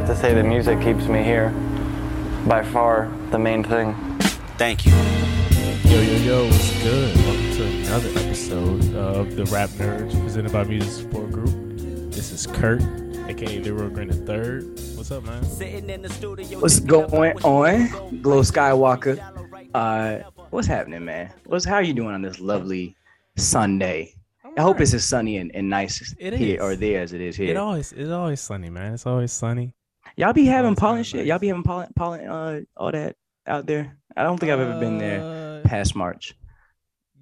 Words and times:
have 0.00 0.08
to 0.08 0.16
say 0.16 0.32
the 0.32 0.42
music 0.42 0.80
keeps 0.80 1.06
me 1.08 1.22
here. 1.22 1.50
By 2.46 2.62
far, 2.62 3.12
the 3.30 3.38
main 3.38 3.62
thing. 3.62 3.94
Thank 4.56 4.86
you. 4.86 4.92
Yo, 5.84 6.00
yo, 6.00 6.16
yo, 6.16 6.46
what's 6.46 6.82
good? 6.82 7.14
Welcome 7.16 7.50
to 7.52 7.64
another 7.64 8.08
episode 8.20 8.94
of 8.94 9.36
the 9.36 9.44
Rap 9.46 9.68
Nerds 9.70 10.18
presented 10.22 10.52
by 10.52 10.64
Music 10.64 10.90
Support 11.04 11.32
Group. 11.32 11.50
This 12.12 12.32
is 12.32 12.46
Curt, 12.46 12.80
aka 13.28 13.58
Leroy 13.58 13.90
Green 13.90 14.08
III. 14.10 14.96
What's 14.96 15.10
up, 15.10 15.22
man? 15.24 15.42
What's 16.60 16.80
going 16.80 17.36
on, 17.42 18.22
Glow 18.22 18.40
Skywalker? 18.40 19.20
Uh, 19.74 20.20
what's 20.48 20.66
happening, 20.66 21.04
man? 21.04 21.30
What's 21.44 21.66
how 21.66 21.80
you 21.80 21.92
doing 21.92 22.14
on 22.14 22.22
this 22.22 22.40
lovely 22.40 22.96
Sunday? 23.36 24.14
I 24.56 24.62
hope 24.62 24.80
it's 24.80 24.94
as 24.94 25.04
sunny 25.04 25.36
and, 25.36 25.54
and 25.54 25.68
nice 25.68 26.14
It 26.18 26.32
here 26.32 26.56
is. 26.56 26.60
or 26.62 26.74
there 26.74 27.02
as 27.02 27.12
it 27.12 27.20
is 27.20 27.36
here. 27.36 27.50
It 27.50 27.50
here. 27.50 27.58
always, 27.60 27.92
it's 27.92 28.10
always 28.10 28.40
sunny, 28.40 28.70
man. 28.70 28.94
It's 28.94 29.06
always 29.06 29.30
sunny. 29.30 29.74
Y'all 30.16 30.32
be 30.32 30.46
having 30.46 30.74
pollen 30.76 30.96
kinda 30.98 31.04
shit. 31.04 31.26
Y'all 31.26 31.38
be 31.38 31.48
having 31.48 31.62
pollen, 31.62 31.88
pollen, 31.96 32.26
uh, 32.26 32.60
all 32.76 32.92
that 32.92 33.16
out 33.46 33.66
there. 33.66 33.96
I 34.16 34.22
don't 34.22 34.38
think 34.38 34.52
I've 34.52 34.60
ever 34.60 34.78
been 34.78 34.98
there 34.98 35.20
there. 35.20 35.62
past 35.64 35.94
March. 35.96 36.34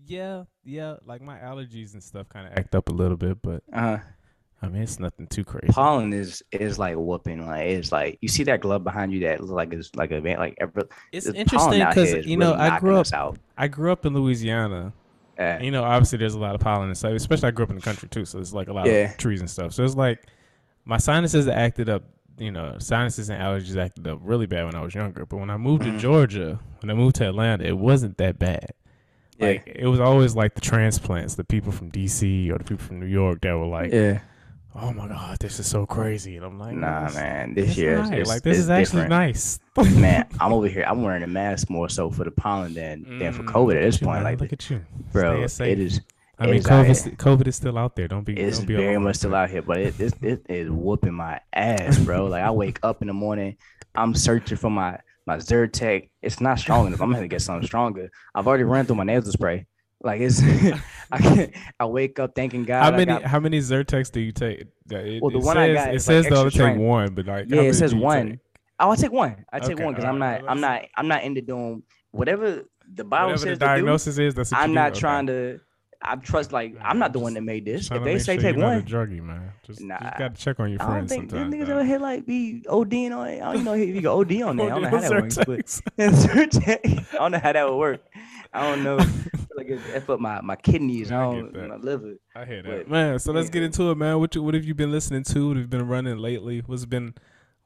Yeah, 0.06 0.44
yeah. 0.64 0.96
Like 1.04 1.20
my 1.20 1.38
allergies 1.38 1.92
and 1.92 2.02
stuff 2.02 2.28
kind 2.28 2.46
of 2.46 2.54
act 2.58 2.74
up 2.74 2.88
a 2.88 2.92
little 2.92 3.16
bit, 3.16 3.38
but 3.42 3.62
Uh, 3.72 3.98
I 4.62 4.68
mean, 4.68 4.82
it's 4.82 4.98
nothing 4.98 5.26
too 5.26 5.44
crazy. 5.44 5.72
pollen 5.72 6.12
is 6.12 6.42
is 6.50 6.78
like 6.78 6.96
whooping. 6.96 7.46
Like 7.46 7.66
it's 7.68 7.92
like 7.92 8.18
you 8.22 8.28
see 8.28 8.42
that 8.44 8.60
glove 8.60 8.84
behind 8.84 9.12
you 9.12 9.20
that 9.20 9.40
looks 9.40 9.52
like 9.52 9.72
it's 9.72 9.94
like 9.94 10.10
a 10.10 10.20
van. 10.20 10.38
Like 10.38 10.56
every, 10.60 10.82
It's 11.12 11.26
interesting 11.26 11.86
because 11.86 12.26
you 12.26 12.36
know 12.36 12.52
really 12.54 12.68
I 12.70 12.80
grew 12.80 12.96
up. 12.96 13.38
I 13.56 13.68
grew 13.68 13.92
up 13.92 14.06
in 14.06 14.14
Louisiana, 14.14 14.92
Uh, 15.38 15.42
And, 15.42 15.64
you 15.64 15.70
know, 15.70 15.84
obviously 15.84 16.18
there's 16.18 16.34
a 16.34 16.40
lot 16.40 16.54
of 16.56 16.60
pollen 16.60 16.88
and 16.88 16.96
stuff, 16.98 17.12
especially 17.12 17.48
I 17.48 17.50
grew 17.52 17.64
up 17.64 17.70
in 17.70 17.76
the 17.76 17.82
country 17.82 18.08
too, 18.08 18.24
so 18.24 18.38
there's 18.38 18.52
like 18.54 18.66
a 18.68 18.72
lot 18.72 18.86
Yeah. 18.86 19.10
of 19.12 19.16
trees 19.18 19.40
and 19.40 19.48
stuff. 19.50 19.72
So 19.72 19.84
it's 19.84 19.94
like 19.94 20.26
my 20.84 20.96
sinuses 20.96 21.46
acted 21.46 21.88
up, 21.88 22.02
you 22.38 22.50
know, 22.50 22.76
sinuses 22.78 23.28
and 23.30 23.40
allergies 23.42 23.76
acted 23.76 24.06
up 24.06 24.18
really 24.22 24.46
bad 24.46 24.64
when 24.64 24.74
I 24.74 24.80
was 24.82 24.94
younger. 24.94 25.26
But 25.26 25.38
when 25.38 25.50
I 25.50 25.56
moved 25.56 25.82
Mhm. 25.82 25.92
to 25.92 25.98
Georgia, 25.98 26.60
when 26.80 26.90
I 26.90 26.94
moved 26.94 27.16
to 27.16 27.28
Atlanta, 27.28 27.64
it 27.64 27.76
wasn't 27.78 28.16
that 28.18 28.38
bad. 28.38 28.70
Yeah. 29.38 29.46
Like 29.48 29.72
it 29.74 29.86
was 29.86 30.00
always 30.00 30.34
like 30.36 30.54
the 30.54 30.60
transplants, 30.60 31.34
the 31.36 31.44
people 31.44 31.72
from 31.72 31.90
DC 31.90 32.50
or 32.50 32.58
the 32.58 32.64
people 32.64 32.84
from 32.84 33.00
New 33.00 33.06
York 33.06 33.40
that 33.42 33.56
were 33.56 33.66
like, 33.66 33.92
yeah. 33.92 34.18
"Oh 34.74 34.92
my 34.92 35.06
god, 35.08 35.38
this 35.40 35.58
is 35.60 35.66
so 35.66 35.86
crazy," 35.86 36.36
and 36.36 36.44
I'm 36.44 36.58
like, 36.58 36.74
Nah, 36.76 37.06
"This- 37.06 37.14
man. 37.16 37.54
This 37.54 37.68
it's 37.70 37.78
year 37.78 37.98
is 38.00 38.10
it's- 38.10 38.28
like 38.28 38.42
this 38.42 38.58
is 38.58 38.68
actually 38.70 39.02
different. 39.02 39.10
nice." 39.10 39.58
man, 39.96 40.26
I'm 40.40 40.52
over 40.52 40.66
here. 40.68 40.84
I'm 40.88 41.02
wearing 41.02 41.22
a 41.22 41.28
mask 41.28 41.70
more 41.70 41.88
so 41.88 42.10
for 42.10 42.24
the 42.24 42.30
pollen 42.32 42.74
than 42.74 43.18
than 43.20 43.32
for 43.32 43.42
Mm, 43.44 43.52
COVID 43.52 43.76
at 43.76 43.82
this 43.82 43.98
point. 43.98 44.16
man. 44.16 44.24
Like, 44.24 44.40
look 44.40 44.52
at 44.52 44.68
you, 44.70 44.80
bro, 45.12 45.42
it 45.42 45.78
is 45.78 46.00
I 46.40 46.46
mean, 46.46 46.62
COVID. 46.62 47.16
COVID 47.16 47.46
is 47.48 47.56
still 47.56 47.76
out 47.78 47.96
there. 47.96 48.08
Don't 48.08 48.24
be. 48.24 48.38
it's 48.38 48.58
don't 48.58 48.66
be 48.66 48.76
very 48.76 48.98
much 48.98 49.16
still 49.16 49.34
out 49.34 49.50
here, 49.50 49.62
but 49.62 49.78
it 49.78 49.98
it, 50.00 50.14
it 50.22 50.42
is 50.48 50.70
whooping 50.70 51.14
my 51.14 51.40
ass, 51.52 51.98
bro. 51.98 52.26
like 52.26 52.42
I 52.42 52.50
wake 52.50 52.78
up 52.82 53.02
in 53.02 53.08
the 53.08 53.14
morning, 53.14 53.56
I'm 53.94 54.14
searching 54.14 54.56
for 54.56 54.70
my 54.70 54.98
my 55.26 55.36
Zyrtec. 55.38 56.10
It's 56.22 56.40
not 56.40 56.58
strong 56.58 56.86
enough. 56.86 57.00
I'm 57.02 57.12
gonna 57.12 57.28
get 57.28 57.42
something 57.42 57.66
stronger. 57.66 58.10
I've 58.34 58.46
already 58.46 58.64
ran 58.64 58.86
through 58.86 58.96
my 58.96 59.04
nasal 59.04 59.32
spray. 59.32 59.66
Like 60.00 60.20
it's, 60.20 60.40
I 61.10 61.18
can't, 61.18 61.52
I 61.80 61.86
wake 61.86 62.20
up 62.20 62.34
thanking 62.36 62.64
God. 62.64 62.84
How 62.84 62.90
many 62.92 63.06
got- 63.06 63.22
how 63.24 63.40
many 63.40 63.58
Zyrtecs 63.58 64.12
do 64.12 64.20
you 64.20 64.30
take? 64.30 64.60
It, 64.90 65.20
Well, 65.20 65.32
the 65.32 65.40
one 65.40 65.58
I 65.58 65.66
says, 65.74 65.74
got 65.84 65.94
it 65.94 66.00
says 66.00 66.30
like, 66.30 66.52
take 66.52 66.76
one, 66.78 67.14
but 67.14 67.26
like 67.26 67.46
yeah, 67.50 67.62
it 67.62 67.74
says 67.74 67.94
one. 67.94 68.30
take? 68.30 68.38
Oh, 68.78 68.92
I 68.92 68.96
take 68.96 69.10
one. 69.10 69.44
I 69.52 69.58
take 69.58 69.72
Okay, 69.72 69.84
one 69.84 69.94
because 69.94 70.04
I'm 70.04 70.20
not. 70.20 70.42
I'm 70.48 70.60
not. 70.60 70.82
I'm 70.96 71.08
not 71.08 71.24
into 71.24 71.40
doing 71.42 71.82
whatever 72.12 72.62
the 72.94 73.02
Bible 73.04 73.32
Whatever 73.32 73.38
says 73.38 73.44
the 73.44 73.50
to 73.50 73.54
do. 73.58 73.64
diagnosis 73.66 74.18
is, 74.18 74.34
that's 74.36 74.52
I'm 74.52 74.72
not 74.72 74.94
do? 74.94 75.00
trying 75.00 75.26
to. 75.26 75.60
I 76.00 76.14
trust 76.16 76.52
like 76.52 76.76
I'm 76.80 76.98
not 76.98 77.12
the 77.12 77.18
one 77.18 77.34
that 77.34 77.42
made 77.42 77.64
this. 77.64 77.90
If 77.90 78.04
they 78.04 78.18
say 78.18 78.36
take 78.36 78.56
you're 78.56 78.64
one, 78.64 78.78
not 78.78 78.88
a 78.88 78.94
druggy 78.94 79.20
man. 79.20 79.52
Just, 79.64 79.80
Nah. 79.80 79.98
just 79.98 80.18
gotta 80.18 80.36
check 80.36 80.60
on 80.60 80.70
your 80.70 80.80
I 80.80 80.84
don't 80.84 80.92
friends 80.94 81.12
think 81.12 81.30
sometimes. 81.30 81.54
niggas 81.54 81.58
man. 81.68 81.70
over 81.72 81.84
here 81.84 81.98
like 81.98 82.24
be 82.26 82.62
ODing 82.66 83.16
on 83.16 83.28
it. 83.28 83.42
I 83.42 83.52
don't 83.52 83.64
know 83.64 83.74
if 83.74 83.88
you 83.88 84.00
go 84.00 84.20
OD 84.20 84.42
on 84.42 84.56
that. 84.58 84.66
I 84.66 84.68
don't 84.68 84.82
know 84.82 84.88
how 84.90 85.00
that 85.00 85.10
works, 85.10 85.38
but. 85.44 85.80
I 85.98 87.18
don't 87.18 87.32
know 87.32 87.38
how 87.38 87.52
that 87.52 87.68
would 87.68 87.76
work. 87.76 88.00
I 88.52 88.62
don't 88.62 88.84
know. 88.84 88.96
like 89.56 89.68
it 89.68 89.80
F 89.92 90.08
up 90.08 90.20
my, 90.20 90.40
my 90.40 90.56
kidneys. 90.56 91.10
I 91.10 91.18
I 91.18 91.34
don't 91.34 91.68
my 91.68 91.76
liver. 91.76 92.14
I 92.34 92.44
hear 92.44 92.62
But, 92.62 92.70
that, 92.70 92.90
man. 92.90 93.18
So 93.18 93.32
let's 93.32 93.50
get 93.50 93.62
into 93.62 93.90
it, 93.90 93.96
man. 93.96 94.18
What 94.20 94.34
you, 94.34 94.42
what 94.42 94.54
have 94.54 94.64
you 94.64 94.74
been 94.74 94.92
listening 94.92 95.24
to? 95.24 95.48
What 95.48 95.56
have 95.56 95.64
you 95.64 95.68
been 95.68 95.86
running 95.86 96.16
lately? 96.18 96.62
What's 96.64 96.86
been 96.86 97.14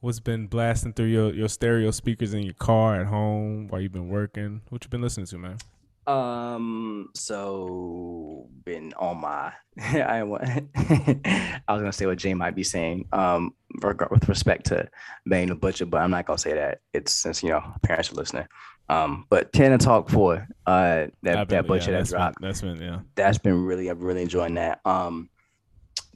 what's 0.01 0.21
been 0.21 0.47
blasting 0.49 0.95
through 0.95 1.07
your, 1.07 1.33
your 1.33 1.49
stereo 1.49 1.91
speakers 1.93 2.35
in 2.35 2.43
your 2.43 2.55
car 2.55 3.01
at 3.01 3.07
home 3.07 3.69
while 3.69 3.81
you've 3.81 3.93
been 3.93 4.09
working? 4.09 4.63
What 4.71 4.83
you 4.85 4.91
been 4.91 5.03
listening 5.03 5.27
to, 5.27 5.39
man? 5.39 5.59
Um. 6.07 7.11
So 7.15 8.49
been 8.65 8.93
on 8.95 9.21
my. 9.21 9.53
I 9.81 10.23
wa- 10.25 10.41
I 10.45 11.63
was 11.69 11.81
gonna 11.81 11.93
say 11.93 12.07
what 12.07 12.19
Jay 12.19 12.35
might 12.35 12.55
be 12.55 12.65
saying. 12.65 13.07
Um, 13.13 13.55
with 13.83 14.29
respect 14.29 14.67
to 14.67 14.89
Benny 15.27 15.47
the 15.47 15.55
Butcher, 15.55 15.87
but 15.87 16.03
I'm 16.03 16.11
not 16.11 16.27
gonna 16.27 16.39
say 16.39 16.55
that. 16.55 16.81
It's 16.93 17.13
since 17.13 17.43
you 17.43 17.51
know 17.51 17.63
parents 17.83 18.11
are 18.13 18.17
listening. 18.17 18.47
Um, 18.89 19.27
but 19.31 19.53
Tana 19.53 19.79
Talk 19.79 20.09
Four. 20.11 20.47
Uh, 20.67 21.07
that 21.23 21.37
I've 21.39 21.49
that 21.49 21.49
been- 21.49 21.57
yeah, 21.57 21.63
Butcher 21.63 21.93
that 21.93 21.99
that's 21.99 22.13
been- 22.13 22.33
That's 22.41 22.61
been 22.61 22.77
yeah. 22.83 23.01
that's 23.15 23.39
been 23.39 23.65
really 23.65 23.89
I'm 23.89 24.01
really 24.01 24.23
enjoying 24.23 24.55
that. 24.55 24.81
Um 24.85 25.31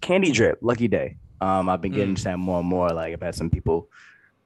Candydrip, 0.00 0.56
Lucky 0.60 0.88
Daye. 0.88 1.16
Um 1.40 1.68
I've 1.68 1.80
been 1.80 1.92
getting 1.92 2.14
Mm. 2.16 2.22
that 2.24 2.38
more 2.38 2.60
and 2.60 2.68
more. 2.68 2.88
Like 2.90 3.12
I've 3.12 3.22
had 3.22 3.34
some 3.34 3.50
people, 3.50 3.88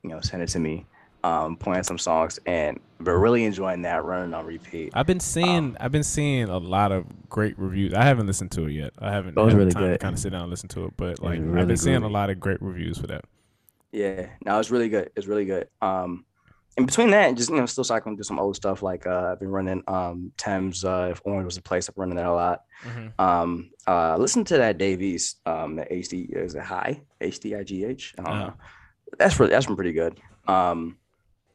you 0.03 0.11
know, 0.11 0.21
send 0.21 0.43
it 0.43 0.49
to 0.51 0.59
me, 0.59 0.87
um, 1.23 1.57
playing 1.57 1.83
some 1.85 1.99
songs 1.99 2.39
and 2.47 2.81
but 2.99 3.13
really 3.13 3.45
enjoying 3.45 3.83
that 3.83 4.05
running 4.05 4.35
on 4.35 4.45
repeat. 4.47 4.95
I've 4.95 5.07
been 5.07 5.21
seeing 5.21 5.77
I've 5.81 5.93
been 5.93 6.03
seeing 6.05 6.49
a 6.49 6.59
lot 6.59 6.93
of 6.93 7.29
great 7.29 7.59
reviews. 7.59 7.95
I 7.95 8.05
haven't 8.05 8.27
listened 8.27 8.53
to 8.53 8.67
it 8.67 8.73
yet. 8.73 8.93
I 8.99 9.13
haven't 9.13 9.37
It 9.37 9.43
was 9.43 9.55
had 9.55 9.59
really 9.59 9.73
time 9.73 9.91
to 9.91 9.91
good. 9.93 10.01
kind 10.01 10.13
of 10.15 10.19
sit 10.19 10.31
down 10.31 10.43
and 10.43 10.51
listen 10.51 10.69
to 10.71 10.87
it, 10.87 10.95
but 10.97 11.21
like 11.23 11.45
I've 11.55 11.55
really 11.55 11.67
been 11.67 11.77
seeing 11.77 12.03
a 12.03 12.09
lot 12.09 12.31
of 12.31 12.41
great 12.41 12.61
reviews 12.63 12.99
for 12.99 13.07
that. 13.09 13.25
Yeah, 13.93 14.29
no, 14.45 14.59
it's 14.59 14.71
really 14.71 14.89
good. 14.89 15.11
It's 15.17 15.27
really 15.27 15.45
good. 15.45 15.69
Um 15.81 16.25
in 16.77 16.87
between 16.87 17.11
that, 17.11 17.35
just 17.37 17.51
you 17.51 17.57
know, 17.57 17.67
still 17.67 17.85
cycling 17.85 18.17
through 18.17 18.25
some 18.25 18.39
old 18.39 18.57
stuff. 18.57 18.83
Like 18.83 19.07
uh, 19.07 19.31
I've 19.33 19.41
been 19.41 19.51
running 19.51 19.83
um 19.89 20.33
Tems. 20.39 20.85
Uh, 20.85 21.09
if 21.11 21.21
Orange 21.25 21.45
was 21.45 21.57
a 21.57 21.63
place, 21.63 21.89
I'm 21.89 21.95
running 21.97 22.17
that 22.17 22.27
a 22.27 22.33
lot. 22.33 22.61
Um, 23.19 23.71
uh, 23.87 24.17
listen 24.17 24.45
to 24.47 24.59
that 24.59 24.79
Davies. 24.79 25.37
Um, 25.45 25.77
the 25.77 25.93
HD 25.93 26.29
is 26.33 26.55
it 26.55 26.63
high 26.63 27.03
H 27.21 27.41
D 27.41 27.55
I 27.57 27.65
G 27.65 27.85
H. 27.85 28.15
I 28.19 28.23
don't 28.23 28.33
Uh-huh. 28.33 28.47
know. 28.47 28.55
That's 29.19 29.39
really 29.41 29.51
that's 29.51 29.67
been 29.67 29.77
pretty 29.77 29.93
good. 29.93 30.21
Um, 30.47 30.97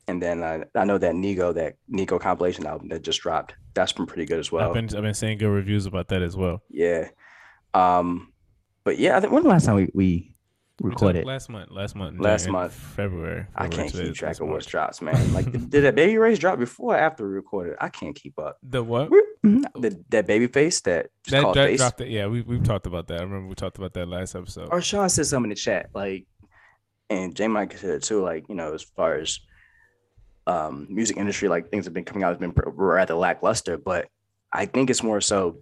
and 0.08 0.22
then 0.22 0.44
uh, 0.44 0.66
I 0.76 0.84
know 0.86 0.98
that 0.98 1.14
Nigo 1.16 1.54
that 1.56 1.76
Nico 1.88 2.20
compilation 2.20 2.66
album 2.66 2.90
that 2.90 3.02
just 3.02 3.22
dropped. 3.22 3.56
That's 3.74 3.92
been 3.92 4.06
pretty 4.06 4.26
good 4.26 4.40
as 4.40 4.52
well. 4.52 4.68
I've 4.68 4.74
been 4.74 4.96
I've 4.96 5.04
been 5.04 5.14
seeing 5.14 5.38
good 5.38 5.50
reviews 5.50 5.86
about 5.86 6.08
that 6.10 6.22
as 6.22 6.36
well. 6.36 6.62
yeah. 6.70 7.10
Um, 7.74 8.32
but 8.84 9.00
yeah, 9.00 9.18
I 9.18 9.20
think 9.20 9.34
when 9.34 9.44
the 9.44 9.50
last 9.50 9.66
time 9.66 9.76
we, 9.76 9.90
we 9.94 10.36
recorded? 10.82 11.26
last 11.26 11.50
month. 11.50 11.72
Last 11.72 11.96
month. 11.96 12.20
Last 12.20 12.48
month. 12.48 12.74
February. 12.74 13.48
I 13.56 13.68
can't 13.68 13.92
keep 13.92 14.14
track 14.14 14.40
of 14.40 14.48
what's 14.48 14.66
drops, 14.66 15.02
man. 15.02 15.34
Like, 15.34 15.52
did, 15.70 15.82
that 15.82 15.96
baby 15.96 16.18
race 16.18 16.40
drop 16.40 16.60
before 16.60 16.96
or 16.96 16.98
after 16.98 17.28
we 17.28 17.34
recorded? 17.34 17.76
I 17.82 17.90
can't 17.90 18.16
keep 18.16 18.38
up. 18.40 18.58
The 18.64 18.84
what? 18.84 19.10
The, 19.44 20.02
that 20.10 20.26
baby 20.28 20.48
face 20.48 20.82
that 20.82 21.08
just 21.24 21.32
That, 21.32 21.42
called 21.44 21.56
that 21.58 21.68
face. 21.68 21.80
dropped 21.80 22.02
it. 22.02 22.10
Yeah, 22.10 22.28
we 22.28 22.42
we've 22.42 22.64
talked 22.64 22.88
about 22.88 23.08
that. 23.08 23.20
I 23.20 23.24
remember 23.24 23.48
we 23.48 23.56
talked 23.56 23.78
about 23.78 23.94
that 23.94 24.08
last 24.08 24.36
episode. 24.36 24.70
or 24.72 24.82
Sean 24.82 25.10
said 25.10 25.26
something 25.26 25.52
in 25.52 25.56
the 25.56 25.56
chat, 25.56 25.90
like, 25.94 26.28
and 27.10 27.36
J 27.36 27.48
Mike 27.48 27.78
said 27.78 27.90
it 27.90 28.04
too, 28.04 28.22
like, 28.24 28.46
you 28.50 28.56
know, 28.56 28.74
as 28.74 28.84
far 28.84 29.16
as 29.16 29.40
um 30.48 30.88
music 30.90 31.18
industry, 31.18 31.48
like 31.50 31.70
things 31.70 31.86
have 31.86 31.94
been 31.94 32.06
coming 32.06 32.24
out 32.24 32.30
has 32.30 32.38
been 32.38 32.54
rather 32.56 33.16
lackluster, 33.16 33.78
but 33.78 34.08
I 34.54 34.66
think 34.66 34.90
it's 34.90 35.04
more 35.04 35.20
so, 35.22 35.58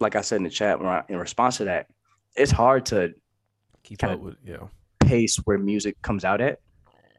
like 0.00 0.16
I 0.16 0.20
said 0.22 0.36
in 0.36 0.42
the 0.44 0.50
chat, 0.50 0.78
when 0.78 0.88
I- 0.88 1.04
in 1.08 1.16
response 1.18 1.58
to 1.58 1.64
that, 1.64 1.86
it's 2.36 2.50
hard 2.52 2.86
to 2.86 3.14
Keep 3.82 4.04
up 4.04 4.20
with 4.20 4.36
yeah. 4.44 4.58
pace 5.00 5.36
where 5.44 5.58
music 5.58 6.00
comes 6.02 6.24
out 6.24 6.40
at. 6.40 6.58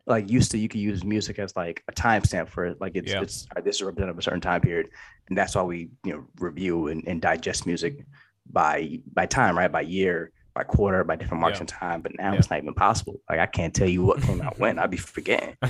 Like 0.08 0.30
used 0.30 0.52
to, 0.52 0.58
you 0.58 0.68
could 0.68 0.82
use 0.82 1.04
music 1.04 1.38
as 1.40 1.56
like 1.56 1.84
a 1.88 1.92
timestamp 1.92 2.50
for 2.50 2.66
it. 2.66 2.82
Like 2.82 2.94
it's 2.96 3.12
Yeah. 3.12 3.22
it's 3.22 3.48
right, 3.56 3.64
this 3.64 3.76
is 3.78 3.84
representative 3.84 4.16
of 4.16 4.20
a 4.20 4.24
certain 4.24 4.42
time 4.42 4.62
period, 4.62 4.88
and 5.30 5.38
that's 5.38 5.56
why 5.56 5.62
we 5.64 5.90
you 6.04 6.14
know 6.14 6.26
review 6.40 6.88
and, 6.88 7.04
and 7.08 7.22
digest 7.22 7.66
music 7.68 8.06
by 8.52 9.00
by 9.14 9.26
time, 9.28 9.58
right? 9.58 9.72
By 9.72 9.82
year, 9.82 10.32
by 10.56 10.64
quarter, 10.64 11.04
by 11.04 11.16
different 11.16 11.42
marks 11.42 11.58
Yeah. 11.60 11.62
in 11.62 11.68
time. 11.68 12.02
But 12.02 12.14
now 12.18 12.32
Yeah. 12.34 12.40
it's 12.40 12.50
not 12.50 12.60
even 12.62 12.74
possible. 12.74 13.22
Like 13.30 13.40
I 13.40 13.46
can't 13.46 13.74
tell 13.74 13.88
you 13.90 14.04
what 14.04 14.22
came 14.24 14.42
out 14.42 14.58
when. 14.60 14.80
I'd 14.80 14.90
be 14.92 14.98
forgetting. 14.98 15.56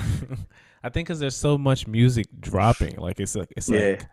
I 0.84 0.88
think 0.88 1.06
because 1.08 1.20
there's 1.20 1.36
so 1.36 1.56
much 1.58 1.86
music 1.86 2.26
dropping, 2.40 2.96
like 2.96 3.20
it's 3.20 3.34
like 3.36 3.52
it's 3.56 3.68
Yeah. 3.68 3.90
like 3.90 4.06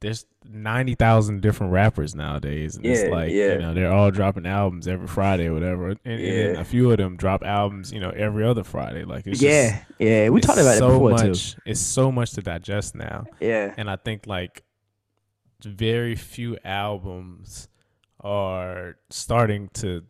there's 0.00 0.26
ninety 0.46 0.94
thousand 0.94 1.40
different 1.40 1.72
rappers 1.72 2.14
nowadays, 2.14 2.76
and 2.76 2.84
it's 2.84 3.02
Yeah, 3.02 3.08
like 3.08 3.30
yeah. 3.32 3.52
you 3.54 3.58
know 3.60 3.74
they're 3.74 3.90
all 3.92 4.10
dropping 4.10 4.44
albums 4.46 4.86
every 4.86 5.06
Friday 5.06 5.46
or 5.46 5.54
whatever, 5.54 5.88
and, 5.88 5.98
and 6.04 6.20
then 6.20 6.56
a 6.56 6.64
few 6.64 6.90
of 6.90 6.98
them 6.98 7.16
drop 7.16 7.42
albums, 7.42 7.90
you 7.90 8.00
know, 8.00 8.10
every 8.10 8.44
other 8.44 8.64
Friday. 8.64 9.04
Like 9.04 9.26
it's 9.26 9.40
yeah, 9.40 9.70
just, 9.70 9.84
yeah. 9.98 10.28
We 10.28 10.38
it's 10.38 10.46
talked 10.46 10.60
about 10.60 10.76
so 10.76 10.88
it 10.90 10.92
before 10.92 11.10
much. 11.28 11.56
It's 11.64 11.80
so 11.80 12.12
much 12.12 12.32
to 12.32 12.42
digest 12.42 12.94
now. 12.94 13.24
Yeah, 13.40 13.72
and 13.76 13.88
I 13.88 13.96
think 13.96 14.26
like 14.26 14.62
very 15.64 16.14
few 16.16 16.58
albums 16.64 17.68
are 18.20 18.96
starting 19.10 19.70
to 19.74 20.02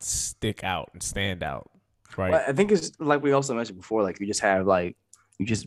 stick 0.00 0.64
out 0.64 0.88
and 0.94 1.02
stand 1.02 1.42
out, 1.42 1.70
right? 2.16 2.32
Well, 2.32 2.44
I 2.46 2.52
think 2.52 2.72
it's 2.72 2.92
like 2.98 3.22
we 3.22 3.32
also 3.32 3.54
mentioned 3.54 3.78
before. 3.78 4.02
Like 4.02 4.20
you 4.20 4.26
just 4.26 4.40
have 4.40 4.66
like 4.66 4.96
you 5.38 5.46
just 5.46 5.66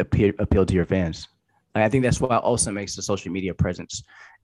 appeal 0.00 0.32
appeal 0.38 0.66
to 0.66 0.74
your 0.74 0.84
fans. 0.86 1.28
Like, 1.74 1.84
I 1.84 1.88
think 1.88 2.02
that's 2.04 2.20
what 2.20 2.30
also 2.30 2.70
makes 2.70 2.96
the 2.96 3.02
social 3.02 3.30
media 3.32 3.52
presence 3.54 4.02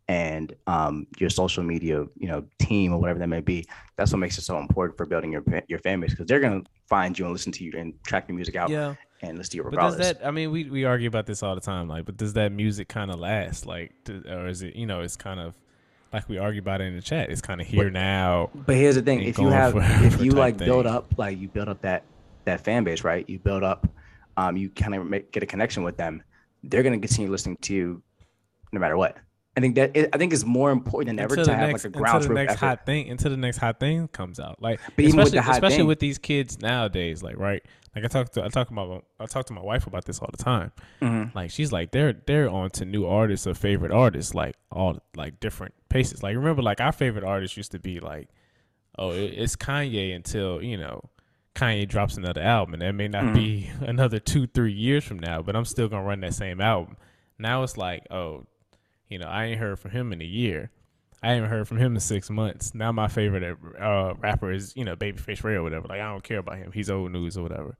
and 0.08 0.54
um, 0.66 1.06
your 1.18 1.30
social 1.30 1.62
media, 1.62 2.04
you 2.18 2.28
know, 2.28 2.44
team 2.58 2.92
or 2.92 2.98
whatever 3.00 3.18
that 3.20 3.28
may 3.28 3.40
be. 3.40 3.64
That's 3.96 4.12
what 4.12 4.18
makes 4.18 4.36
it 4.36 4.42
so 4.42 4.58
important 4.58 4.96
for 4.98 5.06
building 5.06 5.32
your 5.32 5.42
your 5.68 5.78
fan 5.78 6.00
base 6.00 6.10
because 6.10 6.26
they're 6.26 6.40
gonna 6.40 6.62
find 6.88 7.18
you 7.18 7.24
and 7.24 7.32
listen 7.32 7.52
to 7.52 7.64
you 7.64 7.72
and 7.76 7.94
track 8.04 8.28
your 8.28 8.34
music 8.36 8.56
out 8.56 8.68
Yeah. 8.68 8.94
and 9.22 9.38
listen 9.38 9.52
to 9.52 9.56
you 9.58 9.62
But 9.62 9.70
regardless. 9.72 9.98
does 9.98 10.18
that? 10.18 10.26
I 10.26 10.30
mean, 10.30 10.50
we 10.50 10.68
we 10.70 10.84
argue 10.84 11.08
about 11.08 11.26
this 11.26 11.42
all 11.42 11.54
the 11.54 11.60
time. 11.60 11.88
Like, 11.88 12.04
but 12.04 12.16
does 12.16 12.32
that 12.34 12.52
music 12.52 12.88
kind 12.88 13.10
of 13.10 13.18
last? 13.20 13.64
Like, 13.64 13.92
do, 14.04 14.22
or 14.28 14.48
is 14.48 14.62
it? 14.62 14.74
You 14.76 14.86
know, 14.86 15.00
it's 15.00 15.16
kind 15.16 15.40
of 15.40 15.54
like 16.12 16.28
we 16.28 16.38
argue 16.38 16.60
about 16.60 16.80
it 16.80 16.84
in 16.84 16.96
the 16.96 17.02
chat. 17.02 17.30
It's 17.30 17.40
kind 17.40 17.60
of 17.60 17.66
here 17.66 17.90
now. 17.90 18.50
But 18.54 18.76
here's 18.76 18.94
the 18.94 19.02
thing: 19.02 19.22
if 19.22 19.38
you 19.38 19.48
have, 19.48 19.74
if 20.04 20.20
you 20.20 20.32
like 20.32 20.56
build 20.58 20.86
up, 20.86 21.14
like 21.16 21.38
you 21.38 21.48
build 21.48 21.68
up 21.68 21.82
that 21.82 22.04
that 22.44 22.62
fan 22.62 22.84
base, 22.84 23.04
right? 23.04 23.28
You 23.28 23.38
build 23.38 23.62
up, 23.62 23.88
um, 24.36 24.56
you 24.56 24.68
kind 24.70 24.94
of 24.94 25.06
make, 25.06 25.32
get 25.32 25.42
a 25.42 25.46
connection 25.46 25.82
with 25.82 25.96
them. 25.96 26.22
They're 26.64 26.82
gonna 26.82 26.98
continue 26.98 27.30
listening 27.30 27.56
to 27.62 27.74
you, 27.74 28.02
no 28.72 28.80
matter 28.80 28.96
what. 28.96 29.16
I 29.56 29.60
think 29.60 29.74
that 29.74 29.94
it, 29.96 30.08
I 30.14 30.18
think 30.18 30.32
it's 30.32 30.44
more 30.46 30.70
important 30.70 31.08
than 31.16 31.22
ever 31.24 31.36
to 31.36 31.54
have 31.54 31.68
next, 31.68 31.84
like 31.84 31.94
a 31.94 31.98
until 31.98 32.20
the 32.28 32.34
next 32.34 32.52
effort. 32.54 32.66
hot 32.66 32.86
thing 32.86 33.10
until 33.10 33.30
the 33.30 33.36
next 33.36 33.58
hot 33.58 33.78
thing 33.78 34.08
comes 34.08 34.40
out. 34.40 34.62
Like, 34.62 34.80
But 34.96 35.04
even 35.04 35.16
with 35.18 35.26
especially, 35.26 35.46
the 35.46 35.50
especially 35.52 35.76
thing- 35.78 35.86
with 35.86 35.98
these 36.00 36.18
kids 36.18 36.60
nowadays, 36.60 37.22
like 37.22 37.36
right, 37.36 37.62
like 37.94 38.04
I 38.04 38.08
talk 38.08 38.30
to 38.30 38.44
I 38.44 38.48
talk 38.48 38.70
about 38.70 39.04
I 39.20 39.26
talk 39.26 39.44
to 39.46 39.52
my 39.52 39.60
wife 39.60 39.86
about 39.86 40.06
this 40.06 40.20
all 40.20 40.30
the 40.34 40.42
time. 40.42 40.72
Mhm. 41.02 41.34
Like 41.34 41.50
she's 41.50 41.70
like 41.70 41.90
they're 41.92 42.14
they're 42.14 42.48
on 42.48 42.70
to 42.70 42.86
new 42.86 43.04
artists 43.06 43.46
or 43.46 43.52
favorite 43.54 43.92
artists 43.92 44.34
like 44.34 44.56
all 44.70 44.98
like 45.16 45.38
different 45.40 45.74
paces. 45.90 46.22
Like 46.22 46.34
remember 46.36 46.62
like 46.62 46.80
our 46.80 46.92
favorite 46.92 47.24
artist 47.24 47.56
used 47.58 47.72
to 47.72 47.78
be 47.78 48.00
like, 48.00 48.30
oh 48.98 49.10
it, 49.10 49.34
it's 49.36 49.56
Kanye 49.56 50.14
until 50.16 50.62
you 50.62 50.76
know. 50.78 51.02
Kanye 51.54 51.86
drops 51.86 52.16
another 52.16 52.40
album, 52.40 52.72
and 52.72 52.80
that 52.82 52.92
may 52.94 53.08
not 53.08 53.34
be 53.34 53.68
another 53.82 54.18
two, 54.18 54.46
three 54.46 54.72
years 54.72 55.04
from 55.04 55.18
now, 55.18 55.42
but 55.42 55.54
I'm 55.54 55.66
still 55.66 55.86
gonna 55.86 56.02
run 56.06 56.20
that 56.20 56.32
same 56.32 56.62
album. 56.62 56.96
Now 57.38 57.62
it's 57.62 57.76
like, 57.76 58.06
oh, 58.10 58.46
you 59.12 59.18
know, 59.18 59.26
I 59.26 59.44
ain't 59.44 59.60
heard 59.60 59.78
from 59.78 59.90
him 59.92 60.12
in 60.12 60.20
a 60.20 60.24
year. 60.24 60.70
I 61.22 61.34
ain't 61.34 61.46
heard 61.46 61.68
from 61.68 61.76
him 61.78 61.94
in 61.94 62.00
six 62.00 62.30
months. 62.30 62.74
Now 62.74 62.90
my 62.90 63.06
favorite 63.06 63.56
uh, 63.80 64.14
rapper 64.18 64.50
is, 64.50 64.74
you 64.74 64.84
know, 64.84 64.96
Babyface 64.96 65.44
Ray 65.44 65.54
or 65.54 65.62
whatever. 65.62 65.86
Like 65.86 66.00
I 66.00 66.08
don't 66.10 66.24
care 66.24 66.38
about 66.38 66.56
him. 66.58 66.72
He's 66.72 66.90
old 66.90 67.12
news 67.12 67.36
or 67.36 67.42
whatever. 67.44 67.76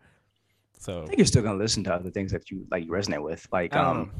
So 0.78 1.02
I 1.02 1.06
think 1.06 1.18
you're 1.18 1.26
still 1.26 1.42
gonna 1.42 1.58
listen 1.58 1.82
to 1.84 1.94
other 1.94 2.10
things 2.10 2.30
that 2.32 2.50
you 2.50 2.66
like 2.70 2.84
you 2.84 2.90
resonate 2.92 3.22
with. 3.22 3.46
Like 3.52 3.74
I 3.74 3.82
don't 3.82 3.96
um, 4.02 4.12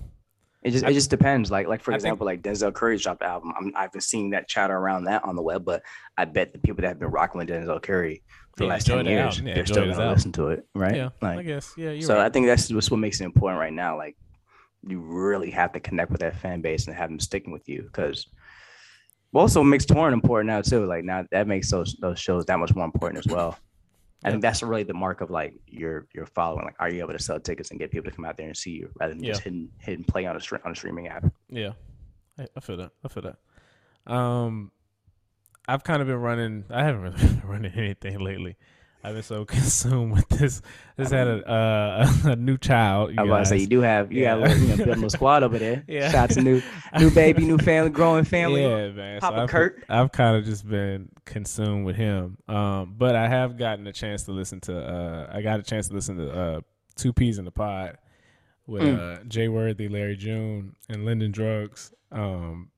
it 0.63 0.71
just 0.73 0.85
it 0.85 0.93
just 0.93 1.11
depends. 1.11 1.51
Like 1.51 1.67
like 1.69 1.83
for 1.83 1.93
I 1.93 1.95
think- 1.95 2.01
example, 2.03 2.27
like 2.27 2.43
Denzel 2.43 2.73
Curry's 2.73 3.03
dropped 3.03 3.21
the 3.21 3.27
album. 3.27 3.53
I'm, 3.59 3.73
I've 3.77 3.93
been 3.93 4.01
seeing 4.01 4.31
that 4.31 4.49
chatter 4.49 4.77
around 4.77 5.05
that 5.05 5.25
on 5.25 5.37
the 5.37 5.43
web, 5.43 5.65
but 5.65 5.83
I 6.17 6.25
bet 6.25 6.53
the 6.53 6.59
people 6.59 6.83
that 6.83 6.89
have 6.89 6.99
been 6.99 7.11
rocking 7.11 7.39
with 7.39 7.49
Denzel 7.49 7.81
Curry 7.83 8.23
for 8.57 8.65
the 8.65 8.69
last 8.71 8.87
ten 8.87 9.05
the 9.05 9.11
years. 9.11 9.41
Yeah, 9.41 9.55
they're 9.55 9.67
still 9.67 9.83
gonna 9.85 9.93
album. 9.93 10.15
listen 10.15 10.33
to 10.33 10.49
it, 10.49 10.67
right? 10.75 10.95
yeah, 10.97 11.09
Like, 11.21 11.39
I 11.39 11.43
guess 11.43 11.75
yeah, 11.77 11.99
so 12.01 12.15
right. 12.17 12.27
I 12.27 12.29
think 12.29 12.47
that's 12.47 12.69
just 12.69 12.91
what 12.91 12.99
makes 12.99 13.21
it 13.21 13.25
important 13.25 13.59
right 13.61 13.73
now. 13.73 13.97
Like 13.97 14.17
you 14.87 15.01
really 15.01 15.51
have 15.51 15.73
to 15.73 15.81
connect 15.81 16.11
with 16.11 16.21
that 16.21 16.37
fan 16.37 16.61
base 16.61 16.87
and 16.87 16.97
have 16.97 17.09
them 17.11 17.21
sticking 17.21 17.53
with 17.53 17.69
you 17.69 17.83
because 17.83 18.27
well 19.33 19.43
also 19.43 19.63
makes 19.63 19.85
touring 19.85 20.13
important 20.13 20.49
now 20.49 20.61
too. 20.61 20.85
Like 20.87 21.05
now 21.05 21.25
that 21.31 21.47
makes 21.47 21.71
those 21.71 21.97
those 22.01 22.19
shows 22.19 22.45
that 22.47 22.59
much 22.59 22.75
more 22.75 22.85
important 22.85 23.25
as 23.25 23.33
well. 23.33 23.59
I 24.25 24.31
think 24.31 24.41
that's 24.43 24.63
really 24.63 24.85
the 24.85 24.95
mark 24.95 25.21
of 25.21 25.31
like 25.31 25.55
your 25.67 26.07
your 26.15 26.27
following. 26.27 26.65
Like, 26.65 26.77
are 26.79 26.89
you 26.89 27.01
able 27.01 27.13
to 27.13 27.19
sell 27.19 27.41
tickets 27.41 27.71
and 27.71 27.81
get 27.81 27.91
people 27.91 28.09
to 28.11 28.15
come 28.15 28.25
out 28.25 28.37
there 28.37 28.47
and 28.47 28.57
see 28.57 28.71
you 28.71 28.89
rather 29.01 29.15
than 29.15 29.25
just 29.25 29.41
Yeah. 29.41 29.45
hidden 29.45 29.69
hidden 29.79 30.05
play 30.05 30.27
on 30.27 30.37
a 30.37 30.41
str- 30.41 30.57
on 30.65 30.71
a 30.71 30.75
streaming 30.77 31.09
app? 31.09 31.25
Yeah, 31.49 31.73
I, 32.39 32.47
I 32.57 32.61
feel 32.61 32.77
that. 32.77 32.91
I 33.05 33.09
feel 33.09 33.25
that. 33.25 34.13
Um, 34.13 34.71
I've 35.67 35.83
kind 35.83 36.03
of 36.03 36.07
been 36.09 36.19
running. 36.21 36.65
I 36.71 36.85
haven't 36.85 37.01
really 37.03 37.17
been 37.27 37.43
running 37.45 37.73
anything 37.73 38.19
lately. 38.21 38.57
I've 39.05 39.15
been 39.15 39.23
so 39.23 39.45
consumed 39.57 40.13
with 40.13 40.29
this. 40.29 40.63
This 40.97 41.11
had 41.11 41.27
a 41.27 41.49
uh, 41.49 42.13
a 42.33 42.37
new 42.37 42.57
child. 42.57 43.13
I 43.19 43.23
was 43.23 43.29
about 43.31 43.39
to 43.41 43.47
say 43.47 43.57
you 43.59 43.67
do 43.67 43.81
have 43.81 44.13
you 44.13 44.23
Yeah. 44.23 44.37
have 44.47 44.61
you 44.61 44.69
know, 44.69 44.85
building 44.85 45.05
a 45.05 45.11
squad 45.11 45.43
over 45.43 45.59
there. 45.59 45.85
Yeah. 45.89 46.11
Shout 46.11 46.31
out 46.31 46.31
to 46.31 46.43
new 46.43 46.63
new 46.99 47.11
baby, 47.11 47.45
new 47.45 47.59
family, 47.59 47.91
growing 47.91 48.25
family. 48.25 48.63
Yeah, 48.63 48.91
man. 48.91 49.21
Papa 49.21 49.41
I've, 49.43 49.49
Curt. 49.49 49.85
I've 49.89 50.13
kind 50.13 50.37
of 50.37 50.45
just 50.45 50.69
been 50.69 51.09
consumed 51.25 51.85
with 51.85 51.97
him. 51.97 52.39
Um, 52.49 52.95
but 52.97 53.17
I 53.17 53.29
have 53.29 53.57
gotten 53.59 53.87
a 53.87 53.93
chance 53.93 54.23
to 54.25 54.33
listen 54.33 54.61
to. 54.63 54.79
Uh, 54.79 55.31
I 55.33 55.43
got 55.43 55.59
a 55.59 55.63
chance 55.63 55.89
to 55.89 55.95
listen 55.95 56.17
to 56.19 56.31
uh, 56.33 56.61
Two 56.95 57.13
Peas 57.13 57.39
in 57.39 57.45
the 57.45 57.51
Pod 57.51 57.97
with 58.67 58.83
Mm. 58.83 59.21
uh, 59.21 59.25
Jay 59.25 59.49
Worthy, 59.49 59.89
Larry 59.89 60.17
June, 60.17 60.77
and 60.89 61.05
London 61.05 61.33
Drugs. 61.33 61.93
Um, 62.13 62.71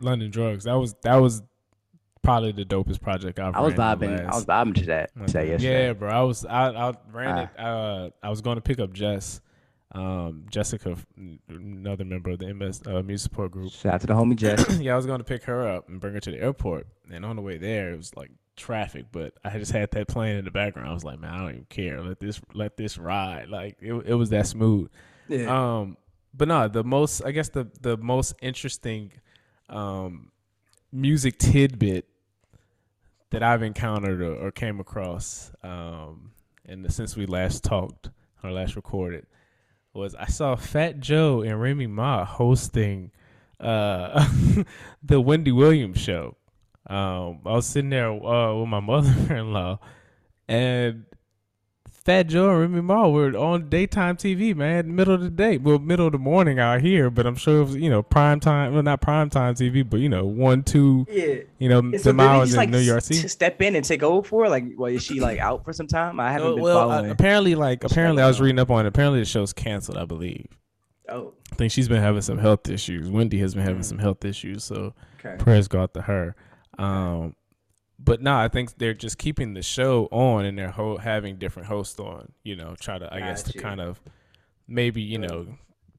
London 0.00 0.30
Drugs. 0.30 0.64
That 0.64 0.74
was 0.74 0.94
that 1.02 1.16
was 1.16 1.42
probably 2.24 2.50
the 2.52 2.64
dopest 2.64 3.00
project 3.00 3.38
I've. 3.38 3.54
I 3.54 3.60
was 3.60 3.76
ran 3.76 3.92
in 3.92 3.98
the 4.00 4.06
vibing. 4.06 4.26
I 4.26 4.34
was 4.34 4.44
vibing 4.46 4.74
to 4.76 4.86
that. 4.86 5.10
Yesterday. 5.16 5.86
yeah, 5.86 5.92
bro. 5.92 6.10
I 6.10 6.22
was 6.22 6.44
I 6.44 6.68
I 6.70 6.92
ran 7.12 7.38
Ah. 7.38 7.42
it. 7.42 7.60
Uh, 7.60 8.10
I 8.22 8.30
was 8.30 8.40
going 8.40 8.56
to 8.56 8.60
pick 8.62 8.80
up 8.80 8.92
Jess, 8.92 9.40
um, 9.92 10.46
Jessica, 10.50 10.96
another 11.48 12.04
member 12.04 12.30
of 12.30 12.38
the 12.40 12.52
MS 12.52 12.82
uh, 12.86 13.02
music 13.02 13.30
support 13.30 13.52
group. 13.52 13.70
Shout 13.72 13.94
out 13.94 14.00
to 14.00 14.06
the 14.08 14.14
homie 14.14 14.36
Jess. 14.36 14.78
yeah, 14.80 14.94
I 14.94 14.96
was 14.96 15.06
going 15.06 15.18
to 15.18 15.24
pick 15.24 15.44
her 15.44 15.68
up 15.68 15.88
and 15.88 16.00
bring 16.00 16.14
her 16.14 16.20
to 16.20 16.30
the 16.30 16.40
airport. 16.40 16.86
And 17.12 17.24
on 17.24 17.36
the 17.36 17.42
way 17.42 17.58
there, 17.58 17.92
it 17.92 17.96
was 17.96 18.16
like 18.16 18.30
traffic, 18.56 19.06
but 19.12 19.34
I 19.44 19.58
just 19.58 19.72
had 19.72 19.90
that 19.92 20.08
playing 20.08 20.38
in 20.38 20.44
the 20.44 20.50
background. 20.50 20.88
I 20.88 20.94
was 20.94 21.04
like, 21.04 21.20
man, 21.20 21.30
I 21.30 21.38
don't 21.38 21.50
even 21.50 21.66
care. 21.68 22.00
Let 22.00 22.18
this 22.20 22.40
let 22.54 22.76
this 22.76 22.98
ride. 22.98 23.48
Like 23.48 23.76
it, 23.80 23.92
it 24.06 24.14
was 24.14 24.30
that 24.30 24.46
smooth. 24.46 24.88
yeah. 25.28 25.78
Um, 25.80 25.96
but 26.36 26.48
no, 26.48 26.66
the 26.68 26.82
most 26.82 27.22
I 27.24 27.30
guess 27.30 27.48
the 27.50 27.68
the 27.80 27.96
most 27.96 28.34
interesting 28.42 29.12
um 29.68 30.30
music 30.92 31.38
tidbit 31.38 32.06
that 33.34 33.42
I've 33.42 33.64
encountered 33.64 34.22
or, 34.22 34.36
or 34.36 34.52
came 34.52 34.78
across 34.78 35.50
um 35.64 36.30
and 36.66 36.90
since 36.92 37.16
we 37.16 37.26
last 37.26 37.64
talked 37.64 38.10
or 38.44 38.52
last 38.52 38.76
recorded 38.76 39.26
was 39.92 40.14
I 40.14 40.26
saw 40.26 40.54
Fat 40.54 41.00
Joe 41.00 41.42
and 41.42 41.60
Remy 41.60 41.88
Ma 41.88 42.24
hosting 42.24 43.10
uh 43.58 44.24
the 45.02 45.20
Wendy 45.20 45.50
Williams 45.50 45.98
show. 45.98 46.36
Um 46.86 47.40
I 47.44 47.54
was 47.54 47.66
sitting 47.66 47.90
there 47.90 48.08
uh 48.08 48.54
with 48.54 48.68
my 48.68 48.78
mother-in-law 48.92 49.80
and 50.46 51.04
Fat 52.04 52.24
Joe 52.26 52.50
and 52.50 52.60
Remy 52.60 52.82
Ma 52.82 53.08
were 53.08 53.34
on 53.34 53.70
daytime 53.70 54.18
TV, 54.18 54.54
man, 54.54 54.94
middle 54.94 55.14
of 55.14 55.22
the 55.22 55.30
day, 55.30 55.56
well, 55.56 55.78
middle 55.78 56.04
of 56.06 56.12
the 56.12 56.18
morning 56.18 56.58
out 56.58 56.82
here, 56.82 57.08
but 57.08 57.24
I'm 57.26 57.34
sure 57.34 57.62
it 57.62 57.64
was, 57.64 57.76
you 57.76 57.88
know, 57.88 58.02
prime 58.02 58.40
time, 58.40 58.74
well, 58.74 58.82
not 58.82 59.00
prime 59.00 59.30
time 59.30 59.54
TV, 59.54 59.88
but 59.88 60.00
you 60.00 60.10
know, 60.10 60.26
one, 60.26 60.62
two, 60.64 61.06
yeah. 61.10 61.36
you 61.58 61.70
know, 61.70 61.80
So 61.96 62.12
them 62.12 62.18
did 62.18 62.22
he 62.22 62.28
hours 62.28 62.48
just, 62.48 62.52
in 62.52 62.56
like, 62.58 62.68
New 62.68 62.78
York 62.80 62.98
s- 62.98 63.06
City. 63.06 63.26
step 63.28 63.62
in 63.62 63.74
and 63.74 63.82
take 63.82 64.02
over 64.02 64.26
for? 64.26 64.48
Like, 64.50 64.64
well, 64.76 64.92
is 64.92 65.02
she 65.02 65.18
like 65.18 65.38
out 65.38 65.64
for 65.64 65.72
some 65.72 65.86
time? 65.86 66.20
I 66.20 66.30
haven't 66.30 66.46
Oh, 66.48 66.54
been 66.56 66.64
well, 66.64 66.76
uh, 66.90 66.94
following. 66.96 67.10
apparently, 67.10 67.54
like, 67.54 67.84
apparently, 67.84 68.22
I 68.22 68.26
was 68.28 68.38
reading 68.38 68.58
up 68.58 68.70
on 68.70 68.84
it. 68.84 68.88
Apparently, 68.88 69.20
the 69.20 69.24
show's 69.24 69.54
canceled, 69.54 69.96
I 69.96 70.04
believe. 70.04 70.46
oh, 71.08 71.32
I 71.52 71.54
think 71.56 71.72
she's 71.72 71.88
been 71.88 72.02
having 72.02 72.20
some 72.20 72.36
health 72.36 72.68
issues. 72.68 73.08
Wendy 73.08 73.38
has 73.38 73.54
been 73.54 73.62
having 73.64 73.80
Mm. 73.80 73.84
some 73.86 73.98
health 73.98 74.24
issues, 74.26 74.62
so 74.64 74.92
okay. 75.24 75.36
prayers 75.42 75.68
go 75.68 75.80
out 75.80 75.94
to 75.94 76.02
her. 76.02 76.34
Um, 76.78 77.34
but 78.04 78.20
no, 78.20 78.36
I 78.36 78.48
think 78.48 78.76
they're 78.78 78.94
just 78.94 79.18
keeping 79.18 79.54
the 79.54 79.62
show 79.62 80.08
on 80.10 80.44
and 80.44 80.58
they're 80.58 80.70
ho- 80.70 80.98
having 80.98 81.36
different 81.36 81.68
hosts 81.68 81.98
on. 81.98 82.32
You 82.42 82.56
know, 82.56 82.74
try 82.80 82.98
to 82.98 83.12
I 83.12 83.20
guess 83.20 83.42
to 83.44 83.58
kind 83.58 83.80
of 83.80 84.00
maybe 84.68 85.00
you 85.02 85.18
know 85.18 85.46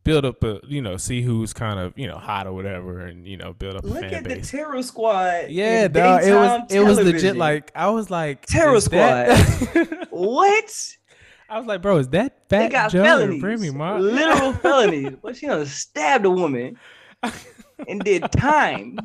build 0.04 0.24
up 0.24 0.44
a 0.44 0.60
you 0.68 0.82
know 0.82 0.98
see 0.98 1.22
who's 1.24 1.52
kind 1.52 1.80
of 1.80 1.98
you 1.98 2.08
know 2.08 2.18
hot 2.18 2.46
or 2.48 2.54
whatever, 2.54 3.02
and 3.02 3.28
you 3.28 3.38
know 3.38 3.54
build 3.54 3.76
up 3.76 3.84
a 3.84 3.88
Look 3.88 4.04
at 4.04 4.24
the. 4.24 4.42
Terror 4.42 4.82
Squad. 4.84 5.50
yeah, 5.50 5.88
dog, 5.88 6.24
it 6.24 6.34
was 6.34 6.72
it 6.72 6.80
was 6.82 6.98
legit. 7.00 7.36
Like 7.38 7.72
I 7.76 7.90
was 7.90 8.10
like 8.10 8.46
Terror 8.46 8.80
Squad. 8.80 9.00
that- 9.28 10.08
what? 10.12 10.98
I 11.48 11.58
was 11.60 11.68
like, 11.68 11.82
bro, 11.84 11.98
is 11.98 12.08
that 12.10 12.50
They 12.50 12.58
Fat 12.58 12.72
got 12.72 12.92
Joe 12.92 13.04
felonies, 13.04 13.42
Remy 13.44 13.70
Ma? 13.70 13.98
literal 13.98 14.54
felonies. 14.64 15.12
But 15.22 15.38
she 15.38 15.46
done 15.46 15.66
stabbed 15.68 16.26
a 16.26 16.30
woman 16.32 16.78
and 17.88 18.02
did 18.04 18.32
time. 18.32 18.98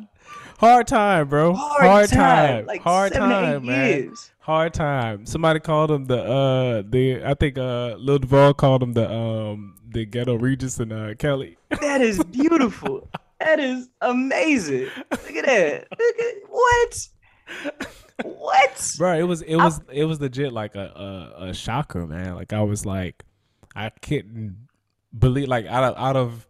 Hard 0.61 0.85
time, 0.85 1.27
bro. 1.27 1.55
Hard, 1.55 2.07
time. 2.09 2.17
time. 2.19 2.65
Like 2.67 2.81
Hard 2.81 3.13
seven 3.13 3.29
time, 3.31 3.65
man. 3.65 3.87
years. 3.87 4.31
Hard 4.41 4.75
time. 4.75 5.25
Somebody 5.25 5.59
called 5.59 5.89
him 5.89 6.05
the 6.05 6.23
uh 6.23 6.83
the 6.87 7.23
I 7.25 7.33
think 7.33 7.57
uh 7.57 7.95
Lil 7.95 8.19
Duval 8.19 8.53
called 8.53 8.83
him 8.83 8.93
the 8.93 9.11
um 9.11 9.75
the 9.89 10.05
ghetto 10.05 10.35
Regis 10.35 10.79
and 10.79 10.93
uh 10.93 11.15
Kelly. 11.15 11.57
That 11.81 12.01
is 12.01 12.23
beautiful. 12.25 13.09
that 13.39 13.59
is 13.59 13.89
amazing. 14.01 14.89
Look 15.09 15.31
at 15.31 15.45
that. 15.47 15.87
Look 15.97 16.19
at 16.19 16.35
what? 16.47 17.07
What? 18.23 18.91
Bro, 18.99 19.13
it 19.17 19.23
was 19.23 19.41
it 19.41 19.55
was 19.55 19.81
it 19.91 20.05
was 20.05 20.21
legit 20.21 20.53
like 20.53 20.75
a, 20.75 21.33
a 21.39 21.45
a 21.47 21.53
shocker, 21.55 22.05
man. 22.05 22.35
Like 22.35 22.53
I 22.53 22.61
was 22.61 22.85
like 22.85 23.23
I 23.75 23.89
couldn't 23.89 24.67
believe 25.17 25.47
like 25.47 25.65
out 25.65 25.83
of 25.85 25.97
out 25.97 26.15
of 26.15 26.47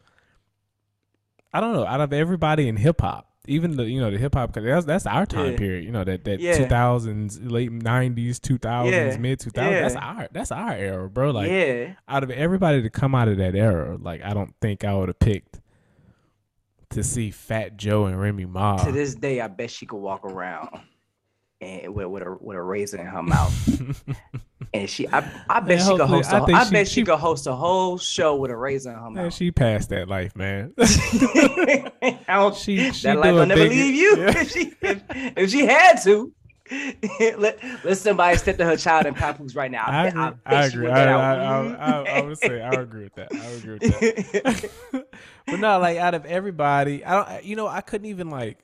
I 1.53 1.62
don't 1.62 1.72
know, 1.72 1.86
out 1.86 2.01
of 2.01 2.12
everybody 2.12 2.68
in 2.68 2.75
hip 2.75 3.00
hop, 3.00 3.31
even 3.48 3.76
the 3.76 3.84
you 3.90 4.00
know 4.00 4.12
the 4.12 4.18
hip 4.18 4.36
hop 4.36 4.54
cuz 4.54 4.64
that's 4.64 4.86
that's 4.86 5.06
our 5.06 5.26
time 5.26 5.52
Yeah. 5.52 5.58
period, 5.58 5.84
you 5.86 5.92
know, 5.92 6.04
that 6.04 6.24
that 6.26 6.40
Yeah. 6.40 6.58
2000s, 6.58 7.40
late 7.52 7.72
90s, 7.72 8.40
2000s, 8.40 9.18
mid 9.20 9.40
2000s. 9.40 9.54
That's 9.82 9.96
our 9.96 10.28
that's 10.32 10.52
our 10.52 10.74
era, 10.74 11.10
bro. 11.10 11.32
Like 11.32 11.50
yeah. 11.50 11.94
out 12.08 12.24
of 12.24 12.30
everybody 12.32 12.82
to 12.82 12.90
come 12.90 13.16
out 13.16 13.28
of 13.28 13.38
that 13.38 13.56
era, 13.56 13.98
like 14.00 14.22
I 14.24 14.34
don't 14.34 14.54
think 14.62 14.84
I 14.84 14.94
would 14.94 15.10
have 15.10 15.20
picked 15.20 15.60
to 16.92 17.04
see 17.04 17.32
Fat 17.32 17.78
Joe 17.78 18.06
and 18.06 18.20
Remy 18.20 18.46
Ma. 18.46 18.78
To 18.84 18.92
this 18.92 19.16
day, 19.16 19.40
I 19.42 19.48
bet 19.48 19.72
she 19.72 19.86
could 19.86 19.98
walk 20.00 20.26
around 20.26 20.82
and 21.62 21.94
with, 21.94 22.08
with 22.08 22.24
a 22.24 22.38
with 22.39 22.58
a 22.58 22.62
razor 22.62 22.98
in 22.98 23.06
her 23.06 23.22
mouth 23.24 24.12
and 24.74 24.89
she, 24.89 25.08
I, 25.10 25.20
I 25.50 25.60
bet 25.60 25.77
Man, 25.77 25.80
she 25.80 25.98
could 25.98 26.08
host. 26.08 26.34
I 26.34 26.39
A, 26.39 26.46
think 26.46 26.58
I 26.58 26.63
she- 26.65 26.72
bet 26.72 26.88
she, 26.88 26.94
she- 27.01 27.03
could 27.06 27.18
host 27.18 27.46
a 27.48 27.53
whole 27.53 27.98
show 27.98 28.36
with 28.36 28.51
a 28.51 28.56
razor 28.56 28.91
in 28.91 28.98
her 28.98 29.10
mouth. 29.10 29.34
she 29.34 29.51
passed 29.51 29.89
that 29.89 30.08
life, 30.08 30.36
man. 30.36 30.74
I 30.80 32.51
she 32.56 32.91
she 32.91 33.03
that 33.08 33.18
life 33.20 33.34
will 33.34 33.46
never 33.46 33.62
big- 33.62 33.72
leave 33.72 33.96
you. 33.96 34.18
Yeah. 34.18 34.39
If, 34.39 34.51
she, 34.51 34.74
if, 34.82 35.03
if 35.10 35.50
she 35.51 35.65
had 35.65 36.01
to, 36.03 36.32
let, 37.38 37.60
let 37.84 37.98
somebody 37.98 38.38
step 38.38 38.58
to 38.58 38.65
her 38.65 38.77
child 38.77 39.06
in 39.06 39.13
Papoose 39.13 39.56
right 39.56 39.70
now. 39.72 39.84
I 39.88 40.10
bet 40.10 40.36
I 40.46 40.65
agree. 40.65 40.84
would 40.88 40.91
I, 40.91 41.03
I. 41.12 41.36
I, 41.36 41.68
I, 41.75 42.03
I 42.20 42.22
would 42.22 42.38
say 42.38 42.62
I 42.62 42.70
agree 42.72 43.03
with 43.03 43.15
that. 43.15 43.27
I 43.34 43.46
agree 43.46 43.74
with 43.74 43.82
that. 44.32 45.06
but 45.48 45.60
no, 45.60 45.80
like 45.80 45.98
out 45.98 46.13
of 46.13 46.25
everybody, 46.25 47.03
I 47.03 47.15
don't. 47.15 47.44
You 47.44 47.56
know, 47.58 47.68
I 47.68 47.82
couldn't 47.82 48.08
even 48.08 48.30
like. 48.30 48.58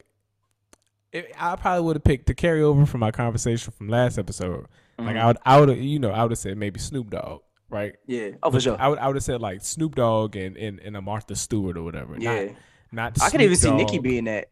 It, 1.18 1.32
I 1.38 1.56
probably 1.56 1.84
would 1.86 1.96
have 1.96 2.04
picked 2.04 2.28
to 2.28 2.34
carry 2.34 2.62
over 2.62 2.86
from 2.86 3.00
my 3.00 3.12
conversation 3.12 3.72
from 3.78 3.90
last 3.90 4.18
episode. 4.18 4.68
Like 4.98 5.16
Mhm. 5.16 5.20
I 5.20 5.28
would, 5.28 5.38
I 5.46 5.60
would, 5.60 5.78
you 5.78 6.00
know, 6.00 6.12
I 6.12 6.22
would 6.24 6.32
have 6.32 6.40
said 6.40 6.58
maybe 6.58 6.80
Snoop 6.80 7.10
Dogg, 7.12 7.42
right? 7.70 7.96
yeah, 8.08 8.32
oh 8.44 8.52
for 8.52 8.60
sure. 8.60 8.76
I 8.80 8.88
would, 8.88 9.00
I 9.00 9.08
would 9.08 9.16
have 9.16 9.24
said 9.24 9.42
like 9.42 9.62
Snoop 9.62 9.96
Dogg 9.96 10.36
and 10.36 10.58
and, 10.58 10.80
and 10.80 10.98
a 10.98 11.02
Martha 11.02 11.36
Stewart 11.36 11.78
or 11.78 11.84
whatever. 11.84 12.16
Yeah, 12.18 12.46
not, 12.92 13.18
not 13.18 13.22
I 13.22 13.30
could 13.30 13.42
even 13.42 13.56
see 13.56 13.72
Nicki 13.72 13.98
Dogg. 13.98 14.04
being 14.04 14.24
that. 14.26 14.48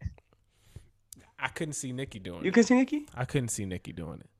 I 1.38 1.48
couldn't 1.48 1.74
see 1.74 1.92
Nicki 1.92 2.18
doing 2.18 2.44
You 2.44 2.52
it. 2.54 2.66
see 2.66 2.74
Nicki? 2.74 3.06
I 3.14 3.24
couldn't 3.24 3.48
see 3.48 3.66
Nicki 3.66 3.92
doing 3.92 4.20
it. 4.20 4.30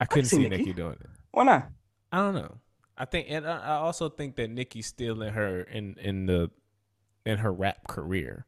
I 0.00 0.04
couldn't 0.04 0.26
see 0.28 0.36
see 0.36 0.48
Nicki. 0.48 0.56
Nikki 0.64 0.72
doing 0.74 0.96
it. 1.00 1.06
Why 1.30 1.44
not? 1.44 1.68
I 2.12 2.18
don't 2.18 2.34
know. 2.34 2.56
I 2.96 3.06
think, 3.06 3.26
and 3.30 3.46
I 3.46 3.58
I 3.58 3.76
also 3.76 4.08
think 4.08 4.36
that 4.36 4.50
Nicki's 4.50 4.86
still 4.86 5.22
in 5.22 5.32
her 5.32 5.62
in 5.62 5.96
in 6.00 6.26
the 6.26 6.50
in 7.24 7.38
her 7.38 7.52
rap 7.52 7.88
career. 7.88 8.46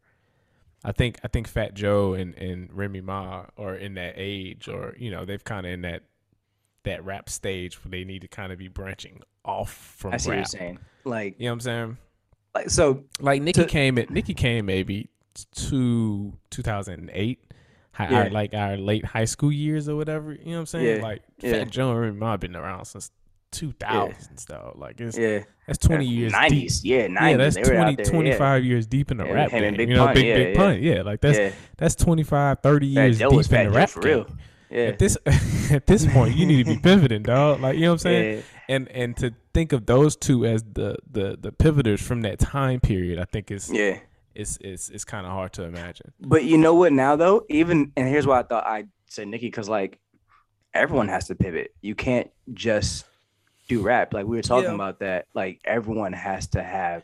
I 0.86 0.92
think 0.92 1.18
I 1.24 1.28
think 1.28 1.48
Fat 1.48 1.74
Joe 1.74 2.14
and 2.14 2.34
and 2.36 2.70
Remy 2.72 3.00
Ma 3.00 3.46
are 3.58 3.74
in 3.74 3.94
that 3.94 4.14
age, 4.16 4.68
or 4.68 4.94
you 4.98 5.10
know, 5.10 5.24
they've 5.24 5.42
kind 5.42 5.66
of 5.66 5.72
in 5.72 5.82
that 5.82 6.04
that 6.84 7.04
rap 7.04 7.28
stage 7.28 7.82
where 7.84 7.90
they 7.90 8.04
need 8.04 8.22
to 8.22 8.28
kind 8.28 8.52
of 8.52 8.58
be 8.58 8.68
branching 8.68 9.20
off 9.44 9.72
from 9.98 10.14
I 10.14 10.18
see 10.18 10.28
what 10.30 10.36
you're 10.36 10.44
saying. 10.44 10.78
Like, 11.04 11.34
You 11.38 11.46
know 11.46 11.50
what 11.50 11.54
I'm 11.54 11.60
saying? 11.60 11.96
like 12.54 12.70
so. 12.70 13.04
Like 13.20 13.42
Nicki 13.42 13.62
To- 13.62 13.66
came 13.68 13.98
at 13.98 14.10
Nicki 14.10 14.34
came 14.34 14.66
maybe 14.66 15.10
to 15.56 16.32
2008. 16.50 17.40
Hi, 17.92 18.08
Yeah. 18.10 18.18
our, 18.24 18.30
like 18.30 18.54
our 18.54 18.76
late 18.76 19.04
high 19.04 19.24
school 19.24 19.50
years 19.50 19.88
or 19.88 19.96
whatever. 19.96 20.32
You 20.32 20.44
know 20.46 20.52
what 20.52 20.58
I'm 20.60 20.66
saying? 20.66 20.96
Yeah, 20.98 21.02
Like 21.02 21.22
yeah. 21.40 21.50
Fat 21.52 21.70
Joe 21.70 21.90
and 21.90 22.00
Remy 22.00 22.16
Ma 22.18 22.30
have 22.32 22.40
been 22.40 22.54
around 22.56 22.84
since 22.84 23.10
2000s 23.52 24.46
though. 24.46 24.72
Like 24.76 25.00
it's 25.00 25.16
Yeah, 25.16 25.44
that's 25.66 25.78
20 25.78 26.04
years. 26.06 26.32
Nineties. 26.32 26.84
Yeah, 26.84 27.06
nineties. 27.06 27.30
Yeah, 27.30 27.36
that's 27.36 27.54
they 27.56 27.62
20, 27.62 27.78
out 27.78 27.96
there, 27.96 28.06
25 28.06 28.64
years 28.64 28.86
deep 28.86 29.10
in 29.10 29.16
the 29.18 29.24
Yeah, 29.26 29.32
rap 29.32 29.50
game. 29.50 29.76
Big 29.76 29.88
you 29.88 29.94
know, 29.96 30.12
big 30.12 30.26
yeah, 30.26 30.34
big 30.36 30.54
yeah. 30.56 30.60
pun. 30.62 30.82
Yeah, 30.82 31.02
like 31.02 31.20
that's 31.20 31.38
Yeah, 31.38 31.52
that's 31.76 31.94
25, 31.94 32.58
30 32.62 32.86
years 32.86 33.18
deep 33.18 33.32
in 33.32 33.64
the 33.64 33.70
rap 33.70 33.88
for 33.90 34.00
game. 34.00 34.10
real. 34.10 34.26
yeah. 34.70 34.84
At 34.84 34.98
this 34.98 35.16
at 35.70 35.86
this 35.86 36.06
point, 36.06 36.36
you 36.36 36.46
need 36.46 36.66
to 36.66 36.74
be 36.74 36.78
pivoting, 36.82 37.22
dog. 37.22 37.60
Like 37.60 37.76
you 37.76 37.82
know 37.82 37.88
what 37.88 37.92
I'm 37.94 37.98
saying? 37.98 38.36
yeah. 38.36 38.42
And 38.68 38.88
and 38.88 39.16
to 39.18 39.32
think 39.54 39.72
of 39.72 39.86
those 39.86 40.16
two 40.16 40.44
as 40.44 40.64
the 40.64 40.96
the 41.10 41.38
the 41.40 41.52
pivoters 41.52 42.02
from 42.02 42.22
that 42.22 42.38
time 42.40 42.80
period, 42.80 43.18
I 43.18 43.24
think 43.24 43.50
is 43.50 43.70
yeah. 43.72 43.98
It's 44.34 44.58
it's 44.60 44.90
it's 44.90 45.04
kind 45.04 45.24
of 45.24 45.32
hard 45.32 45.54
to 45.54 45.62
imagine. 45.62 46.12
But 46.20 46.44
you 46.44 46.58
know 46.58 46.74
what? 46.74 46.92
Now 46.92 47.16
though, 47.16 47.46
even 47.48 47.92
and 47.96 48.06
here's 48.06 48.26
why 48.26 48.40
I 48.40 48.42
thought 48.42 48.66
I 48.66 48.84
said 49.08 49.28
Nicki 49.28 49.46
because 49.46 49.66
like 49.68 49.98
everyone 50.74 51.08
has 51.08 51.28
to 51.28 51.34
pivot. 51.34 51.74
You 51.80 51.94
can't 51.94 52.28
just 52.52 53.06
do 53.68 53.82
rap. 53.82 54.14
Like 54.14 54.26
we 54.26 54.36
were 54.36 54.42
talking 54.42 54.68
Yeah. 54.70 54.74
about 54.74 55.00
that. 55.00 55.26
Like 55.34 55.60
everyone 55.64 56.12
has 56.12 56.46
to 56.48 56.62
have 56.62 57.02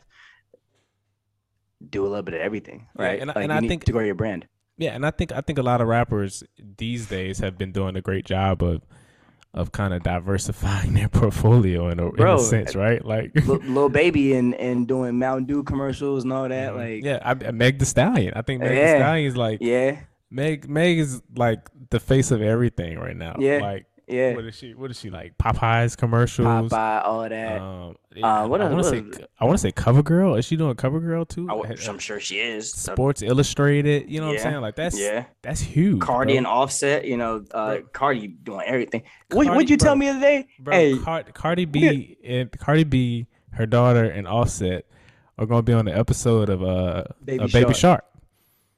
do 1.87 2.03
a 2.05 2.07
little 2.07 2.23
bit 2.23 2.33
of 2.35 2.41
everything, 2.41 2.87
Yeah, 2.97 3.05
right? 3.05 3.21
and 3.21 3.29
I- 3.31 3.33
like 3.35 3.43
and 3.43 3.53
I 3.53 3.59
think- 3.59 3.83
to 3.85 3.91
grow 3.91 4.03
your 4.03 4.15
brand. 4.15 4.47
Yeah, 4.77 4.95
and 4.95 5.05
I 5.05 5.11
think 5.11 5.31
I 5.31 5.41
think 5.41 5.59
a 5.59 5.63
lot 5.63 5.81
of 5.81 5.87
rappers 5.87 6.43
these 6.77 7.07
days 7.07 7.39
have 7.39 7.57
been 7.57 7.71
doing 7.71 7.95
a 7.95 8.01
great 8.01 8.25
job 8.25 8.63
of 8.63 8.81
of 9.53 9.71
kind 9.71 9.93
of 9.93 10.01
diversifying 10.01 10.93
their 10.95 11.07
portfolio 11.09 11.89
in 11.89 11.99
a, 11.99 12.09
in 12.11 12.27
a 12.27 12.39
sense, 12.39 12.75
right? 12.75 13.05
Like 13.05 13.31
Lil 13.45 13.89
baby 13.89 14.33
and 14.33 14.55
and 14.55 14.87
doing 14.87 15.19
Mountain 15.19 15.45
Dew 15.45 15.61
commercials 15.63 16.23
and 16.23 16.33
all 16.33 16.49
that. 16.49 16.71
Mm-hmm. 16.71 16.77
Like 16.95 17.03
yeah, 17.03 17.19
I, 17.23 17.51
Meg 17.51 17.77
The 17.79 17.85
Stallion. 17.85 18.33
I 18.35 18.41
think 18.41 18.61
Meg 18.61 18.75
Yeah. 18.75 18.93
The 18.93 18.97
Stallion 18.99 19.27
is 19.27 19.37
like 19.37 19.59
yeah, 19.61 19.97
Meg. 20.31 20.67
Meg 20.67 20.97
is 20.97 21.21
like 21.35 21.69
the 21.91 21.99
face 21.99 22.31
of 22.31 22.41
everything 22.41 22.97
right 22.97 23.15
now. 23.15 23.35
Yeah. 23.37 23.59
like 23.61 23.85
yeah. 24.13 24.35
what 24.35 24.45
is 24.45 24.55
she? 24.55 24.73
What 24.73 24.91
is 24.91 24.99
she 24.99 25.09
like? 25.09 25.37
Popeyes 25.37 25.97
commercials. 25.97 26.71
Popeye, 26.71 27.05
all 27.05 27.27
that. 27.27 27.61
Um, 27.61 27.95
Uh, 28.21 28.45
what 28.47 28.61
I 28.61 28.65
else- 28.65 28.73
want 28.73 28.83
to 28.83 28.89
say 28.89 28.97
is 29.21 29.27
I 29.39 29.45
want 29.45 29.55
to 29.57 29.61
say 29.61 29.71
CoverGirl. 29.71 30.37
Is 30.37 30.45
she 30.45 30.55
doing 30.55 30.75
CoverGirl 30.75 31.27
too? 31.27 31.47
I, 31.49 31.53
Uh, 31.55 31.75
am 31.89 31.97
sure 31.99 32.19
she 32.19 32.39
is. 32.39 32.71
So, 32.71 32.93
Sports 32.93 33.21
Illustrated. 33.21 34.09
You 34.09 34.19
know 34.21 34.27
what 34.27 34.33
I'm 34.37 34.41
saying? 34.41 34.61
Like 34.61 34.75
that's 34.75 34.99
yeah. 34.99 35.25
that's 35.41 35.61
huge. 35.61 35.99
Cardi 36.01 36.33
bro. 36.33 36.37
and 36.37 36.47
Offset, 36.47 37.05
you 37.05 37.17
know, 37.17 37.43
uh, 37.53 37.77
Cardi 37.91 38.27
doing 38.27 38.61
everything. 38.65 39.03
What 39.31 39.45
Cardi- 39.47 39.57
would 39.57 39.69
you 39.69 39.77
tell 39.77 39.95
me 39.95 40.05
the 40.05 40.11
other 40.11 40.19
day? 40.21 40.47
Bro, 40.59 40.73
hey, 40.75 40.97
Car- 40.99 41.23
Cardi 41.33 41.65
B 41.65 42.17
and 42.23 42.51
Cardi 42.51 42.83
B, 42.83 43.25
her 43.53 43.65
daughter 43.65 44.03
and 44.05 44.27
Offset 44.27 44.85
are 45.39 45.47
gonna 45.47 45.63
be 45.63 45.73
on 45.73 45.85
the 45.85 45.97
episode 45.97 46.49
of 46.49 46.61
uh 46.63 47.05
Baby 47.25 47.39
Baby, 47.39 47.51
Baby 47.51 47.73
Shark. 47.73 47.77
Shark 47.77 48.05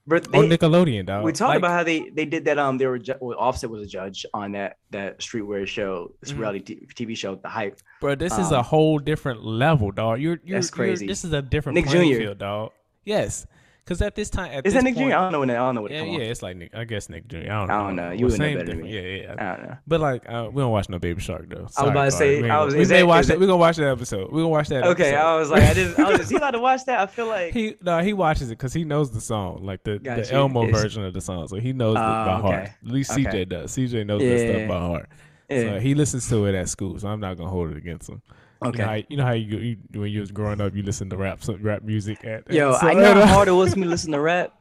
but 0.07 0.33
on 0.35 0.49
they, 0.49 0.57
Nickelodeon, 0.57 1.05
dog. 1.07 1.23
we 1.23 1.31
talked 1.31 1.49
Like, 1.49 1.57
about 1.57 1.71
how 1.71 1.83
they 1.83 2.09
they 2.09 2.25
did 2.25 2.45
that. 2.45 2.59
Um, 2.59 2.77
they 2.77 2.85
were 2.87 2.99
ju- 2.99 3.15
well, 3.19 3.37
Offset 3.39 3.69
was 3.69 3.81
a 3.81 3.87
judge 3.87 4.25
on 4.33 4.51
that 4.53 4.77
that 4.91 5.19
streetwear 5.19 5.65
show, 5.67 6.11
this 6.21 6.31
Mhm. 6.31 6.39
reality 6.39 6.59
t- 6.61 6.87
TV 6.95 7.15
show, 7.17 7.35
The 7.35 7.49
Hype. 7.49 7.79
bro. 8.01 8.15
This 8.15 8.37
is 8.37 8.51
a 8.51 8.59
um, 8.59 8.63
whole 8.65 8.99
different 8.99 9.43
level, 9.43 9.91
dog. 9.91 10.19
You're 10.21 10.39
you're, 10.43 10.59
That's 10.59 10.69
you're- 10.75 10.87
crazy. 10.89 11.07
this 11.07 11.25
is 11.25 11.33
a 11.33 11.41
different 11.41 11.75
Nick 11.75 11.85
playing 11.87 12.13
Jr.. 12.13 12.19
field, 12.19 12.37
dog. 12.37 12.71
Yes, 13.03 13.45
because 13.85 14.01
at 14.01 14.15
this 14.15 14.29
time, 14.31 14.51
at 14.51 14.65
Is 14.65 14.73
this 14.73 14.81
that 14.81 14.83
Nick 14.83 14.95
point, 14.95 15.11
Jr.? 15.11 15.15
I 15.15 15.21
don't 15.21 15.31
know 15.31 15.39
when. 15.39 15.47
That, 15.49 15.57
I 15.57 15.59
don't 15.59 15.75
know 15.75 15.81
what. 15.83 15.91
Yeah, 15.91 16.03
yeah, 16.03 16.17
it's 16.19 16.41
like 16.41 16.57
Nick. 16.57 16.73
I 16.75 16.83
guess 16.85 17.07
Nick 17.07 17.27
Jr. 17.27 17.37
I 17.37 17.41
don't 17.43 17.67
know. 17.67 17.73
I 17.73 17.77
don't 17.87 17.95
know. 17.95 18.11
You 18.11 18.25
Well, 18.25 18.31
would 18.31 18.39
know 18.39 18.45
same 18.45 18.57
better 18.57 18.65
than 18.71 18.77
different. 18.77 18.83
me. 18.83 19.17
Yeah, 19.21 19.23
yeah. 19.35 19.35
I 19.53 19.55
don't 19.57 19.67
know. 19.67 19.77
But 19.85 19.99
like, 20.01 20.27
uh, 20.27 20.49
we 20.51 20.61
don't 20.61 20.71
watch 20.71 20.89
no 20.89 20.97
Baby 20.99 21.21
Shark 21.21 21.47
though. 21.49 21.67
I 21.77 21.81
was 21.83 21.91
about 21.91 22.05
to 22.05 22.11
say, 22.11 22.49
I 22.49 22.63
was- 22.63 22.73
we 22.73 22.79
may 22.79 22.85
that- 22.85 23.07
watch 23.07 23.25
that. 23.27 23.33
that- 23.33 23.39
We 23.39 23.45
gonna 23.45 23.57
watch 23.57 23.77
that 23.77 23.87
episode. 23.89 24.31
We're 24.31 24.39
gonna 24.39 24.49
watch 24.49 24.67
that. 24.69 24.83
Okay, 24.85 25.09
episode. 25.13 25.25
I 25.25 25.35
was 25.37 25.49
like, 25.51 25.63
I 25.63 25.73
didn't. 25.73 25.99
I 25.99 26.11
was, 26.11 26.19
is 26.21 26.29
he 26.29 26.35
allowed 26.37 26.51
to 26.51 26.59
watch 26.59 26.85
that? 26.85 26.99
I 26.99 27.05
feel 27.05 27.27
like. 27.27 27.53
He 27.53 27.75
no, 27.81 27.99
he 28.01 28.13
watches 28.13 28.49
it 28.49 28.57
because 28.57 28.73
he 28.73 28.83
knows 28.83 29.11
the 29.11 29.21
song, 29.21 29.63
like 29.63 29.83
the, 29.83 29.99
the 29.99 30.27
Elmo 30.33 30.63
It's- 30.63 30.81
version 30.81 31.03
of 31.05 31.13
the 31.13 31.21
song, 31.21 31.47
so 31.47 31.57
he 31.57 31.71
knows 31.71 31.95
it 31.95 31.99
Oh, 31.99 32.01
by 32.01 32.39
heart. 32.41 32.63
At 32.65 32.75
least 32.83 33.11
Okay. 33.11 33.23
CJ 33.23 33.49
does. 33.49 33.71
CJ 33.71 34.05
knows 34.05 34.21
that 34.21 34.39
stuff 34.39 34.67
by 34.67 34.79
heart. 34.79 35.09
yeah. 35.49 35.61
So 35.61 35.79
he 35.79 35.93
listens 35.93 36.27
to 36.29 36.45
it 36.47 36.55
at 36.55 36.69
school, 36.69 36.97
so 36.99 37.07
I'm 37.07 37.19
not 37.19 37.37
gonna 37.37 37.49
hold 37.51 37.69
it 37.71 37.77
against 37.77 38.09
him. 38.09 38.21
Okay. 38.63 39.05
You 39.09 39.17
know 39.17 39.23
how 39.25 39.31
you, 39.33 39.47
know 39.49 39.57
how 39.57 39.57
you, 39.59 39.77
you 39.91 39.99
when 39.99 40.11
you 40.11 40.19
was 40.21 40.31
growing 40.31 40.61
up, 40.61 40.75
you 40.75 40.83
listen 40.83 41.09
to 41.09 41.17
rap 41.17 41.43
some 41.43 41.61
rap 41.61 41.83
music 41.83 42.23
at. 42.25 42.51
Yo, 42.51 42.73
so, 42.73 42.87
I 42.87 42.93
know 42.93 43.13
how 43.13 43.25
hard 43.25 43.47
it 43.47 43.53
was 43.53 43.73
for 43.73 43.79
me 43.79 43.85
to 43.85 43.89
listen 43.91 44.11
to 44.11 44.19
rap. 44.19 44.53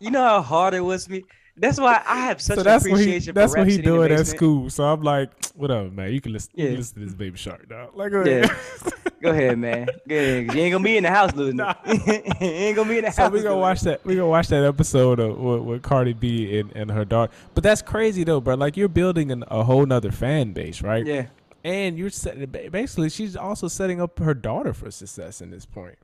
You 0.00 0.10
know 0.10 0.22
how 0.22 0.42
hard 0.42 0.74
it 0.74 0.80
was 0.80 1.06
for 1.06 1.12
me. 1.12 1.24
That's 1.56 1.78
why 1.78 2.02
I 2.06 2.20
have 2.20 2.40
such 2.40 2.56
so 2.56 2.62
that's 2.62 2.84
what 2.84 2.98
he 2.98 3.02
appreciation 3.04 3.34
that's 3.34 3.52
for 3.52 3.60
what 3.60 3.68
he 3.68 3.74
City 3.74 3.86
in 3.86 3.90
the 3.92 3.96
doing 3.98 4.12
at 4.12 4.26
school. 4.26 4.70
So 4.70 4.84
I'm 4.84 5.02
like, 5.02 5.30
whatever, 5.54 5.90
man. 5.90 6.12
You 6.12 6.20
can 6.20 6.32
listen. 6.32 6.50
You 6.54 6.64
Yeah. 6.64 6.70
can 6.70 6.78
listen 6.78 6.94
to 7.00 7.04
this 7.04 7.14
Baby 7.14 7.36
Shark, 7.36 7.68
now. 7.68 7.90
Like, 7.94 8.10
go 8.10 8.20
ahead. 8.22 8.50
Yeah. 8.50 8.90
Go 9.22 9.30
ahead, 9.30 9.58
man. 9.58 9.86
Go 10.08 10.16
ahead. 10.16 10.52
You 10.54 10.60
ain't 10.62 10.72
gonna 10.72 10.82
be 10.82 10.96
in 10.96 11.04
the 11.04 11.10
house 11.10 11.32
losing 11.34 11.58
Nah. 11.58 11.74
you 11.86 11.94
ain't 12.40 12.74
gonna 12.74 12.88
be 12.88 12.98
in 12.98 13.04
the 13.04 13.12
So 13.12 13.22
house. 13.22 13.32
we 13.32 13.38
gonna 13.38 13.50
losing 13.50 13.60
watch 13.60 13.80
that. 13.82 14.04
We 14.04 14.16
gonna 14.16 14.26
watch 14.26 14.48
that 14.48 14.64
episode 14.64 15.20
of 15.20 15.38
with, 15.38 15.60
with 15.60 15.82
Cardi 15.82 16.12
B 16.12 16.58
and, 16.58 16.72
and 16.74 16.90
her 16.90 17.04
daughter. 17.04 17.32
But 17.54 17.62
that's 17.62 17.82
crazy 17.82 18.24
though, 18.24 18.40
bro. 18.40 18.54
Like 18.56 18.76
you're 18.76 18.88
building 18.88 19.30
an, 19.30 19.44
a 19.46 19.62
whole 19.62 19.86
nother 19.86 20.10
fan 20.10 20.52
base, 20.52 20.82
right? 20.82 21.06
Yeah. 21.06 21.26
And 21.64 21.96
you're 21.96 22.10
set, 22.10 22.50
basically 22.72 23.08
she's 23.08 23.36
also 23.36 23.68
setting 23.68 24.00
up 24.00 24.18
her 24.18 24.34
daughter 24.34 24.72
for 24.72 24.90
success 24.90 25.40
in 25.40 25.50
this 25.50 25.64
point. 25.64 25.96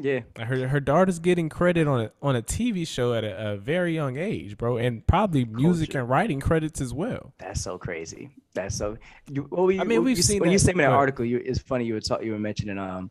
Yeah. 0.00 0.20
Her 0.38 0.68
her 0.68 0.80
daughter's 0.80 1.18
getting 1.18 1.48
credit 1.48 1.86
on 1.86 2.02
a 2.02 2.10
on 2.22 2.36
a 2.36 2.42
TV 2.42 2.86
show 2.86 3.14
at 3.14 3.24
a, 3.24 3.52
a 3.52 3.56
very 3.56 3.94
young 3.94 4.16
age, 4.16 4.56
bro, 4.56 4.76
and 4.76 5.06
probably 5.06 5.44
music 5.44 5.90
Culture. 5.90 6.00
and 6.00 6.08
writing 6.08 6.40
credits 6.40 6.80
as 6.80 6.94
well. 6.94 7.32
That's 7.38 7.60
so 7.60 7.78
crazy. 7.78 8.30
That's 8.54 8.76
so. 8.76 8.96
You, 9.30 9.48
were 9.50 9.72
you, 9.72 9.80
I 9.80 9.84
mean, 9.84 10.04
we've 10.04 10.16
you, 10.16 10.22
seen 10.22 10.40
when 10.40 10.50
you 10.50 10.58
sent 10.58 10.76
me 10.76 10.84
that 10.84 10.92
article. 10.92 11.24
You, 11.24 11.42
it's 11.44 11.58
funny 11.58 11.84
you 11.84 11.94
were 11.94 12.00
talk, 12.00 12.22
you 12.22 12.32
were 12.32 12.38
mentioning 12.38 12.78
um 12.78 13.10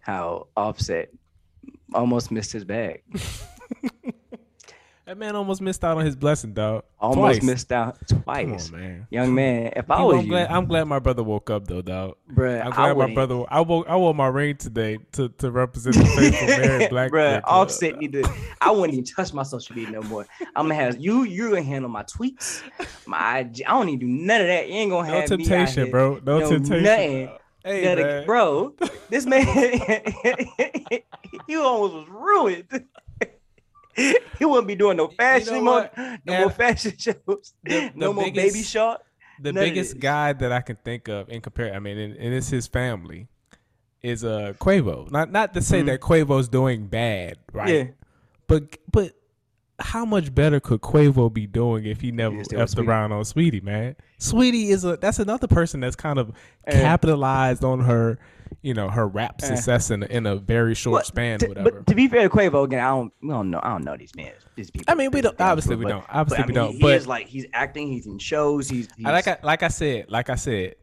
how 0.00 0.48
Offset 0.56 1.10
almost 1.94 2.30
missed 2.30 2.52
his 2.52 2.64
bag. 2.64 3.02
That 5.10 5.18
man 5.18 5.34
almost 5.34 5.60
missed 5.60 5.82
out 5.82 5.98
on 5.98 6.04
his 6.06 6.14
blessing, 6.14 6.52
dog. 6.52 6.84
Almost 7.00 7.18
Twice. 7.18 7.42
missed 7.42 7.72
out 7.72 7.98
Come 8.08 8.22
twice. 8.22 8.70
on, 8.72 8.78
man. 8.80 9.06
Young 9.10 9.34
man, 9.34 9.72
if 9.74 9.90
I 9.90 9.96
I'm, 9.96 10.04
was 10.04 10.24
glad. 10.24 10.48
I'm 10.52 10.66
glad 10.66 10.84
my 10.84 11.00
brother 11.00 11.24
woke 11.24 11.50
up 11.50 11.66
though, 11.66 11.82
dog. 11.82 12.14
bruh, 12.32 12.64
I'm 12.64 12.72
I 12.72 12.92
glad 12.94 13.08
my 13.08 13.14
brother. 13.14 13.42
I 13.48 13.60
wore 13.62 13.90
I 13.90 13.96
wore 13.96 14.14
my 14.14 14.28
ring 14.28 14.56
today 14.56 14.98
to, 15.14 15.28
to 15.28 15.50
represent 15.50 15.96
the 15.96 16.04
faithful 16.04 16.46
married 16.46 16.90
black. 16.90 17.10
Bruh. 17.10 17.40
Offset 17.42 17.98
need 17.98 18.12
to. 18.12 18.32
I 18.60 18.70
wouldn't 18.70 18.92
even 18.92 19.04
touch 19.04 19.34
my 19.34 19.42
social 19.42 19.74
media 19.74 19.90
no 19.90 20.02
more. 20.02 20.28
I'm 20.54 20.66
gonna 20.68 20.76
have 20.76 21.00
you. 21.00 21.24
You're 21.24 21.48
gonna 21.50 21.64
handle 21.64 21.90
my 21.90 22.04
tweets, 22.04 22.62
my 23.04 23.40
IG. 23.40 23.62
I 23.66 23.70
don't 23.70 23.86
need 23.86 23.98
to 23.98 24.06
do 24.06 24.12
none 24.12 24.42
of 24.42 24.46
that. 24.46 24.68
You 24.68 24.74
ain't 24.74 24.92
gonna 24.92 25.08
No 25.08 25.12
have 25.12 25.28
me 25.28 25.34
out 25.34 25.38
temptation, 25.40 25.82
here. 25.86 25.90
bro. 25.90 26.20
No, 26.24 26.38
No, 26.38 26.50
temptation. 26.50 26.84
nothing. 26.84 27.30
Hey, 27.64 27.82
Gotta- 27.82 28.02
man. 28.02 28.26
bro, 28.26 28.74
this 29.08 29.26
man, 29.26 29.44
he 31.48 31.56
almost 31.56 31.94
was 31.94 32.08
ruined. 32.08 32.84
he 34.38 34.44
wouldn't 34.44 34.68
be 34.68 34.74
doing 34.76 34.96
no 34.96 35.08
fashion 35.08 35.54
know 35.54 35.62
more, 35.62 35.90
no 35.96 36.32
And 36.34 36.40
more 36.42 36.50
fashion 36.50 36.94
shows, 36.98 37.54
the 37.64 37.90
no 37.94 38.12
more 38.12 38.24
biggest- 38.24 38.54
baby 38.54 38.62
shark. 38.64 39.02
the 39.40 39.52
biggest 39.52 39.98
guy 39.98 40.32
that 40.34 40.52
I 40.52 40.60
can 40.60 40.76
think 40.76 41.08
of 41.08 41.28
in 41.28 41.40
compare, 41.40 41.74
I 41.74 41.78
mean, 41.78 41.98
and, 41.98 42.16
and 42.16 42.34
it's 42.34 42.48
his 42.50 42.66
family, 42.66 43.28
is 44.02 44.24
uh 44.24 44.54
Quavo. 44.58 45.10
Not 45.10 45.30
not 45.30 45.54
to 45.54 45.60
say 45.62 45.82
Mhm. 45.82 45.86
that 45.86 46.00
Quavo's 46.00 46.48
doing 46.48 46.86
bad, 46.86 47.36
right? 47.52 47.68
Yeah, 47.74 47.84
But 48.46 48.76
but 48.90 49.12
how 49.78 50.04
much 50.04 50.34
better 50.34 50.60
could 50.60 50.80
Quavo 50.82 51.32
be 51.32 51.46
doing 51.46 51.84
if 51.86 52.00
he 52.02 52.12
never 52.12 52.36
Yeah, 52.36 52.42
still 52.42 52.60
with 52.60 52.70
effed 52.70 52.74
Saweetie. 52.82 52.86
around 52.88 53.12
on 53.12 53.22
Saweetie, 53.24 53.62
man? 53.62 53.96
Saweetie 54.18 54.68
is 54.68 54.84
a 54.84 54.96
that's 54.96 55.18
another 55.18 55.46
person 55.46 55.80
that's 55.80 55.96
kind 55.96 56.18
of 56.18 56.32
Eh. 56.66 56.80
capitalized 56.80 57.64
on 57.64 57.80
her, 57.80 58.18
you 58.62 58.74
know, 58.74 58.88
her 58.90 59.06
rap 59.06 59.36
Eh. 59.42 59.46
success 59.46 59.90
in, 59.90 60.02
in 60.04 60.26
a 60.26 60.36
very 60.36 60.74
short 60.74 60.98
But 61.00 61.06
span, 61.06 61.38
to- 61.40 61.48
whatever. 61.48 61.70
But 61.70 61.86
to 61.86 61.94
be 61.94 62.08
fair 62.08 62.22
to 62.22 62.28
Quavo, 62.28 62.64
again, 62.64 62.80
I 62.80 62.88
don't, 62.88 63.12
we 63.22 63.28
don't 63.28 63.50
know, 63.50 63.60
I 63.62 63.70
don't 63.70 63.84
know 63.84 63.96
these 63.96 64.14
men, 64.14 64.32
these 64.56 64.70
people. 64.70 64.86
I 64.92 64.94
mean, 64.94 65.10
we 65.10 65.20
don't- 65.20 65.40
obviously 65.40 65.76
we 65.76 65.84
but- 65.84 65.90
don't. 65.90 66.04
Obviously 66.08 66.42
but, 66.42 66.44
I 66.44 66.46
we 66.46 66.52
mean, 66.52 66.54
don't, 66.54 66.72
He 66.76 66.82
but- 66.82 66.94
is 66.94 67.06
like 67.06 67.26
he's 67.28 67.46
acting, 67.52 67.88
he's 67.88 68.06
in 68.06 68.18
shows, 68.18 68.68
he's, 68.68 68.88
he's 68.96 69.04
like 69.06 69.26
I 69.28 69.38
like 69.42 69.62
I 69.62 69.68
said, 69.68 70.06
like 70.10 70.30
I 70.30 70.34
said, 70.36 70.74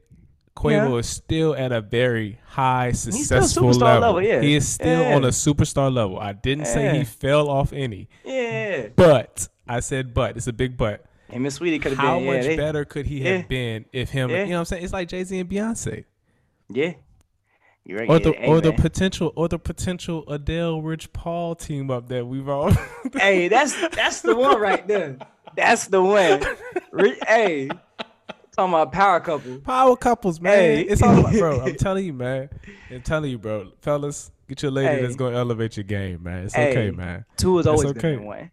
Quavo 0.56 0.90
Yeah. 0.92 0.96
is 0.98 1.08
still 1.08 1.56
at 1.56 1.72
a 1.72 1.82
very 1.82 2.40
high 2.48 2.92
still 2.94 3.12
successful 3.14 3.64
superstar 3.70 3.80
level. 3.82 4.02
level, 4.02 4.22
yeah. 4.24 4.42
He 4.42 4.56
is 4.56 4.68
still 4.68 5.02
Yeah. 5.04 5.16
on 5.16 5.24
a 5.24 5.28
superstar 5.28 5.94
level. 5.94 6.18
I 6.20 6.34
didn't 6.34 6.66
say 6.66 6.98
he 6.98 7.04
fell 7.04 7.48
off 7.48 7.72
any, 7.74 8.10
yeah. 8.26 8.88
but 8.96 9.48
I 9.68 9.82
said 9.82 10.14
but. 10.16 10.36
It's 10.36 10.48
a 10.48 10.54
big 10.54 10.76
but. 10.76 11.06
And 11.30 11.44
Miss 11.44 11.60
Saweetie 11.60 11.82
could 11.82 11.92
have 11.92 12.00
How 12.00 12.18
been. 12.18 12.26
much 12.26 12.36
yeah, 12.38 12.42
they- 12.44 12.56
better 12.58 12.86
could 12.86 13.06
he 13.06 13.22
have 13.22 13.48
been 13.50 13.86
if 13.94 14.10
him? 14.10 14.30
You 14.32 14.38
know 14.38 14.44
what 14.54 14.58
I'm 14.60 14.66
saying? 14.66 14.84
It's 14.86 14.94
like 14.94 15.10
Jay 15.10 15.24
Z 15.24 15.38
and 15.38 15.48
Beyonce, 15.50 16.06
Yeah. 16.70 16.94
You're 17.88 18.00
right. 18.00 18.10
or 18.10 18.20
the 18.20 18.34
hey, 18.34 18.48
or 18.48 18.60
the 18.60 18.74
potential 18.74 19.32
or 19.38 19.48
the 19.48 19.58
potential 19.58 20.26
Adele 20.28 20.82
Rich 20.82 21.14
Paul 21.14 21.56
team 21.56 21.90
up 21.90 22.10
that 22.10 22.28
we've 22.28 22.50
all. 22.50 22.70
hey, 23.14 23.48
that's 23.48 23.74
that's 23.96 24.22
the 24.22 24.36
one 24.36 24.60
right 24.60 24.86
there. 24.86 25.18
That's 25.56 25.88
the 25.88 26.04
one. 26.04 26.44
Re- 26.92 27.18
hey, 27.26 27.70
talking 28.52 28.74
about 28.74 28.92
power 28.92 29.22
couple. 29.22 29.60
Power 29.60 29.96
couples, 29.96 30.42
man. 30.42 30.54
Hey. 30.54 30.82
It's 30.82 31.02
all 31.02 31.18
about, 31.18 31.32
bro. 31.32 31.62
I'm 31.62 31.76
telling 31.80 32.06
you, 32.06 32.12
man. 32.12 32.50
I'm 32.92 33.02
telling 33.04 33.32
you, 33.32 33.38
bro. 33.38 33.72
Fellas, 33.80 34.32
get 34.50 34.62
your 34.62 34.72
lady 34.72 34.90
Hey. 34.90 35.02
that's 35.04 35.16
gonna 35.16 35.38
elevate 35.38 35.78
your 35.78 35.86
game, 35.86 36.24
man. 36.24 36.44
It's 36.44 36.56
Hey. 36.56 36.72
okay, 36.72 36.92
man. 36.92 37.24
Two 37.38 37.58
is 37.60 37.68
always 37.68 37.86
okay. 37.86 37.94
better 38.02 38.16
than 38.18 38.26
one. 38.26 38.52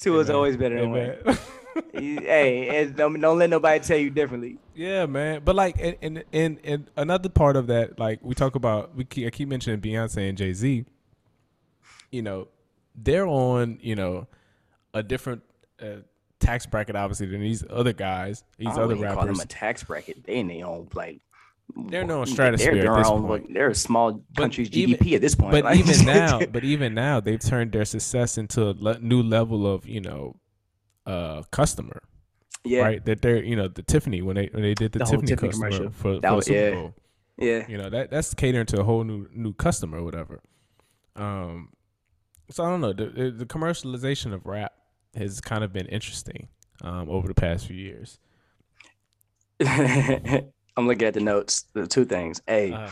Two 0.00 0.20
is 0.20 0.28
man. 0.28 0.36
always 0.36 0.56
better 0.56 0.80
than 0.80 0.90
one. 0.92 1.38
Hey, 1.92 2.82
and 2.82 2.96
don't, 2.96 3.20
don't 3.20 3.38
let 3.38 3.50
nobody 3.50 3.80
tell 3.84 3.96
you 3.98 4.10
differently. 4.10 4.58
yeah, 4.74 5.06
man. 5.06 5.42
But 5.44 5.54
like, 5.56 5.76
and, 5.80 5.96
and 6.02 6.24
and 6.32 6.58
and 6.64 6.90
another 6.96 7.28
part 7.28 7.56
of 7.56 7.66
that, 7.68 7.98
like 7.98 8.20
we 8.22 8.34
talk 8.34 8.54
about, 8.54 8.94
we 8.96 9.04
keep, 9.04 9.26
I 9.26 9.30
keep 9.30 9.48
mentioning 9.48 9.80
Beyonce 9.80 10.28
and 10.28 10.36
Jay 10.38 10.52
Z. 10.52 10.84
You 12.10 12.22
know, 12.22 12.48
they're 12.94 13.26
on 13.26 13.78
you 13.80 13.94
know 13.94 14.26
a 14.94 15.02
different 15.02 15.42
uh, 15.80 15.96
tax 16.40 16.66
bracket, 16.66 16.96
obviously, 16.96 17.26
than 17.26 17.40
these 17.40 17.64
other 17.70 17.92
guys, 17.92 18.44
these 18.58 18.68
I 18.68 18.72
other 18.72 18.88
wouldn't 18.96 19.06
call 19.14 19.26
them 19.26 19.34
rappers. 19.36 19.44
a 19.44 19.48
tax 19.48 19.82
bracket. 19.84 20.24
They 20.24 20.36
in 20.36 20.48
their 20.48 20.66
own 20.66 20.88
like. 20.94 21.20
They're 21.86 22.04
no 22.04 22.18
They're, 22.18 22.26
stratosphere 22.34 22.74
they're, 22.74 22.92
at 22.92 22.98
this 22.98 23.06
own- 23.08 23.22
point. 23.26 23.54
they're 23.54 23.70
a 23.70 23.74
small 23.74 24.22
country's 24.36 24.70
even- 24.72 24.96
GDP 24.98 25.14
at 25.14 25.22
this 25.22 25.34
point. 25.34 25.52
But 25.52 25.64
like- 25.64 25.78
even 25.78 26.04
now, 26.04 26.40
but 26.44 26.64
even 26.64 26.92
now, 26.92 27.18
they've 27.20 27.40
turned 27.40 27.72
their 27.72 27.86
success 27.86 28.36
into 28.36 28.68
a 28.68 28.74
le- 28.78 28.98
new 28.98 29.22
level 29.22 29.66
of 29.72 29.86
you 29.86 30.02
know, 30.02 30.36
uh, 31.06 31.42
customer. 31.50 32.02
yeah, 32.64 32.82
Right, 32.82 33.04
that 33.06 33.22
they're 33.22 33.42
you 33.42 33.56
know 33.56 33.68
the 33.68 33.82
Tiffany 33.82 34.22
when 34.22 34.36
they 34.36 34.48
when 34.52 34.62
they 34.62 34.74
did 34.74 34.92
the, 34.92 35.00
The 35.00 35.04
Tiffany, 35.06 35.26
Tiffany 35.28 35.52
commercial. 35.52 35.90
for, 35.90 36.20
for 36.20 36.34
was- 36.36 36.46
the 36.46 36.52
Super 36.54 36.58
yeah. 36.68 36.74
Bowl. 36.74 36.94
yeah. 37.38 37.66
You 37.68 37.78
know 37.78 37.90
that 37.90 38.10
that's 38.10 38.34
catering 38.34 38.66
to 38.66 38.80
a 38.80 38.84
whole 38.84 39.04
new 39.04 39.26
new 39.32 39.52
customer 39.54 39.98
or 39.98 40.04
whatever. 40.04 40.40
Um, 41.16 41.70
so 42.50 42.64
I 42.64 42.70
don't 42.70 42.80
know 42.80 42.92
the 42.92 43.30
the, 43.30 43.46
commercialization 43.46 44.32
of 44.32 44.46
rap 44.46 44.72
has 45.16 45.40
kind 45.40 45.62
of 45.64 45.72
been 45.72 45.86
interesting 45.86 46.48
um 46.82 47.08
over 47.10 47.28
the 47.28 47.34
past 47.34 47.66
few 47.66 47.76
years. 47.76 48.18
I'm 49.60 50.86
looking 50.86 51.06
at 51.08 51.14
the 51.14 51.20
notes. 51.20 51.66
The 51.74 51.86
two 51.86 52.04
things. 52.04 52.40
A 52.48 52.72
Uh, 52.72 52.90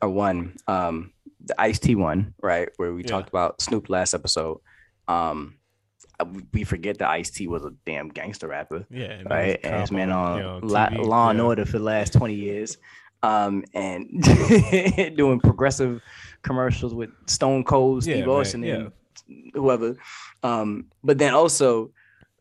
or 0.00 0.08
one, 0.10 0.56
um, 0.66 1.12
the 1.44 1.60
Ice 1.60 1.78
T 1.78 1.94
one, 1.94 2.34
right, 2.42 2.68
where 2.76 2.92
we 2.94 3.02
Yeah. 3.02 3.08
talked 3.08 3.28
about 3.28 3.60
Snoop 3.60 3.88
last 3.88 4.14
episode. 4.14 4.60
Um, 5.08 5.57
we- 6.52 6.64
forget 6.64 6.98
that 6.98 7.08
Ice 7.10 7.30
T 7.30 7.46
was 7.48 7.64
a 7.64 7.70
damn 7.86 8.08
gangster 8.08 8.48
rapper, 8.48 8.84
yeah, 8.90 9.22
right? 9.28 9.58
And 9.62 9.76
it's 9.82 9.90
been 9.90 10.10
on 10.10 10.36
you 10.38 10.42
know, 10.42 10.60
La- 10.62 10.88
Law 10.92 11.30
and 11.30 11.38
yeah. 11.38 11.44
Order 11.44 11.64
for 11.64 11.78
the 11.78 11.84
last 11.84 12.12
twenty 12.12 12.34
years, 12.34 12.76
um, 13.22 13.64
and 13.74 14.06
doing 15.16 15.40
progressive 15.40 16.02
commercials 16.42 16.94
with 16.94 17.10
Stone 17.26 17.64
Cold, 17.64 18.02
Steve 18.02 18.26
man, 18.26 18.28
Austin, 18.28 18.62
yeah. 18.62 18.74
and 18.74 18.92
whoever. 19.54 19.96
Um, 20.42 20.86
but 21.04 21.18
then 21.18 21.34
also 21.34 21.90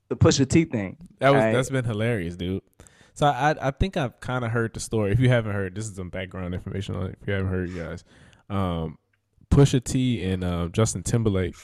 the 0.10 0.16
Pusha 0.16 0.48
T 0.50 0.66
thing. 0.66 0.98
That 1.20 1.32
was 1.32 1.42
Right. 1.42 1.54
that's 1.54 1.70
been 1.70 1.86
hilarious, 1.86 2.36
dude. 2.36 2.62
So 3.14 3.26
I 3.26 3.56
I 3.60 3.72
think 3.72 3.98
I've 3.98 4.20
kind 4.20 4.46
of 4.46 4.52
heard 4.52 4.74
the 4.74 4.80
story. 4.80 5.12
If 5.12 5.20
you 5.20 5.30
haven't 5.30 5.54
heard, 5.54 5.76
this 5.76 5.88
is 5.90 5.96
some 5.96 6.10
background 6.10 6.54
information 6.54 6.96
on 6.96 7.08
it. 7.08 7.18
If 7.22 7.28
you 7.28 7.34
haven't 7.34 7.50
heard, 7.50 7.70
you 7.70 7.84
guys, 7.84 8.04
um, 8.50 8.98
Pusha 9.50 9.84
T 9.84 10.24
and 10.24 10.44
uh, 10.44 10.68
Justin 10.72 11.02
Timberlake 11.04 11.56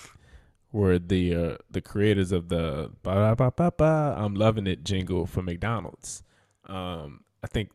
were 0.74 0.98
the 1.00 1.36
uh, 1.36 1.58
the 1.72 1.82
creators 1.82 2.34
of 2.34 2.50
the 2.50 2.92
ba 3.04 3.36
ba 3.38 3.54
ba 3.56 3.72
ba 3.78 4.16
I'm 4.18 4.34
loving 4.34 4.68
it 4.68 4.84
jingle 4.84 5.26
for 5.26 5.42
McDonald's. 5.42 6.24
Um, 6.66 7.22
I 7.44 7.48
think 7.48 7.70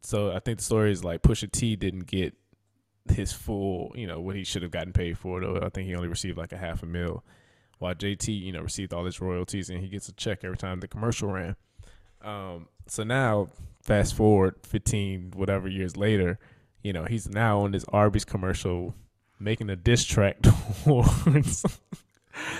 so. 0.00 0.32
I 0.32 0.40
think 0.40 0.58
the 0.58 0.64
story 0.64 0.90
is 0.90 1.04
like 1.04 1.22
Pusha 1.22 1.52
T 1.52 1.76
didn't 1.76 2.06
get 2.06 2.34
his 3.10 3.32
full, 3.32 3.92
you 3.94 4.06
know, 4.06 4.20
what 4.20 4.34
he 4.34 4.44
should 4.44 4.62
have 4.62 4.70
gotten 4.70 4.92
paid 4.92 5.18
for. 5.18 5.40
Though 5.40 5.60
I 5.62 5.68
think 5.68 5.86
he 5.86 5.94
only 5.94 6.08
received 6.08 6.38
like 6.38 6.52
a 6.52 6.56
half 6.56 6.82
a 6.82 6.86
mil, 6.86 7.22
while 7.78 7.94
JT, 7.94 8.28
you 8.28 8.52
know, 8.52 8.62
received 8.62 8.94
all 8.94 9.04
his 9.04 9.20
royalties 9.20 9.68
and 9.68 9.80
he 9.80 9.88
gets 9.88 10.08
a 10.08 10.12
check 10.12 10.42
every 10.42 10.56
time 10.56 10.80
the 10.80 10.88
commercial 10.88 11.30
ran. 11.30 11.56
Um, 12.22 12.68
so 12.86 13.02
now, 13.02 13.48
fast 13.82 14.14
forward 14.14 14.54
15 14.62 15.32
whatever 15.34 15.68
years 15.68 15.96
later, 15.96 16.38
you 16.82 16.92
know, 16.92 17.04
he's 17.04 17.28
now 17.28 17.60
on 17.60 17.72
this 17.72 17.84
Arby's 17.92 18.24
commercial 18.24 18.94
making 19.38 19.68
a 19.68 19.76
diss 19.76 20.04
track 20.04 20.40
towards 20.84 21.64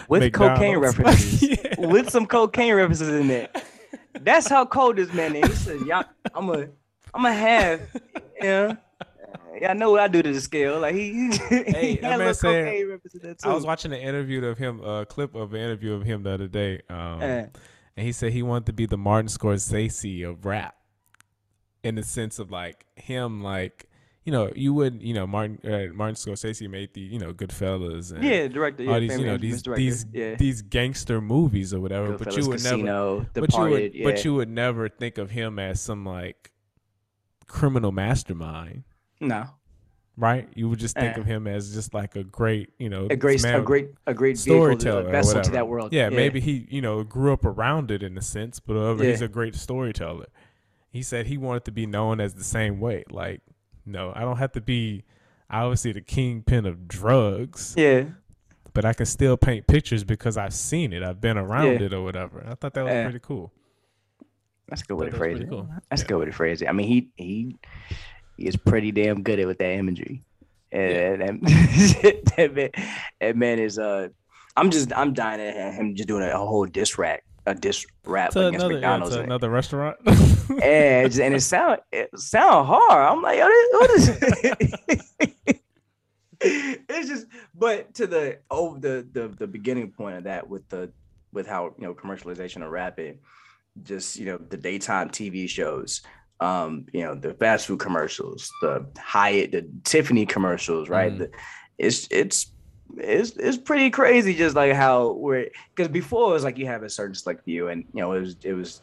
with 0.08 0.32
cocaine 0.32 0.78
references, 0.78 1.42
Yeah. 1.50 1.74
with 1.86 2.10
some 2.10 2.26
cocaine 2.26 2.74
references 2.74 3.08
in 3.08 3.28
there. 3.28 3.48
That's 4.20 4.48
how 4.48 4.64
cold 4.66 4.96
this 4.96 5.12
man 5.12 5.34
is. 5.36 5.48
He 5.48 5.54
said, 5.54 5.80
"Y'all, 5.86 6.04
I'm 6.34 6.48
a, 6.50 6.68
I'm 7.14 7.24
a 7.24 7.32
have, 7.32 7.80
yeah, 8.40 8.76
y'all 9.60 9.74
know 9.74 9.90
what 9.90 10.00
I 10.00 10.08
do 10.08 10.22
to 10.22 10.32
the 10.32 10.40
scale." 10.40 10.78
Like 10.80 10.94
he, 10.94 11.30
he 11.48 11.96
had 11.96 11.98
a 11.98 12.00
man 12.02 12.18
little 12.18 12.34
said- 12.34 12.64
cocaine 12.66 12.88
reference 12.88 13.42
too. 13.42 13.48
I 13.48 13.54
was 13.54 13.64
watching 13.66 13.92
an 13.92 14.00
interview 14.00 14.44
of 14.44 14.58
him, 14.58 14.82
a 14.84 15.06
clip 15.06 15.34
of 15.34 15.54
an 15.54 15.60
interview 15.60 15.94
of 15.94 16.02
him 16.04 16.22
the 16.24 16.30
other 16.30 16.48
day, 16.48 16.82
um, 16.90 17.22
Eh. 17.22 17.46
and 17.96 18.06
he 18.06 18.12
said 18.12 18.32
he 18.32 18.42
wanted 18.42 18.66
to 18.66 18.72
be 18.74 18.86
the 18.86 18.98
Martin 18.98 19.28
Scorsese 19.28 20.28
of 20.28 20.44
rap, 20.44 20.76
in 21.82 21.94
the 21.94 22.02
sense 22.02 22.38
of 22.38 22.50
like 22.50 22.84
him, 22.96 23.42
like 23.42 23.88
you 24.24 24.30
know, 24.32 24.52
you 24.54 24.72
would, 24.72 25.02
you 25.02 25.14
know, 25.14 25.26
Martin 25.26 25.58
uh, 25.64 25.92
Martin 25.92 26.14
Scorsese 26.14 26.68
made 26.70 26.94
the 26.94 27.00
you 27.00 27.18
know 27.18 27.32
Goodfellas, 27.32 28.12
and 28.12 28.22
yeah, 28.22 28.46
director. 28.46 28.84
Yeah, 28.84 28.92
all 28.92 29.00
these, 29.00 29.18
you 29.18 29.26
know, 29.26 29.36
these 29.36 29.62
director. 29.62 29.82
these 29.82 30.06
yeah. 30.12 30.34
these 30.36 30.62
gangster 30.62 31.20
movies 31.20 31.74
or 31.74 31.80
whatever. 31.80 32.16
but 32.16 32.36
you 32.36 32.42
Goodfellas, 32.42 32.48
would 32.48 32.62
never, 32.62 32.76
Casino, 32.76 33.26
but 33.34 33.52
you 33.52 33.60
would, 33.60 33.94
yeah. 33.94 34.04
but 34.04 34.24
you 34.24 34.34
would 34.34 34.48
never 34.48 34.88
think 34.88 35.18
of 35.18 35.30
him 35.30 35.58
as 35.58 35.80
some 35.80 36.04
like 36.04 36.52
criminal 37.48 37.90
mastermind, 37.90 38.84
no, 39.20 39.46
right? 40.16 40.48
You 40.54 40.68
would 40.68 40.78
just 40.78 40.94
think 40.94 41.16
Eh. 41.16 41.20
of 41.20 41.26
him 41.26 41.48
as 41.48 41.74
just 41.74 41.92
like 41.92 42.14
a 42.14 42.22
great, 42.22 42.70
you 42.78 42.88
know, 42.88 43.08
a 43.10 43.16
great, 43.16 43.42
man- 43.42 43.60
a 43.60 43.62
great, 43.62 43.90
a 44.06 44.14
great 44.14 44.38
storyteller, 44.38 45.10
vessel 45.10 45.40
to 45.40 45.50
that 45.50 45.66
world. 45.66 45.92
Yeah, 45.92 46.10
maybe 46.10 46.40
he, 46.40 46.66
you 46.70 46.80
know, 46.80 47.02
grew 47.02 47.32
up 47.32 47.44
around 47.44 47.90
it 47.90 48.02
in 48.02 48.16
a 48.16 48.22
sense, 48.22 48.60
but 48.60 48.96
he's 48.98 49.20
a 49.20 49.28
great 49.28 49.56
storyteller. 49.56 50.26
He 50.90 51.02
said 51.02 51.26
he 51.26 51.38
wanted 51.38 51.64
to 51.64 51.72
be 51.72 51.86
known 51.86 52.20
as 52.20 52.34
the 52.34 52.44
same 52.44 52.78
way. 52.78 53.04
Like, 53.10 53.40
no, 53.86 54.12
I 54.14 54.20
don't 54.20 54.36
have 54.38 54.52
to 54.52 54.60
be 54.60 55.04
obviously 55.50 55.92
the 55.92 56.00
kingpin 56.00 56.66
of 56.66 56.88
drugs, 56.88 57.74
Yeah, 57.76 58.04
but 58.74 58.84
I 58.84 58.92
can 58.94 59.06
still 59.06 59.36
paint 59.36 59.66
pictures 59.66 60.04
because 60.04 60.36
I've 60.36 60.54
seen 60.54 60.92
it, 60.92 61.02
I've 61.02 61.20
been 61.20 61.36
around 61.36 61.80
Yeah. 61.80 61.86
it 61.86 61.92
or 61.94 62.02
whatever. 62.02 62.44
I 62.48 62.54
thought 62.54 62.74
that 62.74 62.84
was 62.84 62.92
Yeah. 62.92 63.04
pretty 63.04 63.18
cool. 63.20 63.52
that's 64.68 64.82
a 64.82 64.84
good 64.86 64.94
way 64.94 65.06
to 65.06 65.10
That 65.10 65.14
was 65.14 65.18
phrase 65.18 65.36
pretty 65.38 65.46
it. 65.46 65.50
cool. 65.50 65.68
That's 65.90 66.02
Yeah. 66.02 66.06
a 66.06 66.08
good 66.08 66.18
way 66.20 66.24
to 66.26 66.32
phrase 66.32 66.62
it. 66.62 66.68
I 66.68 66.72
mean, 66.72 66.88
he 66.88 67.10
he 67.16 67.56
he 68.38 68.46
is 68.46 68.56
pretty 68.56 68.90
damn 68.92 69.22
good 69.22 69.38
at 69.38 69.46
with 69.46 69.58
that 69.58 69.72
imagery. 69.72 70.22
And 70.70 71.20
that, 71.20 72.32
that, 72.36 72.54
man, 72.54 72.70
that 73.20 73.36
man 73.36 73.58
is 73.58 73.78
uh 73.78 74.08
I'm 74.56 74.70
just 74.70 74.90
I'm 74.96 75.12
dying 75.12 75.40
at 75.42 75.74
him 75.74 75.94
just 75.94 76.08
doing 76.08 76.22
a 76.22 76.38
whole 76.38 76.64
diss 76.64 76.96
rap 76.96 77.20
a 77.46 77.54
diss 77.54 77.84
rap 78.04 78.30
To 78.32 78.46
against 78.48 78.56
another, 78.64 78.72
yeah, 78.74 78.80
McDonald's. 78.80 79.16
to 79.16 79.22
another 79.22 79.50
restaurant. 79.50 79.96
and, 80.06 81.12
and 81.18 81.34
it 81.34 81.40
sound 81.42 81.80
it 81.92 82.10
sound 82.18 82.66
hard. 82.66 83.12
I'm 83.12 83.22
like, 83.22 83.38
yo, 83.38 83.48
this, 83.48 83.72
what 83.72 83.90
is 83.90 85.58
it's 86.40 87.08
just 87.08 87.26
but 87.54 87.94
to 87.94 88.06
the 88.06 88.38
oh 88.50 88.76
the, 88.78 89.06
the 89.12 89.28
the 89.28 89.46
beginning 89.46 89.90
point 89.92 90.16
of 90.16 90.24
that 90.24 90.48
with 90.48 90.68
the 90.68 90.90
with 91.32 91.46
how 91.46 91.66
you 91.78 91.84
know 91.86 91.94
commercialization 91.94 92.64
of 92.64 92.70
rapid 92.70 93.18
just 93.84 94.16
you 94.18 94.26
know 94.26 94.38
the 94.38 94.56
daytime 94.56 95.08
tv 95.08 95.48
shows 95.48 96.02
um 96.40 96.84
you 96.92 97.02
know 97.04 97.14
the 97.14 97.32
fast 97.34 97.66
food 97.68 97.78
commercials 97.78 98.50
the 98.60 98.84
hyatt 98.98 99.52
the 99.52 99.68
tiffany 99.84 100.26
commercials 100.26 100.88
right 100.88 101.12
Mhm. 101.12 101.18
the, 101.18 101.30
it's 101.78 102.08
it's 102.10 102.52
it's 102.98 103.30
it's 103.36 103.56
pretty 103.56 103.90
crazy 103.90 104.34
just 104.34 104.54
like 104.54 104.72
how 104.72 105.12
we're 105.12 105.48
because 105.74 105.88
before 105.88 106.30
it 106.30 106.34
was 106.34 106.44
like 106.44 106.58
you 106.58 106.66
have 106.66 106.82
a 106.82 106.90
certain 106.90 107.14
select 107.14 107.44
view 107.44 107.68
and 107.68 107.84
you 107.94 108.00
know 108.00 108.12
it 108.12 108.20
was 108.20 108.36
it 108.42 108.52
was 108.52 108.82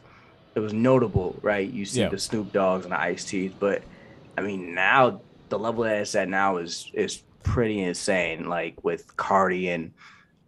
it 0.54 0.60
was 0.60 0.72
notable 0.72 1.38
right 1.42 1.70
you 1.70 1.84
see 1.84 2.00
Yeah. 2.00 2.08
the 2.08 2.18
Snoop 2.18 2.52
Doggs 2.52 2.84
and 2.84 2.92
the 2.92 3.00
Ice 3.00 3.24
Ts 3.24 3.52
but 3.58 3.82
i 4.36 4.40
mean 4.42 4.74
now 4.74 5.20
the 5.48 5.58
level 5.58 5.84
that 5.84 5.98
it's 5.98 6.14
at 6.14 6.28
now 6.28 6.56
is 6.56 6.90
is 6.94 7.22
pretty 7.42 7.80
insane 7.82 8.48
like 8.48 8.82
with 8.84 9.16
cardi 9.16 9.68
and 9.70 9.92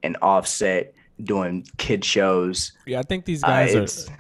and 0.03 0.17
offset 0.23 0.93
doing 1.23 1.65
kid 1.77 2.05
shows. 2.05 2.73
Yeah, 2.87 2.99
I 2.99 3.03
think 3.03 3.25
these 3.25 3.45
Uh, 3.45 3.47
guys 3.49 3.75
it's 3.75 4.09
are. 4.09 4.19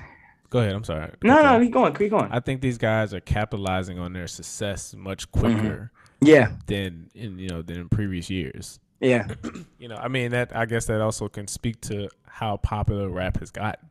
Go 0.51 0.59
ahead. 0.61 0.75
I'm 0.75 0.85
sorry. 0.85 1.11
no, 1.25 1.43
no, 1.43 1.59
keep 1.65 1.73
going, 1.73 1.95
keep 1.95 2.11
going. 2.11 2.29
I 2.31 2.39
think 2.39 2.61
these 2.61 2.79
guys 2.79 3.13
are 3.15 3.21
capitalizing 3.21 3.99
on 3.99 4.13
their 4.13 4.27
success 4.29 4.95
much 4.95 5.29
quicker 5.33 5.91
yeah, 6.21 6.53
than 6.67 7.11
in 7.15 7.39
you 7.39 7.49
know 7.49 7.63
than 7.63 7.79
in 7.79 7.89
previous 7.89 8.31
years. 8.31 8.79
Yeah, 9.03 9.27
You 9.79 9.89
know, 9.89 9.97
I 9.97 10.09
mean 10.09 10.31
that 10.31 10.55
I 10.57 10.65
guess 10.67 10.87
that 10.87 11.01
also 11.01 11.29
can 11.29 11.47
speak 11.49 11.81
to 11.83 12.09
how 12.27 12.57
popular 12.57 13.09
rap 13.11 13.39
has 13.41 13.51
gotten. 13.51 13.91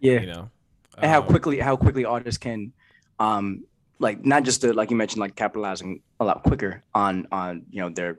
yeah. 0.00 0.20
You 0.20 0.26
know, 0.26 0.50
and 0.98 1.10
how 1.10 1.20
Um, 1.20 1.26
quickly 1.26 1.58
how 1.60 1.76
quickly 1.76 2.04
artists 2.06 2.38
can 2.38 2.72
um 3.18 3.64
like 3.98 4.24
not 4.24 4.44
just 4.44 4.60
the 4.62 4.72
like 4.72 4.90
you 4.90 4.96
mentioned 4.96 5.20
like 5.20 5.34
capitalizing 5.36 6.00
a 6.20 6.24
lot 6.24 6.42
quicker 6.42 6.82
on 6.94 7.26
on 7.32 7.64
you 7.70 7.80
know 7.82 7.90
their 7.90 8.18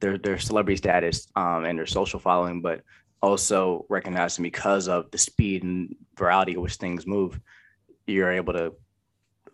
their 0.00 0.18
their 0.18 0.38
celebrity 0.38 0.76
status 0.76 1.28
um 1.36 1.64
and 1.64 1.78
their 1.78 1.86
social 1.86 2.18
following 2.18 2.62
but 2.62 2.82
also 3.22 3.84
recognizing 3.88 4.42
because 4.42 4.88
of 4.88 5.10
the 5.10 5.18
speed 5.18 5.62
and 5.62 5.94
virality 6.16 6.52
at 6.54 6.60
which 6.62 6.76
things 6.76 7.06
move 7.06 7.38
you're 8.06 8.30
able 8.32 8.52
to 8.54 8.72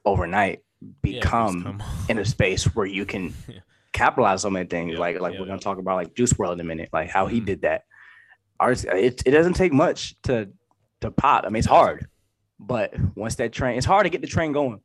overnight 0.05 0.63
become 1.03 1.63
come- 1.63 1.83
in 2.09 2.19
a 2.19 2.25
space 2.25 2.65
where 2.75 2.87
you 2.87 3.05
can 3.05 3.35
Yeah. 3.49 3.61
Capitalize 3.97 4.45
on 4.45 4.53
many 4.53 4.67
things 4.67 4.93
Yeah, 4.93 4.99
like 4.99 5.21
like 5.21 5.33
yeah, 5.35 5.41
we're 5.41 5.47
gonna 5.47 5.59
talk 5.59 5.79
about 5.79 5.97
like 5.97 6.15
Juice 6.15 6.33
WRLD 6.35 6.53
in 6.55 6.61
a 6.61 6.65
minute 6.65 6.91
like 6.93 7.09
how 7.09 7.27
he 7.27 7.41
Mhm. 7.41 7.47
did 7.47 7.63
that 7.63 7.85
ours 8.61 8.85
it, 8.85 9.23
it 9.27 9.31
doesn't 9.31 9.55
take 9.55 9.73
much 9.73 10.21
to 10.23 10.49
to 11.01 11.11
pop 11.11 11.45
I 11.47 11.49
mean 11.49 11.59
it's 11.61 11.67
hard 11.67 12.07
but 12.61 12.95
once 13.15 13.35
that 13.37 13.53
train 13.53 13.77
it's 13.79 13.87
hard 13.87 14.05
to 14.05 14.11
get 14.11 14.21
the 14.21 14.27
train 14.27 14.53
going 14.53 14.81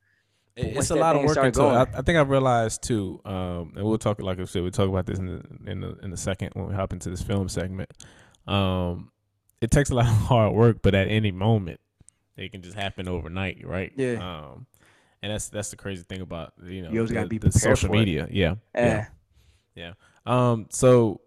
It- 0.56 0.78
it's 0.78 0.92
a 0.92 0.96
lot 0.96 1.16
of 1.16 1.24
work 1.24 1.38
into. 1.38 1.62
I, 1.62 1.82
I 1.84 2.02
think 2.02 2.18
I 2.18 2.22
realized 2.22 2.84
too, 2.84 3.22
um, 3.26 3.74
and 3.76 3.84
we'll 3.86 3.98
talk 3.98 4.22
like 4.22 4.40
I 4.40 4.46
said, 4.46 4.62
we'll 4.62 4.72
talk 4.72 4.90
about 4.90 5.06
this 5.06 5.20
in 5.20 5.26
the 5.28 5.72
in 5.72 5.80
the 5.82 5.98
in 6.04 6.10
the 6.12 6.18
second 6.18 6.52
when 6.54 6.68
we 6.68 6.74
hop 6.74 6.92
into 6.94 7.10
this 7.10 7.22
film 7.22 7.48
segment. 7.50 7.90
Um, 8.48 9.12
it 9.62 9.72
takes 9.72 9.90
a 9.92 9.96
lot 9.96 10.08
of 10.08 10.14
hard 10.14 10.54
work, 10.54 10.78
but 10.82 10.94
at 10.96 11.08
any 11.08 11.32
moment, 11.32 11.80
it 12.36 12.52
can 12.52 12.62
just 12.62 12.76
happen 12.76 13.08
overnight, 13.08 13.66
right? 13.66 13.92
Yeah. 13.96 14.16
Um, 14.16 14.66
and 15.22 15.32
that's 15.32 15.50
that's 15.50 15.70
the 15.70 15.76
crazy 15.78 16.04
thing 16.04 16.22
about 16.22 16.54
you 16.64 16.82
know 16.82 16.90
You 16.92 17.00
always 17.00 17.10
the, 17.10 17.16
gotta 17.16 17.28
be 17.28 17.38
the 17.38 17.52
social 17.52 17.90
it. 17.94 17.98
media. 17.98 18.28
Yeah. 18.32 18.56
eh, 18.76 19.04
Yeah. 19.76 19.94
Um. 20.26 20.68
So 20.70 21.22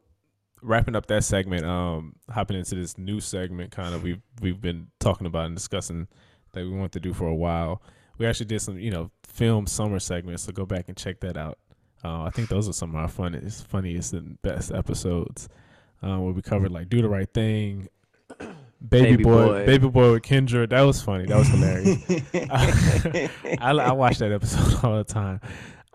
wrapping 0.62 0.96
up 0.96 1.06
that 1.06 1.24
segment, 1.24 1.64
um, 1.64 2.14
hopping 2.30 2.56
into 2.56 2.74
this 2.74 2.96
new 2.98 3.20
segment, 3.20 3.70
kind 3.70 3.94
of 3.94 4.02
we've 4.02 4.20
we've 4.40 4.60
been 4.60 4.88
talking 5.00 5.26
about 5.26 5.46
and 5.46 5.54
discussing 5.56 6.08
that 6.52 6.62
we 6.64 6.70
want 6.70 6.92
to 6.92 7.00
do 7.00 7.12
for 7.12 7.26
a 7.28 7.34
while. 7.34 7.82
We 8.18 8.26
actually 8.26 8.46
did 8.46 8.60
some, 8.60 8.78
you 8.78 8.90
know, 8.92 9.10
film 9.24 9.66
summer 9.66 9.98
segments, 9.98 10.44
so 10.44 10.52
go 10.52 10.64
back 10.64 10.84
and 10.88 10.96
check 10.96 11.18
that 11.20 11.36
out. 11.36 11.58
Uh, 12.04 12.22
I 12.22 12.30
think 12.30 12.48
those 12.48 12.68
are 12.68 12.72
some 12.72 12.90
of 12.90 12.96
our 12.96 13.08
funniest, 13.08 13.66
funniest 13.66 14.12
and 14.12 14.40
best 14.42 14.70
episodes. 14.72 15.48
Uh, 16.02 16.18
where 16.18 16.32
we 16.32 16.42
covered 16.42 16.70
like 16.70 16.88
"Do 16.90 17.00
the 17.02 17.08
Right 17.08 17.32
Thing," 17.32 17.88
"Baby, 18.88 19.10
Baby 19.12 19.24
Boy," 19.24 19.46
Boy. 19.46 19.66
"Baby 19.66 19.88
Boy" 19.88 20.12
with 20.12 20.22
Kendra. 20.22 20.68
That 20.68 20.82
was 20.82 21.02
funny. 21.02 21.26
That 21.26 21.38
was 21.38 21.48
hilarious. 21.48 22.02
I, 23.60 23.70
I 23.70 23.92
watch 23.92 24.18
that 24.18 24.32
episode 24.32 24.78
all 24.84 24.98
the 24.98 25.04
time. 25.04 25.40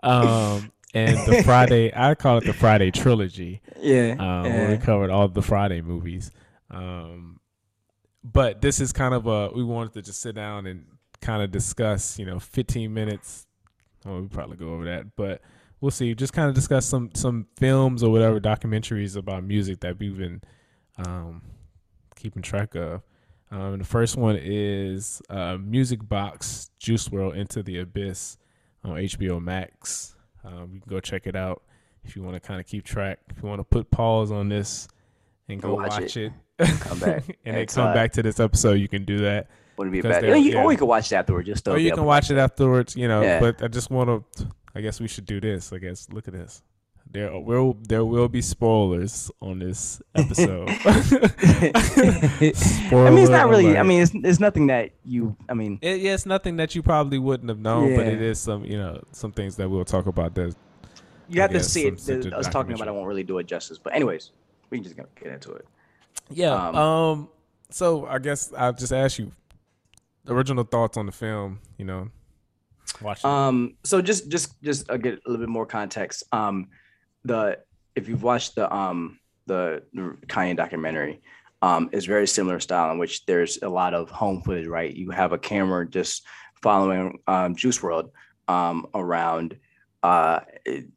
Um, 0.02 0.72
and 0.94 1.16
the 1.26 1.42
Friday, 1.44 1.92
I 1.94 2.14
call 2.14 2.38
it 2.38 2.44
the 2.44 2.52
Friday 2.52 2.90
trilogy, 2.90 3.60
yeah, 3.78 4.16
um, 4.18 4.42
where 4.42 4.70
we 4.70 4.78
covered 4.78 5.10
all 5.10 5.28
the 5.28 5.42
Friday 5.42 5.80
movies. 5.82 6.30
Um, 6.70 7.40
but 8.24 8.60
this 8.60 8.80
is 8.80 8.92
kind 8.92 9.14
of 9.14 9.26
a 9.26 9.50
we 9.54 9.62
wanted 9.62 9.92
to 9.94 10.02
just 10.02 10.20
sit 10.20 10.34
down 10.34 10.66
and 10.66 10.86
kind 11.20 11.42
of 11.42 11.50
discuss, 11.50 12.18
you 12.18 12.26
know, 12.26 12.38
15 12.38 12.92
minutes. 12.92 13.46
Well, 14.04 14.22
we 14.22 14.28
probably 14.28 14.56
go 14.56 14.70
over 14.70 14.84
that, 14.86 15.14
but 15.16 15.42
we'll 15.80 15.90
see. 15.90 16.14
Just 16.14 16.32
kind 16.32 16.48
of 16.48 16.54
discuss 16.54 16.86
some 16.86 17.10
some 17.14 17.46
films 17.56 18.02
or 18.02 18.10
whatever 18.10 18.40
documentaries 18.40 19.16
about 19.16 19.44
music 19.44 19.80
that 19.80 19.98
we've 19.98 20.16
been 20.16 20.42
um, 20.98 21.42
keeping 22.20 22.42
track 22.42 22.74
of. 22.74 23.02
Um, 23.50 23.78
the 23.78 23.84
first 23.84 24.16
one 24.16 24.38
is 24.40 25.20
uh, 25.28 25.56
Music 25.60 26.06
Box 26.08 26.70
Juice 26.78 27.08
WRLD 27.08 27.36
Into 27.36 27.62
the 27.62 27.78
Abyss 27.80 28.38
on 28.84 28.92
HBO 28.96 29.42
Max. 29.42 30.14
Um, 30.44 30.70
you 30.74 30.80
can 30.80 30.88
go 30.88 31.00
check 31.00 31.26
it 31.26 31.34
out 31.34 31.62
if 32.04 32.14
you 32.14 32.22
want 32.22 32.34
to 32.34 32.40
kind 32.40 32.60
of 32.60 32.66
keep 32.66 32.84
track. 32.84 33.18
If 33.28 33.42
you 33.42 33.48
want 33.48 33.58
to 33.60 33.64
put 33.64 33.90
pause 33.90 34.30
on 34.30 34.48
this 34.48 34.86
and 35.48 35.60
go 35.60 35.68
Go 35.68 35.74
watch 35.74 36.00
watch, 36.00 36.16
it, 36.16 36.32
Come 36.58 36.98
back. 37.00 37.24
and 37.44 37.56
then 37.56 37.66
come 37.66 37.88
uh, 37.88 37.94
back 37.94 38.12
to 38.12 38.22
this 38.22 38.38
episode, 38.38 38.74
you 38.74 38.88
can 38.88 39.04
do 39.04 39.18
that. 39.18 39.48
Wouldn't 39.76 39.92
be 39.92 40.00
bad. 40.00 40.22
they're- 40.22 40.36
You, 40.36 40.52
yeah. 40.52 40.62
Or 40.62 40.70
you 40.72 40.78
can 40.78 40.86
watch 40.86 41.10
it 41.10 41.16
afterward. 41.16 41.46
Just 41.46 41.66
Or 41.66 41.78
you 41.78 41.92
can 41.92 42.04
watch 42.04 42.30
it 42.30 42.36
afterwards, 42.36 42.96
you 42.96 43.08
know. 43.08 43.22
Yeah. 43.22 43.40
But 43.40 43.62
I 43.62 43.68
just 43.68 43.90
want 43.90 44.08
to. 44.36 44.46
I 44.74 44.80
guess 44.82 45.00
we 45.00 45.08
should 45.08 45.26
do 45.26 45.40
this. 45.40 45.72
I 45.72 45.78
guess 45.78 46.08
look 46.12 46.28
at 46.28 46.34
this. 46.34 46.62
There 47.12 47.36
will 47.40 47.76
there 47.88 48.04
will 48.04 48.28
be 48.28 48.40
spoilers 48.40 49.32
on 49.42 49.58
this 49.58 50.00
episode. 50.14 50.68
I 50.84 52.40
mean, 52.40 53.18
it's 53.18 53.30
not 53.30 53.48
really. 53.48 53.76
I 53.76 53.82
mean, 53.82 54.02
it's 54.02 54.12
it's 54.14 54.40
nothing 54.40 54.68
that 54.68 54.90
you. 55.04 55.36
I 55.48 55.54
mean, 55.54 55.78
It, 55.82 56.00
yeah, 56.00 56.14
it's 56.14 56.26
nothing 56.26 56.56
that 56.56 56.74
you 56.74 56.82
probably 56.82 57.18
wouldn't 57.18 57.48
have 57.48 57.58
known, 57.58 57.94
but 57.96 58.06
it 58.06 58.20
is 58.22 58.38
some, 58.38 58.64
you 58.64 58.78
know, 58.78 59.02
some 59.12 59.32
things 59.32 59.56
that 59.56 59.68
we'll 59.68 59.84
talk 59.84 60.06
about. 60.06 60.34
That 60.34 60.54
you 61.28 61.40
I 61.40 61.42
have 61.42 61.52
to 61.52 61.62
see 61.62 61.84
some 61.84 61.94
it. 61.94 62.00
such 62.00 62.22
The- 62.22 62.34
a 62.36 62.38
us 62.38 62.48
talking 62.48 62.72
about 62.74 62.88
it 62.88 62.94
won't 62.94 63.06
really 63.06 63.24
do 63.24 63.38
it 63.38 63.46
justice. 63.46 63.78
But 63.78 63.94
anyways, 63.94 64.30
we 64.70 64.78
can 64.78 64.84
just 64.84 64.96
get 64.96 65.14
get 65.16 65.32
into 65.32 65.52
it. 65.52 65.66
yeah. 66.30 66.52
Um, 66.54 66.76
Um, 66.76 67.28
So 67.70 68.06
I 68.06 68.18
guess 68.18 68.52
I'll 68.56 68.72
just 68.72 68.92
ask 68.92 69.18
you 69.18 69.32
original 70.28 70.64
thoughts 70.64 70.96
on 70.96 71.06
the 71.06 71.12
film. 71.12 71.60
You 71.76 71.84
know, 71.86 72.08
watching. 73.02 73.28
it. 73.28 73.32
Um, 73.34 73.74
so 73.84 74.00
just 74.00 74.28
just 74.28 74.60
just 74.62 74.88
uh, 74.90 74.96
get 74.96 75.14
a 75.14 75.20
little 75.30 75.38
bit 75.44 75.48
more 75.48 75.66
context. 75.66 76.22
Um, 76.32 76.68
the 77.24 77.58
if 77.94 78.08
you've 78.08 78.22
watched 78.22 78.54
the 78.54 78.72
um 78.74 79.18
the 79.46 79.82
Kanye 80.26 80.56
documentary, 80.56 81.20
um, 81.62 81.90
is 81.92 82.06
very 82.06 82.26
similar 82.26 82.60
style 82.60 82.90
in 82.92 82.98
which 82.98 83.26
there's 83.26 83.58
a 83.62 83.68
lot 83.68 83.94
of 83.94 84.10
home 84.10 84.42
footage. 84.42 84.66
Right, 84.66 84.94
you 84.94 85.10
have 85.10 85.32
a 85.32 85.38
camera 85.38 85.88
just 85.88 86.26
following 86.62 87.18
um, 87.26 87.54
Juice 87.54 87.78
WRLD 87.78 88.10
um 88.48 88.86
around 88.94 89.56
uh 90.02 90.40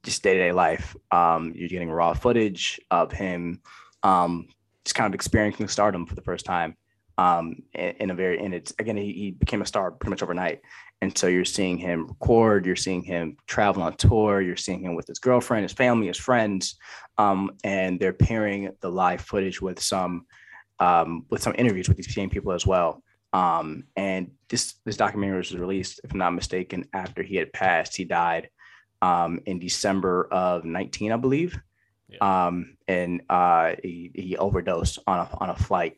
just 0.03 0.23
day 0.23 0.33
to 0.33 0.39
day 0.39 0.51
life. 0.51 0.95
Um, 1.11 1.53
you're 1.55 1.69
getting 1.69 1.91
raw 1.91 2.13
footage 2.13 2.79
of 2.91 3.11
him 3.11 3.61
um 4.03 4.47
just 4.85 4.95
kind 4.95 5.07
of 5.07 5.15
experiencing 5.15 5.67
stardom 5.67 6.05
for 6.05 6.15
the 6.15 6.21
first 6.21 6.45
time. 6.45 6.75
Um, 7.17 7.61
in, 7.73 8.09
a 8.09 8.15
very 8.15 8.43
and 8.43 8.55
it's 8.55 8.73
again 8.79 8.97
he, 8.97 9.13
he 9.13 9.31
became 9.31 9.61
a 9.61 9.67
star 9.67 9.91
pretty 9.91 10.09
much 10.09 10.23
overnight. 10.23 10.61
And 11.01 11.15
so 11.17 11.27
you're 11.27 11.45
seeing 11.45 11.77
him 11.77 12.07
record, 12.07 12.65
you're 12.65 12.77
seeing 12.77 13.03
him 13.03 13.35
travel 13.45 13.83
on 13.83 13.95
tour, 13.97 14.41
you're 14.41 14.55
seeing 14.55 14.81
him 14.81 14.95
with 14.95 15.07
his 15.07 15.19
girlfriend, 15.19 15.63
his 15.63 15.73
family, 15.73 16.07
his 16.07 16.17
friends, 16.17 16.77
um, 17.17 17.51
and 17.63 17.99
they're 17.99 18.13
pairing 18.13 18.71
the 18.79 18.89
live 18.89 19.21
footage 19.21 19.61
with 19.61 19.81
some 19.81 20.25
um, 20.79 21.25
with 21.29 21.41
some 21.41 21.55
interviews 21.57 21.87
with 21.87 21.97
these 21.97 22.13
same 22.13 22.29
people 22.29 22.53
as 22.53 22.65
well. 22.65 23.03
Um, 23.33 23.85
and 23.95 24.31
this 24.47 24.75
this 24.85 24.97
documentary 24.97 25.37
was 25.37 25.55
released, 25.55 25.99
if 26.03 26.11
I'm 26.11 26.19
not 26.19 26.33
mistaken, 26.33 26.85
after 26.93 27.23
he 27.23 27.35
had 27.35 27.51
passed. 27.51 27.97
He 27.97 28.05
died 28.05 28.49
um, 29.01 29.39
in 29.45 29.59
December 29.59 30.27
of 30.31 30.63
19, 30.63 31.11
I 31.11 31.17
believe, 31.17 31.59
um, 32.21 32.77
and 32.87 33.21
uh, 33.29 33.73
he, 33.81 34.11
he 34.13 34.37
overdosed 34.37 34.99
on 35.07 35.19
a 35.19 35.29
on 35.39 35.49
a 35.49 35.55
flight 35.55 35.97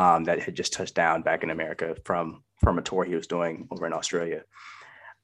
um, 0.00 0.24
that 0.24 0.40
had 0.40 0.54
just 0.54 0.72
touched 0.72 0.94
down 0.94 1.22
back 1.22 1.42
in 1.42 1.50
America 1.50 1.88
from 2.04 2.42
from 2.62 2.78
a 2.78 2.82
tour 2.82 3.04
he 3.04 3.14
was 3.14 3.26
doing 3.26 3.68
over 3.70 3.86
in 3.86 3.92
Australia. 3.92 4.42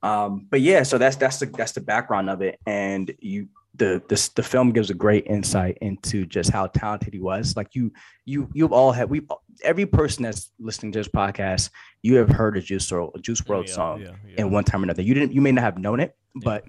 Um, 0.02 0.46
but 0.50 0.60
yeah, 0.60 0.82
so 0.82 0.98
that's 0.98 1.16
that's 1.16 1.38
the 1.38 1.46
that's 1.46 1.72
the 1.72 1.80
background 1.80 2.28
of 2.30 2.42
it, 2.42 2.60
and 2.66 3.04
you 3.18 3.48
the 3.74 4.02
this 4.08 4.28
the 4.28 4.42
film 4.42 4.72
gives 4.72 4.90
a 4.90 4.94
great 4.94 5.26
insight 5.26 5.78
into 5.80 6.26
just 6.26 6.50
how 6.50 6.66
talented 6.68 7.12
he 7.14 7.20
was. 7.20 7.56
Like 7.56 7.74
you 7.74 7.92
you 8.24 8.48
you've 8.52 8.72
all 8.72 8.92
had 8.92 9.08
we 9.10 9.22
every 9.64 9.86
person 9.86 10.22
that's 10.24 10.50
listening 10.58 10.92
to 10.92 10.98
this 11.00 11.08
podcast, 11.08 11.70
you 12.02 12.16
have 12.16 12.28
heard 12.28 12.56
a 12.56 12.60
Juice 12.60 12.88
WRLD 12.90 13.16
a 13.16 13.18
Juice 13.20 13.40
WRLD 13.40 13.68
Yeah, 13.68 13.74
song 13.74 14.00
yeah, 14.02 14.10
yeah. 14.28 14.40
in 14.42 14.50
one 14.50 14.64
time 14.64 14.82
or 14.82 14.84
another. 14.84 15.02
You 15.02 15.14
didn't 15.14 15.32
you 15.32 15.40
may 15.40 15.52
not 15.52 15.62
have 15.62 15.78
known 15.78 16.00
it, 16.00 16.14
but 16.34 16.64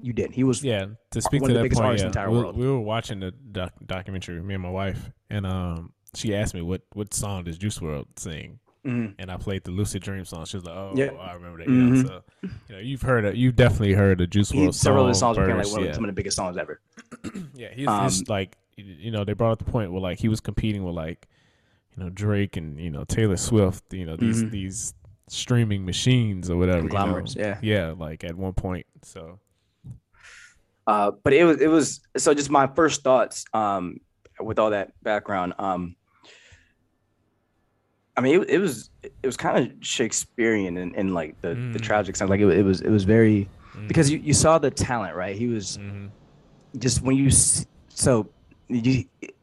you 0.00 0.12
did. 0.12 0.30
He 0.32 0.44
was 0.44 0.62
Yeah, 0.62 0.86
to 1.10 1.20
speak 1.20 1.42
one 1.42 1.50
to 1.50 1.54
of 1.54 1.58
the 1.58 1.58
that 1.58 1.62
biggest 1.64 1.80
point, 1.80 1.98
yeah, 1.98 2.06
in 2.06 2.12
the 2.12 2.18
entire 2.20 2.30
we, 2.30 2.38
world. 2.38 2.56
we 2.56 2.66
were 2.66 2.80
watching 2.80 3.18
the 3.20 3.32
doc- 3.32 3.74
documentary, 3.84 4.40
me 4.40 4.54
and 4.54 4.62
my 4.62 4.70
wife, 4.70 5.10
and 5.30 5.44
um, 5.46 5.92
she 6.14 6.34
asked 6.34 6.54
me 6.54 6.62
what 6.62 6.82
what 6.92 7.14
song 7.14 7.44
does 7.44 7.58
Juice 7.58 7.78
WRLD 7.78 8.06
sing, 8.18 8.58
Mhm. 8.84 9.14
and 9.18 9.30
I 9.30 9.36
played 9.36 9.64
the 9.64 9.70
Lucid 9.70 10.02
Dream 10.02 10.24
song. 10.24 10.44
She 10.44 10.56
was 10.56 10.64
like, 10.64 10.74
"Oh, 10.76 10.92
Yeah. 10.94 11.12
I 11.12 11.32
remember 11.34 11.58
that." 11.58 11.68
Know, 11.68 11.96
Mhm. 12.02 12.06
so 12.06 12.22
you 12.42 12.74
know, 12.74 12.78
you've 12.80 13.02
heard 13.02 13.24
it. 13.24 13.36
You've 13.36 13.56
definitely 13.56 13.94
heard 13.94 14.20
a 14.20 14.26
Juice 14.26 14.50
he, 14.50 14.60
World 14.60 14.74
several 14.74 15.04
of 15.04 15.08
the 15.10 15.14
song 15.14 15.34
songs 15.34 15.46
became 15.46 15.58
like 15.58 15.70
one 15.72 15.80
of, 15.82 15.86
yeah. 15.86 15.92
some 15.94 16.04
of 16.04 16.08
the 16.08 16.12
biggest 16.14 16.36
songs 16.36 16.56
ever. 16.56 16.80
Yeah, 17.54 17.68
he's, 17.74 17.86
Um, 17.88 18.02
he's 18.04 18.28
like, 18.28 18.56
you 18.76 19.10
know, 19.10 19.24
they 19.24 19.32
brought 19.34 19.52
up 19.52 19.58
the 19.58 19.70
point 19.70 19.92
where 19.92 20.00
like 20.00 20.18
he 20.18 20.28
was 20.28 20.40
competing 20.40 20.82
with 20.84 20.94
like, 20.94 21.28
you 21.96 22.02
know, 22.02 22.10
Drake 22.10 22.56
and 22.56 22.78
you 22.80 22.90
know 22.90 23.04
Taylor 23.04 23.36
Swift. 23.36 23.92
You 23.92 24.06
know 24.06 24.16
these 24.16 24.42
Mhm. 24.42 24.50
these 24.50 24.94
streaming 25.28 25.84
machines 25.86 26.50
or 26.50 26.56
whatever. 26.56 26.82
you 26.82 26.88
know. 26.88 27.24
Yeah. 27.36 27.58
yeah, 27.62 27.94
like 27.96 28.24
at 28.24 28.34
one 28.36 28.52
point. 28.54 28.86
So 29.02 29.38
Uh, 30.86 31.12
but 31.22 31.32
it 31.32 31.44
was 31.44 31.60
it 31.60 31.68
was 31.68 32.00
so 32.16 32.34
just 32.34 32.50
my 32.50 32.66
first 32.66 33.02
thoughts 33.04 33.44
um, 33.54 33.98
with 34.40 34.58
all 34.58 34.70
that 34.70 34.92
background. 35.02 35.54
Um, 35.58 35.94
mean, 38.22 38.40
it, 38.42 38.50
it 38.50 38.58
was 38.58 38.90
it 39.02 39.26
was 39.26 39.36
kind 39.36 39.58
of 39.58 39.72
Shakespearean 39.86 40.76
in, 40.76 40.94
in 40.94 41.12
like 41.14 41.40
the, 41.40 41.48
the 41.48 41.54
Mm. 41.78 41.82
tragic 41.82 42.16
sense. 42.16 42.30
Like 42.30 42.40
it, 42.40 42.46
it 42.48 42.62
was 42.64 42.80
it 42.80 42.90
was 42.90 43.04
very 43.04 43.48
mm, 43.76 43.88
because 43.88 44.10
you, 44.10 44.18
you 44.18 44.32
saw 44.34 44.58
the 44.58 44.70
talent, 44.70 45.14
right? 45.16 45.36
He 45.36 45.46
was 45.48 45.78
mhm. 45.78 46.08
just 46.78 47.02
when 47.02 47.16
you 47.16 47.30
so 47.30 48.28
you 48.68 49.04
it 49.20 49.34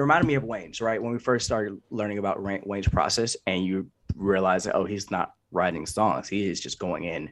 reminded 0.00 0.26
me 0.26 0.34
of 0.34 0.44
Wayne's, 0.44 0.80
right? 0.80 1.02
When 1.02 1.12
we 1.12 1.18
first 1.18 1.44
started 1.44 1.80
learning 1.90 2.18
about 2.18 2.40
Wayne's 2.42 2.88
process, 2.88 3.36
and 3.46 3.64
you 3.64 3.90
realize 4.16 4.64
that 4.64 4.74
oh, 4.76 4.84
he's 4.84 5.10
not 5.10 5.34
writing 5.52 5.86
songs; 5.86 6.28
he 6.28 6.48
is 6.48 6.60
just 6.60 6.78
going 6.78 7.04
in, 7.04 7.30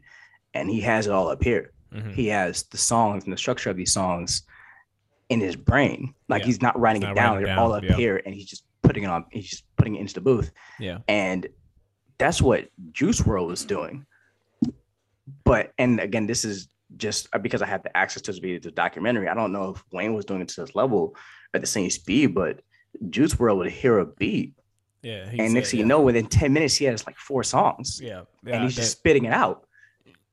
and 0.55 0.69
he 0.69 0.81
has 0.81 1.07
it 1.07 1.13
all 1.13 1.29
up 1.29 1.43
here. 1.43 1.73
Mhm. 1.95 2.13
He 2.13 2.27
has 2.29 2.65
the 2.65 2.79
songs 2.79 3.25
and 3.25 3.33
the 3.33 3.37
structure 3.39 3.71
of 3.71 3.77
these 3.77 3.93
songs 3.93 4.43
in 5.29 5.41
his 5.41 5.57
brain. 5.57 6.15
Like 6.29 6.43
Yeah. 6.43 6.47
he's 6.47 6.61
not 6.63 6.79
writing 6.79 7.03
He's 7.03 7.11
it 7.13 7.15
down; 7.15 7.35
writing 7.35 7.47
they're 7.47 7.55
it 7.57 7.59
all 7.59 7.73
up 7.73 7.85
yeah. 7.85 7.95
here, 7.97 8.21
and 8.27 8.35
he's 8.35 8.47
just 8.47 8.65
putting 8.97 9.05
it 9.05 9.13
on. 9.13 9.25
He's 9.31 9.49
just 9.51 9.65
putting 9.77 9.97
it 9.97 10.01
into 10.01 10.15
the 10.15 10.21
booth, 10.23 10.51
Yeah. 10.81 10.99
and 11.09 11.47
that's 12.19 12.41
what 12.41 12.69
Juice 12.93 13.21
WRLD 13.21 13.47
was 13.49 13.65
doing. 13.65 14.07
But 15.45 15.73
and 15.79 16.01
again, 16.01 16.27
this 16.27 16.45
is 16.45 16.69
just 16.97 17.29
uh, 17.33 17.39
because 17.39 17.61
I 17.63 17.67
had 17.67 17.83
the 17.83 17.95
access 17.97 18.23
to 18.23 18.33
the 18.33 18.59
documentary. 18.71 19.29
I 19.29 19.35
don't 19.35 19.53
know 19.53 19.71
if 19.75 19.85
Wayne 19.93 20.15
was 20.15 20.25
doing 20.25 20.41
it 20.41 20.49
to 20.49 20.61
this 20.63 20.75
level 20.75 21.15
at 21.53 21.61
the 21.61 21.67
same 21.67 21.91
speed, 21.91 22.35
but 22.35 22.61
Juice 23.11 23.35
WRLD 23.35 23.57
would 23.59 23.71
hear 23.71 23.99
a 23.99 24.07
beat, 24.07 24.55
Yeah. 25.03 25.29
and 25.39 25.53
next 25.53 25.73
thing 25.73 25.81
you 25.81 25.87
know, 25.87 26.01
within 26.01 26.27
ten 26.27 26.53
minutes, 26.53 26.77
he 26.77 26.85
has 26.87 27.07
like 27.07 27.19
four 27.19 27.43
songs, 27.45 28.01
Yeah. 28.03 28.23
and 28.47 28.63
he's 28.65 28.75
that- 28.77 28.81
just 28.83 28.93
spitting 28.93 29.25
it 29.27 29.33
out. 29.33 29.67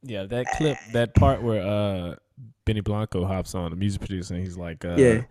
Yeah, 0.04 0.23
that 0.26 0.45
clip, 0.58 0.78
that 0.93 1.15
part 1.15 1.41
where 1.41 1.62
uh 1.65 2.15
Benny 2.65 2.82
Blanco 2.82 3.26
hops 3.26 3.56
on, 3.56 3.71
the 3.71 3.76
music 3.78 4.02
producer, 4.02 4.36
and 4.36 4.43
he's 4.43 4.58
like, 4.58 4.86
uh, 4.86 4.95
Yeah. 4.97 5.23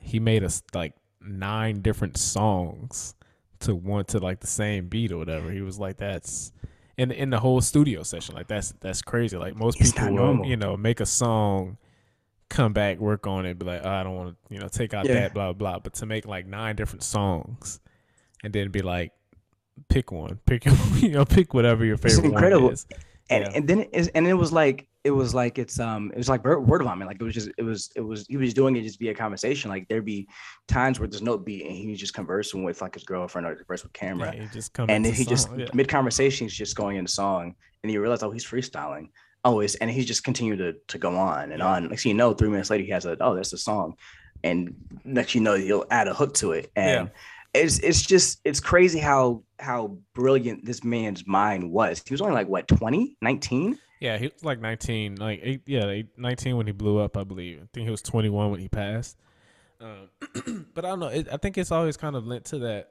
he 0.00 0.18
made 0.20 0.42
us 0.44 0.62
like 0.74 0.92
nine 1.20 1.80
different 1.80 2.16
songs 2.16 3.14
to 3.60 3.74
one 3.74 4.04
to 4.06 4.18
like 4.18 4.40
the 4.40 4.46
same 4.46 4.88
beat 4.88 5.12
or 5.12 5.18
whatever. 5.18 5.50
He 5.50 5.60
was 5.60 5.78
like, 5.78 5.96
that's 5.98 6.52
in 6.96 7.10
in 7.12 7.30
the 7.30 7.40
whole 7.40 7.60
studio 7.60 8.02
session, 8.02 8.34
like 8.34 8.48
that's 8.48 8.72
that's 8.80 9.02
crazy. 9.02 9.36
Like 9.36 9.54
most 9.56 9.80
It's 9.80 9.92
people 9.92 10.14
will, 10.14 10.44
you 10.46 10.56
know, 10.56 10.76
make 10.76 11.00
a 11.00 11.06
song, 11.06 11.76
come 12.48 12.72
back, 12.72 12.98
work 12.98 13.26
on 13.26 13.46
it, 13.46 13.58
be 13.58 13.66
like, 13.66 13.82
oh, 13.84 13.88
I 13.90 14.02
don't 14.02 14.16
want 14.16 14.30
to, 14.48 14.54
you 14.54 14.60
know, 14.60 14.68
take 14.68 14.94
out 14.94 15.06
Yeah. 15.06 15.14
that, 15.14 15.34
blah 15.34 15.52
blah. 15.52 15.78
But 15.78 15.94
to 15.94 16.06
make 16.06 16.26
like 16.26 16.46
nine 16.46 16.74
different 16.76 17.02
songs, 17.04 17.78
and 18.42 18.52
then 18.52 18.70
be 18.70 18.82
like, 18.82 19.12
pick 19.88 20.10
one, 20.10 20.40
pick 20.46 20.64
you 20.96 21.10
know, 21.10 21.24
pick 21.24 21.54
whatever 21.54 21.84
your 21.84 21.96
favorite 21.96 22.18
it's 22.24 22.32
incredible. 22.32 22.64
one 22.64 22.72
is. 22.74 22.86
and 23.30 23.44
Yeah. 23.44 23.50
and 23.54 23.68
then 23.68 23.80
it 23.80 23.90
is, 23.92 24.08
and 24.08 24.26
it 24.26 24.34
was 24.34 24.52
like 24.52 24.87
it 25.04 25.10
was 25.12 25.34
like 25.34 25.58
it's 25.58 25.78
um 25.78 26.10
it 26.12 26.16
was 26.16 26.28
like 26.28 26.44
word 26.44 26.82
vomit 26.82 27.06
like 27.06 27.20
it 27.20 27.22
was 27.22 27.34
just 27.34 27.50
it 27.56 27.62
was 27.62 27.90
it 27.94 28.00
was 28.00 28.26
he 28.28 28.36
was 28.36 28.52
doing 28.52 28.76
it 28.76 28.82
just 28.82 28.98
via 28.98 29.14
conversation. 29.14 29.70
Like 29.70 29.86
there'd 29.88 30.04
be 30.04 30.28
times 30.66 30.98
where 30.98 31.08
there's 31.08 31.22
no 31.22 31.38
beat 31.38 31.64
and 31.64 31.74
he 31.74 31.88
was 31.88 32.00
just 32.00 32.14
conversing 32.14 32.64
with 32.64 32.82
like 32.82 32.94
his 32.94 33.04
girlfriend 33.04 33.46
or 33.46 33.54
conversing 33.54 33.86
with 33.86 33.92
camera. 33.92 34.32
Yeah, 34.34 34.42
he 34.42 34.48
just 34.48 34.72
come 34.72 34.90
and 34.90 35.04
then 35.04 35.12
he 35.12 35.24
just 35.24 35.48
yeah. 35.56 35.66
mid 35.72 35.88
conversation 35.88 36.46
he's 36.46 36.54
just 36.54 36.76
going 36.76 36.96
into 36.96 37.10
song 37.10 37.54
and 37.82 37.92
you 37.92 38.00
realize 38.00 38.22
oh 38.22 38.30
he's 38.30 38.44
freestyling. 38.44 39.10
Oh 39.44 39.60
it's 39.60 39.76
and 39.76 39.90
he 39.90 40.04
just 40.04 40.24
continued 40.24 40.58
to 40.58 40.74
to 40.88 40.98
go 40.98 41.16
on 41.16 41.52
and 41.52 41.60
Yeah. 41.60 41.68
on. 41.68 41.88
Next 41.88 42.02
thing 42.02 42.10
you 42.10 42.16
know 42.16 42.34
three 42.34 42.48
minutes 42.48 42.70
later 42.70 42.84
he 42.84 42.90
has 42.90 43.06
a 43.06 43.16
oh 43.20 43.34
that's 43.34 43.50
the 43.50 43.58
song. 43.58 43.94
And 44.42 44.74
next 45.04 45.34
you 45.34 45.40
know 45.40 45.54
he'll 45.54 45.86
add 45.90 46.08
a 46.08 46.14
hook 46.14 46.34
to 46.34 46.52
it. 46.52 46.70
And 46.74 47.10
it's 47.54 47.78
it's 47.78 48.02
just 48.02 48.40
it's 48.44 48.60
crazy 48.60 48.98
how 48.98 49.42
how 49.60 49.96
brilliant 50.14 50.64
this 50.64 50.82
man's 50.82 51.26
mind 51.26 51.70
was. 51.70 52.02
He 52.04 52.12
was 52.12 52.20
only 52.20 52.34
like 52.34 52.48
what 52.48 52.66
20 52.68 53.16
19 53.22 53.78
Yeah, 54.00 54.16
he 54.18 54.28
was 54.28 54.44
like 54.44 54.60
19, 54.60 55.16
like 55.16 55.40
eight, 55.42 55.62
yeah, 55.66 55.86
eight, 55.88 56.06
19 56.16 56.56
when 56.56 56.66
he 56.66 56.72
blew 56.72 56.98
up, 56.98 57.16
I 57.16 57.24
believe. 57.24 57.60
I 57.62 57.66
think 57.72 57.84
he 57.86 57.90
was 57.90 58.02
21 58.02 58.50
when 58.50 58.60
he 58.60 58.68
passed. 58.68 59.16
Um, 59.80 60.08
but 60.74 60.84
I 60.84 60.88
don't 60.88 61.00
know. 61.00 61.08
It, 61.08 61.28
I 61.32 61.36
think 61.36 61.58
it's 61.58 61.72
always 61.72 61.96
kind 61.96 62.14
of 62.16 62.26
linked 62.26 62.46
to 62.48 62.58
that. 62.60 62.90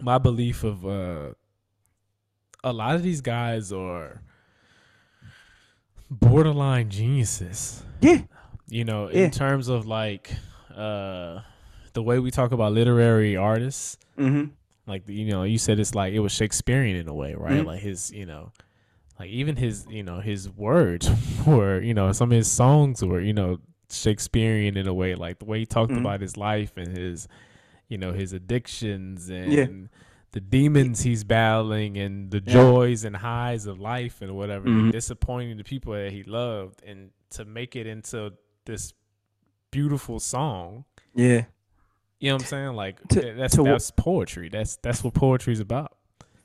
My 0.00 0.18
belief 0.18 0.62
of 0.64 0.84
uh, 0.86 1.30
a 2.62 2.72
lot 2.72 2.94
of 2.96 3.02
these 3.02 3.20
guys 3.20 3.72
are 3.72 4.22
borderline 6.10 6.88
geniuses. 6.90 7.82
Yeah. 8.00 8.22
You 8.68 8.84
know, 8.84 9.10
Yeah. 9.10 9.24
in 9.24 9.30
terms 9.30 9.68
of 9.68 9.86
like 9.86 10.30
uh, 10.74 11.40
the 11.94 12.02
way 12.02 12.18
we 12.18 12.30
talk 12.30 12.52
about 12.52 12.72
literary 12.72 13.36
artists 13.36 13.98
mm-hmm. 14.16 14.50
like 14.86 15.02
you 15.08 15.28
know 15.28 15.42
you 15.42 15.58
said 15.58 15.80
it's 15.80 15.92
like 15.94 16.12
it 16.14 16.20
was 16.20 16.30
shakespearean 16.30 16.94
in 16.94 17.08
a 17.08 17.14
way 17.14 17.34
right 17.34 17.62
Mhm. 17.62 17.66
like 17.66 17.80
his 17.80 18.12
you 18.12 18.24
know 18.26 18.52
like 19.18 19.30
even 19.30 19.56
his 19.56 19.86
you 19.90 20.02
know 20.02 20.20
his 20.20 20.48
words 20.50 21.10
were 21.46 21.80
you 21.80 21.94
know 21.94 22.12
some 22.12 22.30
of 22.32 22.36
his 22.36 22.50
songs 22.50 23.04
were 23.04 23.20
you 23.20 23.32
know 23.32 23.58
shakespearean 23.90 24.76
in 24.76 24.86
a 24.86 24.94
way 24.94 25.14
like 25.14 25.38
the 25.38 25.44
way 25.44 25.60
he 25.60 25.66
talked 25.66 25.92
Mhm. 25.92 26.00
about 26.00 26.20
his 26.20 26.36
life 26.36 26.76
and 26.76 26.96
his 26.96 27.26
you 27.88 27.96
know 27.98 28.12
his 28.12 28.32
addictions 28.32 29.30
and 29.30 29.52
Yeah. 29.52 29.66
the 30.32 30.40
demons 30.40 31.02
he's 31.02 31.24
battling 31.24 31.96
and 31.96 32.30
the 32.30 32.42
Yeah. 32.44 32.52
joys 32.52 33.04
and 33.04 33.16
highs 33.16 33.66
of 33.66 33.80
life 33.80 34.20
and 34.20 34.36
whatever 34.36 34.66
and 34.68 34.88
Mhm. 34.88 34.92
disappointing 34.92 35.56
the 35.56 35.64
people 35.64 35.94
that 35.94 36.12
he 36.12 36.22
loved 36.22 36.82
and 36.84 37.10
to 37.30 37.44
make 37.44 37.76
it 37.76 37.86
into 37.86 38.34
this 38.66 38.92
beautiful 39.70 40.18
song 40.20 40.84
yeah 41.14 41.44
you 42.20 42.28
know 42.28 42.34
what 42.36 42.42
i'm 42.42 42.46
saying 42.46 42.72
like 42.74 43.00
To- 43.08 43.34
that's 43.36 43.56
to 43.56 43.62
that's 43.62 43.90
poetry 43.90 44.48
that's 44.48 44.76
that's 44.76 45.02
what 45.04 45.14
poetry's 45.14 45.60
about 45.60 45.96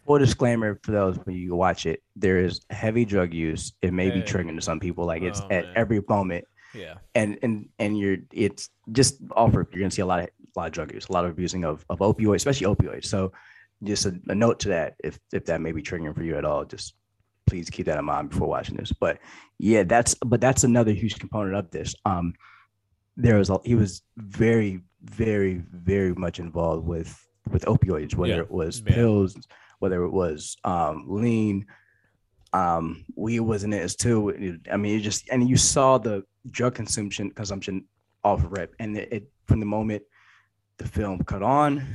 full 0.05 0.19
disclaimer 0.19 0.79
for 0.83 0.91
those 0.91 1.17
when 1.23 1.35
you 1.35 1.55
watch 1.55 1.85
it 1.85 2.01
there 2.15 2.37
is 2.39 2.61
heavy 2.69 3.05
drug 3.05 3.33
use. 3.33 3.73
It 3.81 3.93
may 3.93 4.09
be 4.11 4.21
triggering 4.21 4.55
to 4.55 4.61
some 4.61 4.79
people 4.79 5.05
like 5.05 5.21
it's 5.21 5.41
Oh, 5.41 5.47
at 5.49 5.65
man. 5.65 5.73
every 5.75 6.01
moment. 6.09 6.45
Yeah. 6.73 6.95
And 7.15 7.37
and 7.43 7.69
and 7.79 7.97
you're 7.97 8.17
it's 8.31 8.69
just 8.91 9.17
offer 9.35 9.67
you're 9.71 9.79
gonna 9.81 9.91
see 9.91 10.01
a 10.01 10.05
lot 10.05 10.19
of 10.21 10.25
a 10.55 10.59
lot 10.59 10.67
of 10.67 10.71
drug 10.73 10.93
use 10.93 11.07
a 11.09 11.11
lot 11.13 11.25
of 11.25 11.31
abusing 11.31 11.63
of, 11.65 11.85
of 11.89 11.99
opioids 11.99 12.35
especially 12.35 12.67
opioids. 12.67 13.05
So 13.05 13.31
just 13.83 14.05
a, 14.05 14.13
a 14.29 14.35
note 14.35 14.59
to 14.61 14.69
that 14.69 14.95
if 15.03 15.19
if 15.31 15.45
that 15.45 15.61
may 15.61 15.71
be 15.71 15.81
triggering 15.81 16.15
for 16.15 16.23
you 16.23 16.35
at 16.37 16.45
all 16.45 16.65
just 16.65 16.95
please 17.45 17.69
keep 17.69 17.85
that 17.85 17.99
in 17.99 18.05
mind 18.05 18.29
before 18.29 18.47
watching 18.47 18.75
this. 18.77 18.91
But 18.91 19.19
yeah 19.59 19.83
that's 19.83 20.15
but 20.25 20.41
that's 20.41 20.63
another 20.63 20.91
huge 20.91 21.19
component 21.19 21.55
of 21.55 21.69
this. 21.71 21.93
Um 22.05 22.33
there 23.17 23.37
was 23.37 23.49
a, 23.49 23.59
he 23.63 23.75
was 23.75 24.01
very 24.17 24.81
very 25.03 25.61
very 25.71 26.13
much 26.15 26.39
involved 26.39 26.85
with 26.87 27.15
with 27.51 27.65
opioids 27.65 28.15
whether 28.15 28.33
Yeah. 28.35 28.39
it 28.39 28.51
was 28.51 28.81
Yeah. 28.85 28.95
pills 28.95 29.35
whether 29.83 30.03
it 30.05 30.09
was 30.11 30.55
um 30.63 31.05
lean 31.09 31.65
um 32.53 33.03
weed 33.15 33.41
was 33.41 33.63
in 33.65 33.73
it 33.73 33.81
as 33.81 33.95
too 33.95 34.57
i 34.71 34.77
mean 34.77 34.97
it 34.97 35.01
just 35.01 35.27
and 35.29 35.49
you 35.49 35.57
saw 35.57 35.97
the 35.97 36.23
drug 36.51 36.73
consumption 36.75 37.29
consumption 37.31 37.83
off 38.23 38.41
rip 38.49 38.73
and 38.79 38.97
it, 38.97 39.11
it 39.11 39.23
from 39.45 39.59
the 39.59 39.65
moment 39.65 40.01
the 40.77 40.87
film 40.87 41.19
cut 41.25 41.43
on 41.43 41.85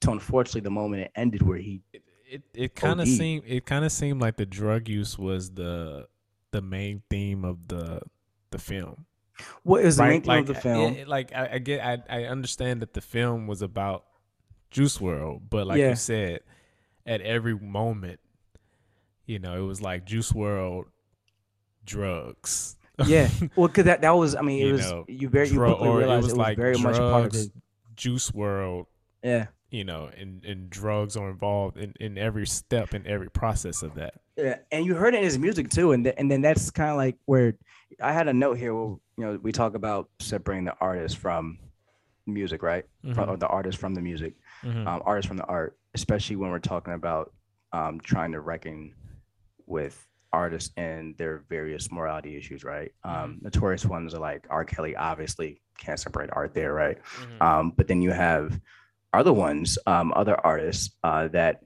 to 0.00 0.10
unfortunately 0.12 0.60
the 0.60 0.70
moment 0.70 1.02
it 1.02 1.10
ended 1.16 1.42
where 1.42 1.58
he 1.58 1.80
it 1.92 2.02
it, 2.30 2.42
it 2.54 2.74
kind 2.74 3.00
of 3.00 3.08
seemed 3.08 3.42
it 3.46 3.66
kind 3.66 3.84
of 3.84 3.90
seemed 3.92 4.20
like 4.20 4.36
the 4.36 4.46
drug 4.46 4.88
use 4.88 5.18
was 5.18 5.50
the 5.50 6.06
the 6.52 6.62
main 6.62 7.02
theme 7.10 7.44
of 7.44 7.68
the 7.68 8.00
the 8.50 8.58
film. 8.58 9.04
What 9.64 9.84
is 9.84 9.96
the 9.96 10.02
main 10.04 10.12
right 10.12 10.22
theme 10.22 10.28
like 10.28 10.40
of 10.40 10.46
the 10.48 10.54
film? 10.54 10.94
it- 10.94 11.08
like 11.08 11.34
I, 11.34 11.54
I 11.54 11.58
get 11.58 11.84
I, 11.84 11.98
I 12.08 12.24
understand 12.24 12.80
that 12.82 12.92
the 12.94 13.00
film 13.02 13.46
was 13.46 13.60
about 13.62 14.04
Juice 14.70 14.96
WRLD 14.98 15.42
but 15.50 15.66
like 15.66 15.78
Yeah. 15.78 15.90
you 15.90 15.96
said 15.96 16.40
at 17.06 17.20
every 17.20 17.58
moment 17.58 18.20
you 19.26 19.38
know 19.38 19.56
it 19.62 19.66
was 19.66 19.80
like 19.80 20.04
Juice 20.04 20.32
WRLD 20.32 20.84
drugs. 21.84 22.76
Yeah. 23.06 23.28
Well 23.56 23.68
because 23.68 23.86
that, 23.86 24.02
that 24.02 24.10
was 24.14 24.34
i 24.36 24.42
mean 24.42 24.62
it 24.62 24.66
You 24.66 24.72
was 24.74 24.90
know, 24.90 25.04
you 25.08 25.28
very 25.28 25.48
you 25.48 25.54
Drug- 25.54 25.78
quickly 25.78 25.88
or 25.88 26.02
it 26.02 26.06
was 26.06 26.24
it 26.26 26.28
was 26.28 26.36
like 26.36 26.56
very 26.56 26.76
much 26.78 26.96
a 26.96 27.00
part 27.00 27.26
of 27.26 27.32
drugs, 27.32 27.46
it 27.46 27.52
Juice 27.96 28.30
WRLD 28.30 28.86
yeah. 29.24 29.46
you 29.70 29.84
know 29.84 30.10
and 30.16 30.44
and 30.44 30.70
drugs 30.70 31.16
are 31.16 31.30
involved 31.30 31.76
in 31.78 31.94
in 32.00 32.18
every 32.18 32.46
step 32.46 32.94
in 32.94 33.06
every 33.06 33.30
process 33.30 33.82
of 33.82 33.94
that. 33.94 34.14
Yeah, 34.36 34.58
and 34.70 34.86
you 34.86 34.94
heard 34.94 35.14
it 35.14 35.18
in 35.18 35.24
his 35.24 35.38
music 35.38 35.68
too, 35.68 35.92
and 35.92 36.04
th- 36.04 36.14
and 36.16 36.30
then 36.30 36.40
that's 36.40 36.70
kind 36.70 36.90
of 36.90 36.96
like 36.96 37.16
where 37.26 37.54
I 38.00 38.12
had 38.12 38.28
a 38.28 38.32
note 38.32 38.56
here. 38.56 38.74
Where 38.74 38.96
you 39.18 39.24
know 39.24 39.38
we 39.42 39.52
talk 39.52 39.74
about 39.74 40.08
separating 40.20 40.64
the 40.64 40.74
artist 40.80 41.18
from 41.18 41.58
music, 42.26 42.62
right? 42.62 42.84
From, 43.14 43.26
Mhm. 43.26 43.28
or 43.28 43.36
the 43.36 43.48
artist 43.48 43.78
from 43.78 43.94
the 43.94 44.00
music, 44.00 44.34
Mhm. 44.62 44.86
um, 44.86 45.02
artist 45.04 45.28
from 45.28 45.36
the 45.36 45.44
art, 45.46 45.76
especially 45.94 46.36
when 46.36 46.50
we're 46.50 46.58
talking 46.58 46.94
about 46.94 47.32
um, 47.74 47.98
trying 48.00 48.32
to 48.32 48.40
reckon 48.40 48.94
with 49.66 50.06
artists 50.30 50.72
and 50.76 51.16
their 51.16 51.38
various 51.48 51.90
morality 51.90 52.36
issues, 52.36 52.64
right? 52.64 52.92
Um, 53.02 53.38
notorious 53.40 53.86
ones 53.86 54.14
are 54.14 54.18
like 54.18 54.46
R. 54.50 54.64
Kelly, 54.64 54.94
obviously 54.94 55.62
can't 55.78 55.98
separate 55.98 56.28
art 56.34 56.52
there, 56.54 56.74
right? 56.74 56.98
Mhm. 57.02 57.42
Um, 57.42 57.70
but 57.70 57.88
then 57.88 58.02
you 58.02 58.10
have 58.10 58.60
other 59.14 59.32
ones, 59.32 59.78
um, 59.86 60.12
other 60.14 60.36
artists 60.44 60.94
uh, 61.02 61.28
that 61.28 61.64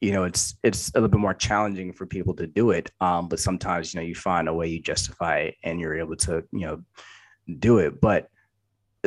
you 0.00 0.12
know 0.12 0.24
it's 0.24 0.56
it's 0.62 0.90
a 0.90 0.94
little 0.94 1.08
bit 1.08 1.20
more 1.20 1.32
challenging 1.34 1.92
for 1.92 2.04
people 2.06 2.34
to 2.36 2.46
do 2.46 2.70
it. 2.70 2.90
Um, 3.00 3.28
but 3.28 3.38
sometimes 3.38 3.92
you 3.94 4.00
know 4.00 4.06
you 4.06 4.14
find 4.14 4.48
a 4.48 4.54
way 4.54 4.66
you 4.68 4.80
justify 4.80 5.38
it 5.40 5.56
and 5.62 5.78
you're 5.80 5.96
able 5.98 6.16
to 6.16 6.42
you 6.52 6.60
know 6.66 6.82
do 7.58 7.78
it. 7.78 8.00
But 8.00 8.28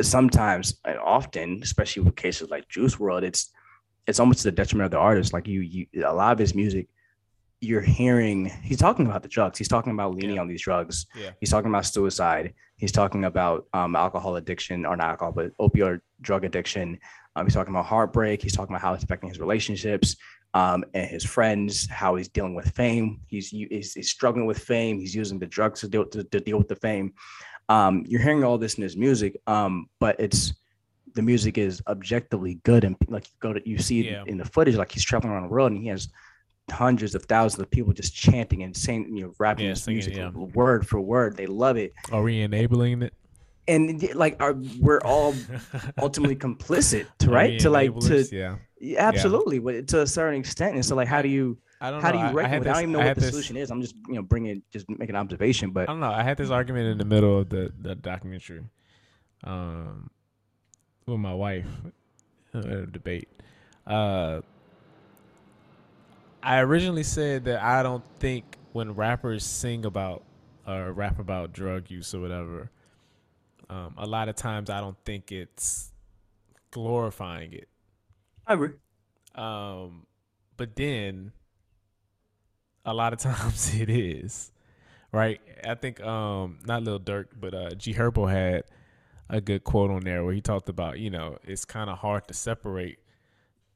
sometimes 0.04 0.78
and 0.84 0.98
often, 0.98 1.60
especially 1.62 2.02
with 2.02 2.16
cases 2.16 2.50
like 2.50 2.68
Juice 2.68 2.96
WRLD, 2.96 3.22
it's 3.24 3.50
it's 4.06 4.20
almost 4.20 4.40
to 4.40 4.44
the 4.50 4.52
detriment 4.52 4.86
of 4.86 4.90
the 4.92 4.98
artist. 4.98 5.32
Like 5.32 5.46
you, 5.46 5.60
you 5.60 5.86
a 6.04 6.14
lot 6.14 6.32
of 6.32 6.38
his 6.38 6.54
music, 6.54 6.88
you're 7.60 7.80
hearing 7.82 8.46
he's 8.62 8.78
talking 8.78 9.06
about 9.06 9.22
the 9.22 9.28
drugs. 9.28 9.58
He's 9.58 9.68
talking 9.68 9.92
about 9.92 10.14
leaning 10.14 10.36
Yeah. 10.36 10.40
on 10.42 10.48
these 10.48 10.62
drugs. 10.62 11.06
Yeah. 11.16 11.30
He's 11.40 11.50
talking 11.50 11.68
about 11.70 11.84
suicide. 11.86 12.54
He's 12.76 12.92
talking 12.92 13.24
about 13.24 13.66
um, 13.72 13.96
alcohol 13.96 14.36
addiction, 14.36 14.86
or 14.86 14.96
not 14.96 15.10
alcohol, 15.10 15.32
but 15.32 15.56
opioid 15.58 16.00
drug 16.20 16.44
addiction. 16.44 16.98
Um, 17.36 17.44
he's 17.46 17.54
talking 17.54 17.74
about 17.74 17.86
heartbreak. 17.86 18.40
He's 18.42 18.54
talking 18.56 18.74
about 18.74 18.82
how 18.82 18.94
it's 18.94 19.04
affecting 19.04 19.28
his 19.28 19.40
relationships 19.40 20.16
um, 20.54 20.84
and 20.94 21.08
his 21.08 21.24
friends. 21.24 21.88
How 21.90 22.14
he's 22.14 22.28
dealing 22.28 22.54
with 22.54 22.70
fame. 22.74 23.20
He's, 23.26 23.48
he's 23.48 23.92
he's 23.94 24.10
struggling 24.10 24.46
with 24.46 24.58
fame. 24.58 24.98
He's 25.00 25.14
using 25.14 25.38
the 25.38 25.46
drugs 25.46 25.80
to 25.80 25.88
deal 25.88 26.06
to, 26.06 26.22
to 26.24 26.40
deal 26.40 26.56
with 26.58 26.68
the 26.68 26.76
fame. 26.76 27.12
Um, 27.68 28.04
you're 28.06 28.22
hearing 28.22 28.44
all 28.44 28.58
this 28.58 28.74
in 28.74 28.82
his 28.82 28.96
music, 28.96 29.36
um, 29.46 29.88
but 30.00 30.16
it's 30.18 30.54
the 31.14 31.22
music 31.22 31.58
is 31.58 31.82
objectively 31.88 32.60
good 32.62 32.84
and 32.84 32.94
like 33.08 33.26
you 33.26 33.32
go 33.40 33.52
to 33.52 33.68
you 33.68 33.78
see 33.78 34.00
it 34.00 34.06
Yeah. 34.12 34.22
in 34.26 34.38
the 34.38 34.44
footage 34.44 34.76
like 34.76 34.92
he's 34.92 35.04
traveling 35.04 35.32
around 35.32 35.42
the 35.44 35.48
world 35.48 35.72
and 35.72 35.80
he 35.80 35.88
has 35.88 36.08
hundreds 36.70 37.14
of 37.14 37.24
thousands 37.24 37.60
of 37.62 37.70
people 37.70 37.92
just 37.92 38.14
chanting 38.14 38.62
and 38.62 38.76
saying 38.76 39.16
you 39.16 39.24
know 39.24 39.34
rapping 39.38 39.66
Yeah, 39.66 39.74
singing, 39.74 39.96
music 39.96 40.16
yeah. 40.16 40.28
word 40.30 40.86
for 40.86 41.00
word 41.00 41.36
they 41.36 41.46
love 41.46 41.76
it 41.76 41.92
Are 42.12 42.22
we 42.22 42.42
enabling 42.42 43.02
it? 43.02 43.14
and 43.66 44.14
like 44.14 44.36
are 44.40 44.54
we're 44.78 45.00
all 45.00 45.34
ultimately 45.98 46.36
complicit 46.36 47.06
to 47.20 47.30
right 47.30 47.58
to 47.60 47.70
like 47.70 47.98
to 48.00 48.24
yeah. 48.30 48.56
yeah, 48.80 48.98
absolutely 49.08 49.58
but 49.58 49.88
to 49.88 50.02
a 50.02 50.06
certain 50.06 50.38
extent 50.38 50.74
and 50.76 50.84
so 50.84 50.94
like 50.94 51.08
how 51.08 51.20
do 51.22 51.28
you 51.28 51.58
I 51.80 51.90
don't 51.90 52.02
how 52.02 52.08
know. 52.10 52.12
do 52.12 52.18
you 52.18 52.24
I- 52.24 52.28
I 52.28 52.32
reckon 52.32 52.58
with 52.58 52.66
it? 52.66 52.70
I 52.70 52.72
don't 52.74 52.82
even 52.82 52.92
know 52.92 53.00
I 53.00 53.06
what 53.06 53.14
the 53.14 53.20
this- 53.20 53.30
solution 53.30 53.56
is 53.56 53.70
i'm 53.70 53.80
just 53.80 53.94
you 54.08 54.14
know 54.14 54.22
bringing 54.22 54.62
just 54.70 54.88
making 54.88 55.10
an 55.10 55.16
observation 55.16 55.70
but 55.70 55.82
I 55.88 55.92
don't 55.92 56.00
know. 56.00 56.10
I 56.10 56.22
had 56.22 56.36
this 56.36 56.50
argument 56.50 56.86
in 56.88 56.98
the 56.98 57.04
middle 57.04 57.38
of 57.40 57.48
the, 57.48 57.72
the 57.80 57.94
documentary 57.94 58.64
um, 59.44 60.10
with 61.06 61.18
my 61.20 61.32
wife, 61.34 61.66
uh, 62.54 62.58
a 62.58 62.86
debate. 62.86 63.28
Uh, 63.86 64.40
I 66.42 66.60
originally 66.60 67.02
said 67.04 67.44
that 67.44 67.62
I 67.62 67.82
don't 67.82 68.04
think 68.18 68.56
when 68.72 68.94
rappers 68.94 69.44
sing 69.44 69.84
about 69.84 70.24
or 70.66 70.92
rap 70.92 71.18
about 71.18 71.52
drug 71.52 71.90
use 71.90 72.14
or 72.14 72.20
whatever, 72.20 72.70
um, 73.70 73.94
a 73.96 74.06
lot 74.06 74.28
of 74.28 74.36
times 74.36 74.68
I 74.70 74.80
don't 74.80 74.96
think 75.04 75.30
it's 75.32 75.92
glorifying 76.70 77.52
it. 77.52 77.68
i 78.46 78.54
agree 78.54 78.70
Um, 79.34 80.06
but 80.56 80.74
then 80.76 81.32
a 82.84 82.94
lot 82.94 83.12
of 83.12 83.18
times 83.20 83.74
it 83.74 83.90
is, 83.90 84.52
right? 85.12 85.40
I 85.64 85.74
think 85.74 86.00
um 86.00 86.58
not 86.64 86.82
Lil 86.82 87.00
Durk, 87.00 87.26
but 87.38 87.54
uh 87.54 87.70
G 87.70 87.94
Herbo 87.94 88.30
had 88.30 88.64
a 89.28 89.40
good 89.40 89.64
quote 89.64 89.90
on 89.90 90.00
there 90.00 90.24
where 90.24 90.32
he 90.32 90.40
talked 90.40 90.68
about, 90.68 90.98
you 90.98 91.10
know, 91.10 91.38
it's 91.44 91.64
kind 91.64 91.90
of 91.90 91.98
hard 91.98 92.26
to 92.28 92.34
separate 92.34 92.98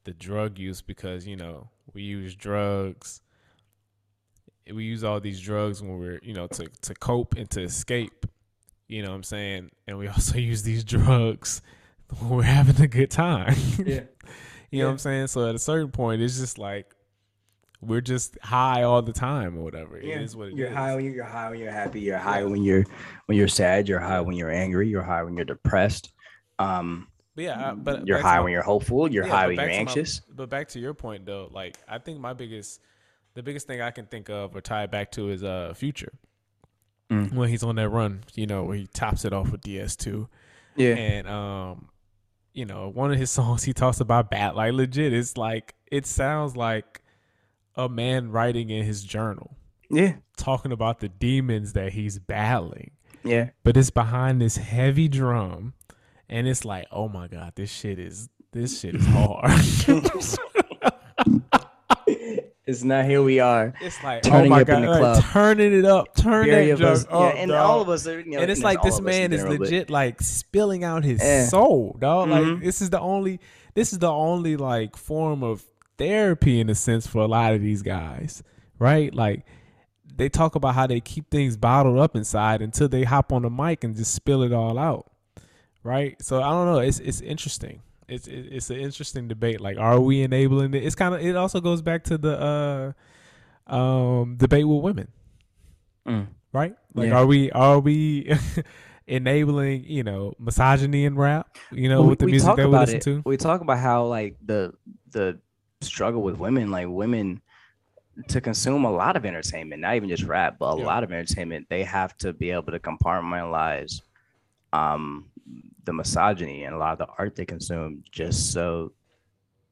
the 0.03 0.13
drug 0.13 0.57
use 0.57 0.81
because, 0.81 1.27
you 1.27 1.35
know, 1.35 1.69
we 1.93 2.01
use 2.01 2.35
drugs 2.35 3.21
we 4.71 4.85
use 4.85 5.03
all 5.03 5.19
these 5.19 5.41
drugs 5.41 5.81
when 5.81 5.99
we're, 5.99 6.19
you 6.23 6.33
know, 6.33 6.47
to 6.47 6.67
to 6.83 6.93
cope 6.95 7.35
and 7.35 7.49
to 7.51 7.61
escape. 7.61 8.25
You 8.87 9.01
know 9.01 9.09
what 9.09 9.15
I'm 9.15 9.23
saying? 9.23 9.71
And 9.87 9.97
we 9.97 10.07
also 10.09 10.37
use 10.37 10.63
these 10.63 10.83
drugs 10.83 11.61
when 12.19 12.29
we're 12.29 12.43
having 12.43 12.81
a 12.81 12.87
good 12.87 13.11
time. 13.11 13.55
yeah 13.85 14.01
You 14.71 14.79
know 14.79 14.85
what 14.87 14.93
I'm 14.93 14.97
saying? 14.97 15.27
So 15.27 15.47
at 15.47 15.53
a 15.53 15.59
certain 15.59 15.91
point, 15.91 16.23
it's 16.23 16.39
just 16.39 16.57
like 16.57 16.95
we're 17.87 18.01
just 18.01 18.37
high 18.41 18.83
all 18.83 19.01
the 19.01 19.13
time 19.13 19.57
or 19.57 19.63
whatever. 19.63 19.97
It 19.97 20.05
is 20.21 20.35
what 20.35 20.49
it 20.49 20.55
you're 20.55 20.67
is. 20.69 20.73
high 20.75 20.95
when 20.95 21.05
you're, 21.05 21.13
you're 21.15 21.23
high 21.25 21.49
when 21.49 21.59
you're 21.59 21.71
happy. 21.71 22.01
You're 22.01 22.17
high 22.17 22.43
when 22.43 22.63
you're 22.63 22.83
when 23.27 23.37
you're 23.37 23.47
sad. 23.47 23.87
You're 23.87 23.99
high 23.99 24.21
when 24.21 24.35
you're 24.35 24.51
angry. 24.51 24.87
You're 24.89 25.03
high 25.03 25.23
when 25.23 25.35
you're 25.35 25.45
depressed. 25.45 26.11
Um, 26.59 27.07
But 27.35 27.43
yeah, 27.43 27.71
I- 27.71 27.73
but 27.73 28.05
you're 28.07 28.19
high 28.19 28.37
my- 28.37 28.43
when 28.43 28.51
you're 28.53 28.61
hopeful. 28.63 29.11
You're 29.11 29.25
yeah, 29.25 29.31
high 29.31 29.47
when 29.47 29.55
you're 29.55 29.65
to 29.65 29.71
my- 29.71 29.77
anxious. 29.77 30.21
but 30.29 30.49
back 30.49 30.67
to 30.69 30.79
your 30.79 30.93
point 30.93 31.25
though, 31.25 31.49
like 31.51 31.77
I 31.87 31.97
think 31.97 32.19
my 32.19 32.33
biggest, 32.33 32.79
the 33.33 33.41
biggest 33.43 33.67
thing 33.67 33.81
I 33.81 33.91
can 33.91 34.05
think 34.05 34.29
of 34.29 34.55
or 34.55 34.61
tie 34.61 34.83
it 34.83 34.91
back 34.91 35.11
to 35.13 35.29
is 35.29 35.43
uh 35.43 35.73
Future. 35.75 36.13
Mm. 37.09 37.33
When 37.33 37.49
he's 37.49 37.63
on 37.63 37.75
that 37.75 37.89
run, 37.89 38.21
you 38.33 38.47
know, 38.47 38.63
where 38.63 38.77
he 38.77 38.87
tops 38.87 39.25
it 39.25 39.33
off 39.33 39.51
with 39.51 39.61
DS2. 39.61 40.27
Yeah, 40.75 40.95
and 40.95 41.27
um 41.27 41.89
you 42.53 42.65
know 42.65 42.87
one 42.89 43.11
of 43.11 43.17
his 43.19 43.29
songs 43.39 43.63
he 43.63 43.73
talks 43.73 43.99
about 43.99 44.29
bat 44.29 44.55
like 44.55 44.73
legit 44.73 45.11
it's 45.13 45.37
like 45.37 45.73
it 45.91 46.05
sounds 46.05 46.55
like 46.55 47.01
a 47.75 47.89
man 47.89 48.31
writing 48.31 48.69
in 48.69 48.83
his 48.85 49.03
journal 49.03 49.55
yeah, 49.89 50.15
talking 50.37 50.71
about 50.71 50.99
the 50.99 51.09
demons 51.09 51.73
that 51.73 51.93
he's 51.93 52.17
battling 52.19 52.91
yeah. 53.23 53.49
but 53.63 53.77
it's 53.77 53.89
behind 53.89 54.41
this 54.41 54.57
heavy 54.57 55.07
drum 55.07 55.73
and 56.29 56.47
it's 56.47 56.65
like 56.65 56.85
oh 56.91 57.07
my 57.07 57.27
god 57.27 57.53
this 57.55 57.71
shit 57.71 57.99
is 57.99 58.29
this 58.51 58.79
shit 58.79 58.95
is 58.95 59.05
hard 59.05 59.51
It's 62.65 62.81
not 62.83 63.03
here. 63.03 63.21
We 63.21 63.41
are 63.41 63.73
it's 63.81 64.01
like 64.03 64.23
Turning 64.23 64.45
oh 64.45 64.55
my 64.55 64.61
up 64.61 64.69
in 64.69 64.75
god 64.75 64.83
the 64.83 64.89
like, 64.89 64.99
club. 64.99 65.23
turning 65.33 65.73
it 65.79 65.83
up 65.85 66.15
turn 66.15 66.45
very 66.45 66.71
that 66.71 66.79
yeah, 66.79 67.15
up, 67.17 67.35
and 67.35 67.51
dog. 67.51 67.69
all 67.69 67.81
of 67.81 67.89
us 67.89 68.07
are. 68.07 68.21
You 68.21 68.31
know, 68.31 68.39
and 68.39 68.49
it's 68.49 68.63
like 68.63 68.81
this 68.81 68.99
of 68.99 69.05
us 69.05 69.13
in 69.15 69.31
man 69.31 69.33
is 69.33 69.43
legit 69.43 69.89
like 69.89 70.21
spilling 70.21 70.85
out 70.85 71.03
his 71.03 71.21
Yeah. 71.21 71.45
soul, 71.47 71.97
dog. 71.99 72.29
Like 72.29 72.43
Mhm. 72.43 72.63
this 72.63 72.81
is 72.81 72.89
the 72.89 73.01
only 73.01 73.41
this 73.73 73.91
is 73.91 73.99
the 73.99 74.09
only 74.09 74.55
like 74.55 74.95
form 74.95 75.43
of 75.43 75.61
therapy 75.97 76.59
in 76.59 76.69
a 76.69 76.75
sense 76.75 77.05
for 77.07 77.19
a 77.19 77.27
lot 77.27 77.53
of 77.53 77.61
these 77.61 77.81
guys, 77.81 78.43
right? 78.79 79.13
Like 79.13 79.45
they 80.15 80.29
talk 80.29 80.55
about 80.55 80.75
how 80.75 80.85
they 80.87 80.99
keep 80.99 81.29
things 81.29 81.57
bottled 81.57 81.97
up 81.97 82.15
inside 82.15 82.61
until 82.61 82.87
they 82.87 83.03
hop 83.03 83.31
on 83.33 83.41
the 83.43 83.49
mic 83.49 83.83
and 83.83 83.95
just 83.95 84.13
spill 84.13 84.43
it 84.43 84.53
all 84.53 84.77
out, 84.77 85.11
right? 85.83 86.19
So 86.21 86.41
I 86.41 86.49
don't 86.49 86.65
know. 86.67 86.79
It's 86.79 86.99
it's 86.99 87.21
interesting. 87.21 87.81
It's 88.07 88.27
it's 88.27 88.69
an 88.69 88.77
interesting 88.77 89.27
debate. 89.27 89.61
Like, 89.61 89.77
are 89.77 89.99
we 89.99 90.21
enabling 90.21 90.73
it? 90.73 90.83
It's 90.83 90.93
kind 90.95 91.15
of. 91.15 91.21
It 91.21 91.35
also 91.35 91.61
goes 91.61 91.81
back 91.81 92.03
to 92.05 92.17
the 92.17 92.93
uh 93.69 93.73
um 93.73 94.35
debate 94.37 94.67
with 94.67 94.81
women 94.83 95.07
Mm. 96.05 96.27
right? 96.51 96.75
Like, 96.93 97.07
Yeah. 97.09 97.19
are 97.19 97.25
we 97.25 97.49
are 97.51 97.79
we 97.79 98.29
enabling 99.07 99.85
you 99.87 100.03
know 100.03 100.33
misogyny 100.39 101.05
in 101.05 101.15
rap? 101.15 101.47
You 101.71 101.87
know, 101.89 102.01
Well, 102.01 102.09
with 102.09 102.19
the 102.19 102.25
music 102.25 102.47
talk 102.47 102.57
that 102.57 102.63
we 102.67 102.75
about 102.75 102.81
listen 102.89 102.97
it. 102.97 103.03
to. 103.03 103.21
We 103.25 103.37
talk 103.37 103.61
about 103.61 103.79
how 103.79 104.05
like 104.07 104.35
the 104.45 104.73
the 105.11 105.39
struggle 105.83 106.21
with 106.21 106.37
women, 106.37 106.71
like 106.71 106.87
women 106.87 107.41
to 108.27 108.39
consume 108.41 108.85
a 108.85 108.91
lot 108.91 109.15
of 109.17 109.25
entertainment, 109.25 109.81
not 109.81 109.95
even 109.95 110.09
just 110.09 110.23
rap, 110.23 110.57
but 110.59 110.73
a 110.73 110.77
Yeah. 110.77 110.85
lot 110.85 111.03
of 111.03 111.11
entertainment, 111.11 111.67
they 111.69 111.83
have 111.83 112.15
to 112.17 112.31
be 112.33 112.51
able 112.51 112.71
to 112.71 112.79
compartmentalize 112.79 114.01
um 114.71 115.29
the 115.83 115.93
misogyny 115.93 116.63
and 116.63 116.73
a 116.73 116.77
lot 116.77 116.93
of 116.93 116.97
the 116.99 117.13
art 117.19 117.35
they 117.35 117.45
consume 117.45 118.01
just 118.11 118.51
so 118.53 118.91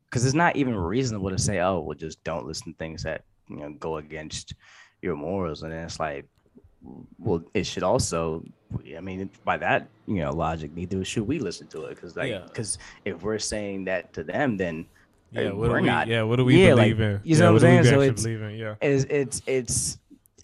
because 0.09 0.25
it's 0.25 0.35
not 0.35 0.57
even 0.57 0.75
reasonable 0.75 1.29
to 1.29 1.37
say, 1.37 1.59
oh, 1.61 1.79
well, 1.79 1.97
just 1.97 2.21
don't 2.25 2.45
listen 2.45 2.73
to 2.73 2.77
things 2.77 3.01
that 3.03 3.23
you 3.49 3.57
know 3.57 3.71
go 3.79 3.97
against 3.97 4.53
your 5.01 5.15
morals. 5.15 5.63
And 5.63 5.71
then 5.71 5.85
it's 5.85 5.99
like, 6.01 6.27
well, 7.17 7.41
it 7.53 7.65
should 7.65 7.83
also, 7.83 8.43
I 8.95 8.99
mean, 8.99 9.29
by 9.45 9.57
that 9.57 9.87
you 10.07 10.15
know 10.17 10.31
logic, 10.33 10.73
neither 10.73 11.05
should 11.05 11.25
we 11.27 11.39
listen 11.39 11.67
to 11.67 11.85
it 11.85 11.95
because 11.95 12.17
like 12.17 12.29
Yeah. 12.29 12.43
because 12.45 12.77
if 13.05 13.23
we're 13.23 13.39
saying 13.39 13.85
that 13.85 14.11
to 14.13 14.23
them, 14.25 14.57
then 14.57 14.85
Yeah, 15.31 15.41
uh, 15.49 15.55
what 15.55 15.69
we're 15.69 15.81
we? 15.81 15.87
not. 15.87 16.07
yeah, 16.07 16.23
what 16.23 16.35
do 16.37 16.45
we 16.45 16.65
yeah, 16.65 16.73
like, 16.73 16.91
in? 16.91 16.99
you 16.99 17.19
yeah, 17.23 17.39
know 17.39 17.53
what 17.53 17.61
do 17.61 17.67
I'm 17.67 17.83
saying? 17.83 17.95
So 17.95 18.01
it's- 18.01 18.25
in? 18.25 18.55
Yeah, 18.57 18.75
it's 18.81 19.05
it's 19.05 19.41
it's 19.47 19.97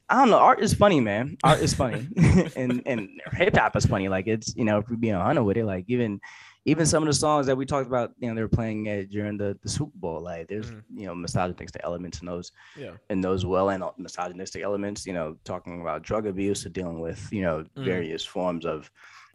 I 0.09 0.19
don't 0.19 0.29
know. 0.29 0.37
Art 0.37 0.61
is 0.61 0.73
funny, 0.73 1.01
man. 1.01 1.35
Art 1.43 1.59
is 1.59 1.73
funny, 1.73 2.07
and 2.55 2.81
and 2.85 3.09
hip 3.33 3.55
hop 3.57 3.75
is 3.75 3.85
funny. 3.85 4.07
Like 4.07 4.27
it's 4.27 4.55
you 4.55 4.63
know 4.63 4.77
if 4.79 4.89
we 4.89 4.95
being 4.95 5.15
honest 5.15 5.43
with 5.43 5.57
it, 5.57 5.65
like 5.65 5.83
even 5.89 6.21
even 6.63 6.85
some 6.85 7.03
of 7.03 7.07
the 7.07 7.13
songs 7.13 7.45
that 7.47 7.55
we 7.55 7.65
talked 7.65 7.87
about, 7.87 8.11
you 8.19 8.27
know, 8.27 8.35
they 8.35 8.41
were 8.41 8.49
playing 8.49 8.89
uh, 8.89 9.03
during 9.09 9.37
the, 9.37 9.57
the 9.63 9.69
Super 9.69 9.91
Bowl. 9.95 10.21
Like 10.21 10.47
there's 10.47 10.71
Mhm. 10.71 10.81
you 10.95 11.05
know 11.07 11.15
misogynistic 11.15 11.81
elements 11.83 12.21
in 12.21 12.25
those 12.27 12.53
yeah, 12.77 12.91
in 13.09 13.19
those 13.19 13.45
well 13.45 13.69
and 13.69 13.83
misogynistic 13.97 14.63
elements. 14.63 15.05
You 15.05 15.13
know, 15.13 15.35
talking 15.43 15.81
about 15.81 16.03
drug 16.03 16.25
abuse 16.25 16.65
or 16.65 16.69
dealing 16.69 17.01
with 17.01 17.27
you 17.31 17.41
know 17.41 17.65
Mhm. 17.75 17.83
various 17.83 18.23
forms 18.23 18.65
of 18.65 18.89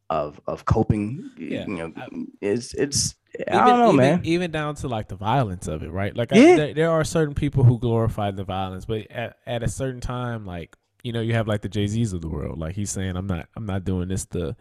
of 0.08 0.40
of 0.46 0.64
coping. 0.64 1.30
Yeah, 1.36 1.66
You 1.66 1.76
know, 1.76 1.92
I- 1.96 2.08
it's 2.40 2.72
it's 2.74 3.14
I 3.48 3.54
Even- 3.54 3.66
don't 3.66 3.78
know, 3.78 3.86
even, 3.88 3.96
man. 3.96 4.20
Even 4.24 4.50
down 4.50 4.74
to 4.76 4.88
like 4.88 5.08
the 5.08 5.16
violence 5.16 5.66
of 5.66 5.82
it, 5.82 5.90
right? 5.90 6.14
Like, 6.16 6.32
I, 6.32 6.36
Yeah. 6.36 6.56
there, 6.56 6.74
there 6.74 6.90
are 6.90 7.02
certain 7.04 7.34
people 7.34 7.64
who 7.64 7.78
glorify 7.78 8.30
the 8.30 8.44
violence, 8.44 8.84
but 8.84 9.10
at, 9.10 9.36
at 9.46 9.62
a 9.62 9.68
certain 9.68 10.00
time, 10.00 10.44
like 10.44 10.76
you 11.02 11.12
know, 11.12 11.20
you 11.20 11.32
have 11.34 11.48
like 11.48 11.62
the 11.62 11.68
Jay 11.68 11.86
Z's 11.88 12.12
of 12.12 12.20
the 12.20 12.28
world. 12.28 12.58
Like 12.58 12.74
he's 12.76 12.90
saying, 12.90 13.16
I'm 13.16 13.26
not, 13.26 13.48
I'm 13.56 13.66
not 13.66 13.84
doing 13.84 14.08
this 14.08 14.24
to. 14.26 14.54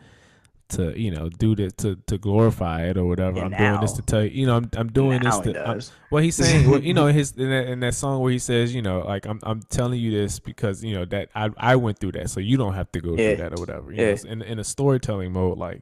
To 0.75 0.97
you 0.97 1.12
know, 1.12 1.27
do 1.27 1.53
this 1.53 1.73
to 1.79 1.97
to 2.07 2.17
glorify 2.17 2.84
it 2.86 2.95
or 2.95 3.03
whatever. 3.03 3.39
Yeah, 3.39 3.43
I'm 3.43 3.51
doing 3.51 3.81
this 3.81 3.91
to 3.91 4.01
tell 4.01 4.23
you, 4.23 4.29
you 4.29 4.45
know, 4.45 4.55
I'm 4.55 4.69
I'm 4.77 4.88
doing 4.88 5.21
Now 5.21 5.41
this 5.41 5.53
to. 5.53 5.67
I'm- 5.67 5.81
Well, 6.12 6.23
he's 6.23 6.36
saying, 6.38 6.69
well, 6.71 6.81
you 6.81 6.93
know, 6.93 7.07
his 7.19 7.34
in 7.34 7.49
that, 7.49 7.67
in 7.67 7.81
that 7.81 7.93
song 7.93 8.21
where 8.21 8.31
he 8.31 8.39
says, 8.39 8.73
you 8.73 8.81
know, 8.81 8.99
like 9.01 9.25
I'm 9.25 9.41
I'm 9.43 9.62
telling 9.63 9.99
you 9.99 10.12
this 10.12 10.39
because 10.39 10.81
you 10.81 10.93
know 10.95 11.03
that 11.03 11.27
I 11.36 11.49
I 11.57 11.75
went 11.75 11.99
through 11.99 12.13
that, 12.13 12.29
so 12.29 12.39
you 12.39 12.55
don't 12.55 12.73
have 12.73 12.89
to 12.93 13.01
go 13.01 13.17
Yeah. 13.17 13.36
through 13.36 13.49
that 13.49 13.60
or 13.60 13.62
whatever. 13.62 13.91
You 13.91 14.01
Yeah. 14.01 14.13
know, 14.23 14.31
in 14.31 14.41
in 14.43 14.60
a 14.60 14.63
storytelling 14.63 15.34
mode, 15.34 15.57
like 15.57 15.81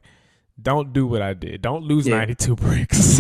don't 0.62 0.93
do 0.93 1.08
what 1.08 1.22
I 1.22 1.34
did. 1.34 1.62
Don't 1.62 1.84
lose 1.84 2.08
Yeah. 2.08 2.17
92 2.17 2.56
bricks. 2.56 3.19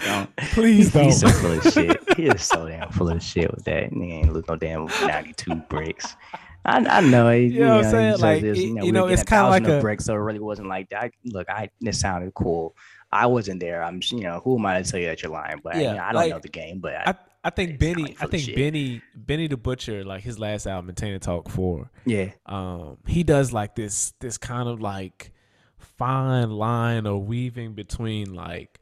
Don't. 0.00 0.36
Please 0.52 0.92
don't. 0.92 1.04
He's 1.04 1.20
so 1.20 1.28
full 1.28 1.52
of 1.52 1.62
shit. 1.72 2.16
He 2.16 2.26
is 2.26 2.42
so 2.42 2.66
damn 2.68 2.90
full 2.90 3.08
of 3.10 3.22
shit 3.22 3.50
with 3.54 3.64
that. 3.64 3.90
Nigga 3.90 4.12
ain't 4.12 4.32
lose 4.32 4.44
no 4.48 4.56
damn 4.56 4.86
92 4.86 5.54
bricks. 5.68 6.16
I, 6.64 6.78
I 6.78 7.00
know. 7.00 7.30
he- 7.30 7.46
You 7.46 7.60
know 7.60 7.76
what 7.76 7.84
I'm 7.86 7.90
saying? 7.90 8.18
Like, 8.18 8.42
this, 8.42 8.58
you 8.58 8.74
know, 8.74 8.82
you 8.84 8.92
know, 8.92 9.06
it's 9.06 9.22
kinda 9.22 9.48
like 9.48 9.66
a- 9.66 9.80
bricks, 9.80 10.04
so 10.04 10.14
it 10.14 10.18
really 10.18 10.40
wasn't 10.40 10.68
like 10.68 10.88
that. 10.90 11.12
Look, 11.24 11.48
I 11.48 11.70
it 11.80 11.94
sounded 11.94 12.34
cool. 12.34 12.74
I 13.12 13.26
wasn't 13.26 13.60
there. 13.60 13.82
I'm, 13.82 14.00
you 14.10 14.20
know, 14.20 14.40
who 14.42 14.58
am 14.58 14.66
I 14.66 14.82
to 14.82 14.88
tell 14.88 15.00
you 15.00 15.06
that 15.06 15.22
you're 15.22 15.32
lying? 15.32 15.60
But 15.62 15.76
Yeah, 15.76 15.94
yeah, 15.94 16.08
I 16.08 16.12
don't 16.12 16.22
like, 16.22 16.30
know 16.30 16.38
the 16.38 16.48
game. 16.48 16.78
But 16.78 16.94
I, 16.94 17.10
I 17.10 17.14
I 17.42 17.50
think 17.50 17.78
Benny 17.78 18.16
I 18.20 18.26
think 18.26 18.44
shit. 18.44 18.56
Benny 18.56 19.02
Benny 19.14 19.46
the 19.48 19.56
Butcher 19.56 20.04
like 20.04 20.22
his 20.22 20.38
last 20.38 20.66
album 20.66 20.88
Maintain 20.88 21.14
and 21.14 21.22
Talk 21.22 21.48
4 21.48 21.90
yeah, 22.04 22.32
um 22.44 22.98
he 23.06 23.22
does 23.22 23.50
like 23.50 23.74
this 23.74 24.12
this 24.20 24.36
kind 24.36 24.68
of 24.68 24.82
like 24.82 25.32
fine 25.78 26.50
line 26.50 27.06
or 27.06 27.18
weaving 27.18 27.72
between 27.72 28.34
like 28.34 28.78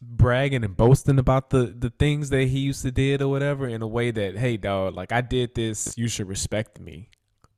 bragging 0.00 0.64
and 0.64 0.74
boasting 0.74 1.18
about 1.18 1.50
the 1.50 1.66
the 1.66 1.90
things 1.90 2.30
that 2.30 2.44
he 2.44 2.60
used 2.60 2.80
to 2.80 2.90
did 2.90 3.20
or 3.20 3.28
whatever 3.28 3.68
in 3.68 3.82
a 3.82 3.86
way 3.86 4.10
that 4.10 4.38
hey 4.38 4.56
dog 4.56 4.94
like 4.94 5.12
I 5.12 5.20
did 5.20 5.54
this 5.54 5.92
you 5.98 6.08
should 6.08 6.28
respect 6.28 6.80
me 6.80 7.10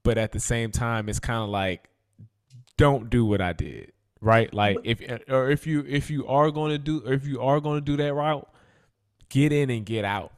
but 0.03 0.19
at 0.19 0.33
the 0.33 0.41
same 0.41 0.73
time 0.73 1.09
it's 1.09 1.21
kind 1.21 1.45
of 1.45 1.49
like 1.49 1.89
don't 2.77 3.11
do 3.11 3.25
what 3.25 3.41
I 3.41 3.53
did, 3.53 3.93
right? 4.21 4.53
Like 4.53 4.79
if 4.85 5.01
or 5.29 5.51
if 5.51 5.67
you 5.67 5.85
if 5.87 6.11
you 6.11 6.27
are 6.27 6.51
going 6.51 6.71
to 6.73 6.79
do 6.79 7.03
or 7.07 7.13
if 7.13 7.27
you 7.27 7.41
are 7.43 7.61
going 7.61 7.79
to 7.79 7.85
do 7.85 7.97
that 7.97 8.15
route, 8.15 8.49
get 9.29 9.53
in 9.53 9.71
and 9.71 9.85
get 9.85 10.05
out. 10.05 10.33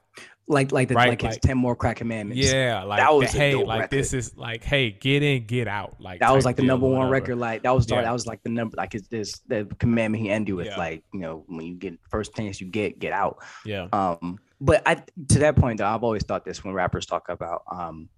Like 0.50 0.72
like 0.72 0.88
the 0.88 0.94
Right, 0.94 1.10
like, 1.10 1.20
his 1.20 1.36
ten 1.38 1.58
more 1.58 1.76
crack 1.76 1.98
commandments. 1.98 2.50
Yeah, 2.50 2.82
like 2.84 3.00
That 3.00 3.12
was 3.12 3.30
the- 3.32 3.38
hey, 3.38 3.54
like 3.54 3.80
record. 3.80 3.98
this 3.98 4.14
is 4.14 4.34
like 4.34 4.64
hey, 4.64 4.90
get 4.90 5.22
in, 5.22 5.44
get 5.44 5.68
out. 5.68 5.96
Like 6.00 6.20
That 6.20 6.34
was 6.34 6.46
like 6.46 6.56
the 6.56 6.62
number 6.62 6.86
one 6.86 6.96
whatever. 7.08 7.12
record. 7.12 7.36
Like 7.36 7.62
that 7.64 7.74
was 7.74 7.86
Yeah. 7.90 8.00
that 8.00 8.12
was 8.12 8.26
like 8.26 8.42
the 8.44 8.48
number 8.48 8.74
like 8.78 8.94
it's 8.94 9.08
this 9.08 9.40
the 9.46 9.66
commandment 9.78 10.22
he 10.22 10.30
ended 10.30 10.54
with 10.54 10.68
Yeah. 10.68 10.78
like 10.78 11.04
you 11.12 11.20
know 11.20 11.44
when 11.48 11.66
you 11.66 11.74
get 11.74 11.98
first 12.08 12.34
chance 12.34 12.62
you 12.62 12.66
get 12.66 12.98
get 12.98 13.12
out. 13.12 13.42
Yeah, 13.66 13.88
Um, 13.92 14.38
but 14.58 14.82
I 14.86 14.94
to 15.28 15.38
that 15.40 15.56
point 15.56 15.78
though, 15.78 15.86
I've 15.86 16.02
always 16.02 16.22
thought 16.24 16.46
this 16.46 16.64
when 16.64 16.72
rappers 16.72 17.04
talk 17.04 17.28
about 17.28 17.64
um, 17.70 18.08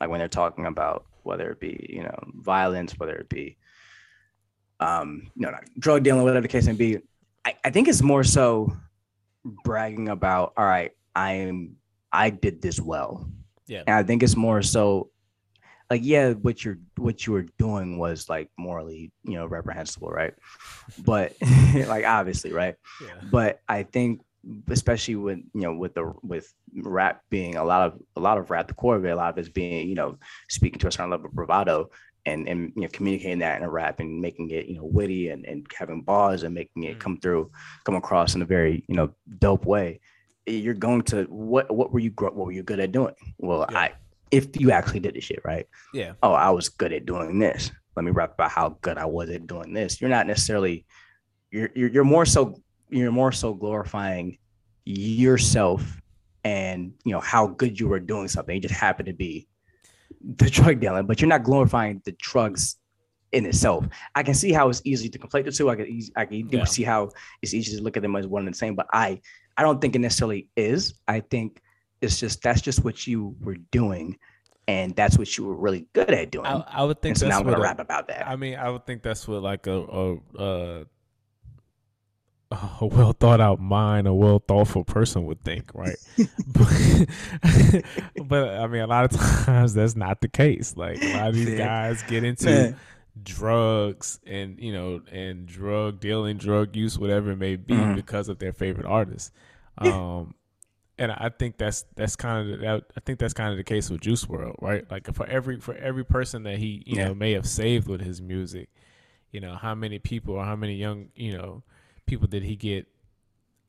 like 0.00 0.08
when 0.10 0.20
they're 0.20 0.28
talking 0.28 0.66
about 0.66 1.06
whether 1.24 1.50
it 1.50 1.58
be 1.58 1.84
you 1.90 2.04
know 2.04 2.16
violence, 2.36 2.96
whether 3.00 3.16
it 3.16 3.28
be 3.28 3.56
um, 4.80 5.30
you 5.34 5.46
know 5.46 5.52
drug 5.78 6.02
dealing, 6.02 6.22
whatever 6.22 6.42
the 6.42 6.48
case 6.48 6.66
may 6.66 6.72
be. 6.72 6.98
I, 7.44 7.54
I 7.64 7.70
think 7.70 7.88
it's 7.88 8.02
more 8.02 8.24
so 8.24 8.72
bragging 9.64 10.08
about 10.08 10.52
all 10.56 10.64
right, 10.64 10.92
I 11.14 11.32
am 11.32 11.76
I 12.12 12.30
did 12.30 12.62
this 12.62 12.80
well. 12.80 13.28
Yeah. 13.66 13.82
and 13.86 13.96
I 13.96 14.02
think 14.02 14.22
it's 14.22 14.36
more 14.36 14.60
so 14.60 15.10
like 15.90 16.02
yeah, 16.04 16.32
what 16.32 16.64
you're 16.64 16.78
what 16.96 17.26
you 17.26 17.32
were 17.32 17.46
doing 17.58 17.98
was 17.98 18.28
like 18.28 18.50
morally 18.58 19.12
you 19.22 19.34
know 19.34 19.46
reprehensible, 19.46 20.08
right? 20.08 20.34
But 21.04 21.34
like 21.74 22.04
obviously, 22.04 22.52
right? 22.52 22.76
yeah, 23.02 23.14
but 23.30 23.60
I 23.68 23.82
think 23.84 24.22
especially 24.70 25.16
with 25.16 25.38
you 25.54 25.60
know 25.60 25.74
with 25.74 25.94
the 25.94 26.12
with 26.22 26.52
rap 26.76 27.22
being 27.30 27.56
a 27.56 27.64
lot 27.64 27.86
of 27.86 28.00
a 28.16 28.20
lot 28.20 28.38
of 28.38 28.50
rap 28.50 28.68
the 28.68 28.74
core 28.74 28.96
of 28.96 29.04
it 29.04 29.10
a 29.10 29.16
lot 29.16 29.30
of 29.30 29.38
it's 29.38 29.48
being 29.48 29.88
you 29.88 29.94
know 29.94 30.18
speaking 30.48 30.78
to 30.78 30.88
a 30.88 30.92
certain 30.92 31.10
level 31.10 31.26
of 31.26 31.32
bravado 31.32 31.88
and 32.26 32.48
and 32.48 32.72
you 32.74 32.82
know 32.82 32.88
communicating 32.92 33.38
that 33.40 33.58
in 33.58 33.64
a 33.64 33.70
rap 33.70 34.00
and 34.00 34.20
making 34.20 34.50
it 34.50 34.66
you 34.66 34.76
know 34.76 34.84
witty 34.84 35.28
and, 35.28 35.44
and 35.46 35.66
having 35.78 36.00
bars 36.02 36.42
and 36.42 36.54
making 36.54 36.84
it 36.84 36.96
Mm. 36.96 37.00
come 37.00 37.16
through 37.18 37.50
come 37.84 37.94
across 37.96 38.34
in 38.34 38.42
a 38.42 38.46
very 38.46 38.84
you 38.88 38.94
know 38.96 39.10
dope 39.38 39.66
way 39.66 40.00
you're 40.46 40.74
going 40.74 41.02
to 41.02 41.24
what 41.24 41.70
what 41.74 41.92
were 41.92 41.98
you 42.00 42.12
what 42.18 42.34
were 42.36 42.52
you 42.52 42.62
good 42.62 42.80
at 42.80 42.92
doing 42.92 43.14
well 43.38 43.66
Yeah. 43.70 43.78
i 43.78 43.92
if 44.30 44.58
you 44.60 44.70
actually 44.72 45.00
did 45.00 45.14
the 45.14 45.20
shit 45.20 45.40
right 45.44 45.66
yeah, 45.92 46.12
oh, 46.22 46.32
I 46.32 46.50
was 46.50 46.68
good 46.68 46.92
at 46.92 47.06
doing 47.06 47.38
this. 47.38 47.70
Let 47.94 48.04
me 48.04 48.10
rap 48.10 48.34
about 48.34 48.50
how 48.50 48.76
good 48.80 48.98
I 48.98 49.04
was 49.04 49.30
at 49.30 49.46
doing 49.46 49.72
this. 49.72 50.00
You're 50.00 50.10
not 50.10 50.26
necessarily 50.26 50.84
you're 51.52 51.70
you're, 51.76 51.88
you're 51.90 52.04
more 52.04 52.26
so 52.26 52.60
you're 52.90 53.12
more 53.12 53.30
so 53.30 53.54
glorifying 53.54 54.38
yourself 54.84 56.00
and 56.42 56.92
you 57.04 57.12
know 57.12 57.20
how 57.20 57.46
good 57.46 57.78
you 57.78 57.86
were 57.88 58.00
doing 58.00 58.28
something. 58.28 58.54
You 58.54 58.60
just 58.62 58.74
happen 58.74 59.06
to 59.06 59.12
be 59.12 59.46
the 60.36 60.50
drug 60.58 60.80
dealing, 60.80 61.06
but 61.06 61.20
you're 61.20 61.28
not 61.28 61.42
glorifying 61.44 62.00
the 62.04 62.12
drugs 62.20 62.76
in 63.32 63.46
itself. 63.46 63.84
I 64.14 64.22
can 64.22 64.34
see 64.34 64.52
how 64.52 64.68
it's 64.68 64.80
easy 64.84 65.08
to 65.08 65.18
conflate 65.18 65.44
the 65.44 65.52
two. 65.52 65.68
I 65.70 65.76
can 65.76 65.86
easy, 65.86 66.12
I 66.16 66.24
can 66.26 66.48
Yeah. 66.50 66.64
see 66.64 66.82
how 66.84 67.10
it's 67.42 67.52
easy 67.54 67.76
to 67.76 67.82
look 67.82 67.96
at 67.96 68.02
them 68.02 68.14
as 68.16 68.26
one 68.26 68.46
and 68.46 68.54
the 68.54 68.58
same, 68.58 68.74
but 68.74 68.86
I 68.92 69.20
I 69.56 69.62
don't 69.62 69.80
think 69.80 69.94
it 69.94 70.00
necessarily 70.00 70.48
is. 70.56 70.94
I 71.06 71.20
think 71.20 71.60
it's 72.00 72.18
just 72.18 72.42
that's 72.42 72.60
just 72.60 72.84
what 72.84 73.06
you 73.06 73.34
were 73.40 73.56
doing, 73.70 74.18
and 74.68 74.94
that's 74.96 75.16
what 75.18 75.36
you 75.36 75.44
were 75.44 75.54
really 75.56 75.86
good 75.92 76.10
at 76.10 76.30
doing. 76.30 76.46
I, 76.46 76.64
I 76.68 76.84
would 76.84 77.00
think 77.02 77.12
and 77.12 77.18
so 77.18 77.26
that's 77.26 77.34
now 77.34 77.40
I'm 77.40 77.44
what 77.46 77.52
gonna 77.52 77.62
a- 77.62 77.68
rap 77.68 77.78
about 77.80 78.08
that. 78.08 78.26
I 78.26 78.36
mean, 78.36 78.56
I 78.56 78.68
would 78.70 78.84
think 78.86 79.02
that's 79.02 79.26
what 79.28 79.42
like 79.42 79.66
a 79.66 79.72
a 79.80 80.16
a, 80.38 80.86
a 82.80 82.86
well 82.86 83.12
thought 83.12 83.40
out 83.40 83.60
mind, 83.60 84.06
a 84.06 84.14
well 84.14 84.38
thoughtful 84.38 84.84
person 84.84 85.24
would 85.26 85.42
think, 85.42 85.70
right? 85.74 85.96
but, 86.46 87.06
but 88.26 88.48
I 88.50 88.66
mean, 88.66 88.82
a 88.82 88.86
lot 88.86 89.04
of 89.12 89.20
times 89.20 89.74
that's 89.74 89.96
not 89.96 90.20
the 90.20 90.28
case. 90.28 90.74
Like 90.76 91.02
a 91.02 91.12
lot 91.16 91.28
of 91.28 91.34
these 91.34 91.56
guys 91.58 92.02
get 92.04 92.24
into 92.24 92.46
Man. 92.46 92.76
drugs 93.22 94.18
and 94.26 94.58
you 94.58 94.72
know 94.72 95.00
and 95.12 95.46
drug 95.46 96.00
dealing, 96.00 96.36
drug 96.36 96.74
use, 96.76 96.98
whatever 96.98 97.32
it 97.32 97.36
may 97.36 97.56
be, 97.56 97.74
Mhm. 97.74 97.96
because 97.96 98.28
of 98.28 98.38
their 98.38 98.52
favorite 98.52 98.86
artist. 98.86 99.32
Yeah. 99.82 99.92
Um, 100.18 100.34
and 100.98 101.10
I 101.10 101.28
think 101.36 101.56
that's 101.58 101.84
that's 101.96 102.14
kind 102.16 102.50
of 102.52 102.60
that, 102.60 102.84
I 102.96 103.00
think 103.00 103.18
that's 103.18 103.34
kind 103.34 103.50
of 103.50 103.56
the 103.56 103.64
case 103.64 103.90
with 103.90 104.00
Juice 104.00 104.24
WRLD, 104.26 104.54
right? 104.62 104.88
Like 104.90 105.12
for 105.12 105.26
every 105.26 105.58
for 105.60 105.74
every 105.74 106.04
person 106.04 106.44
that 106.44 106.58
he 106.58 106.82
you 106.86 106.96
Yeah. 106.98 107.08
know 107.08 107.14
may 107.14 107.32
have 107.32 107.46
saved 107.46 107.88
with 107.88 108.00
his 108.00 108.22
music, 108.22 108.68
you 109.32 109.40
know 109.40 109.56
how 109.56 109.74
many 109.74 109.98
people 109.98 110.34
or 110.34 110.44
how 110.44 110.54
many 110.56 110.74
young 110.76 111.08
you 111.16 111.36
know 111.36 111.62
people 112.06 112.26
did 112.28 112.42
he 112.42 112.56
get 112.56 112.86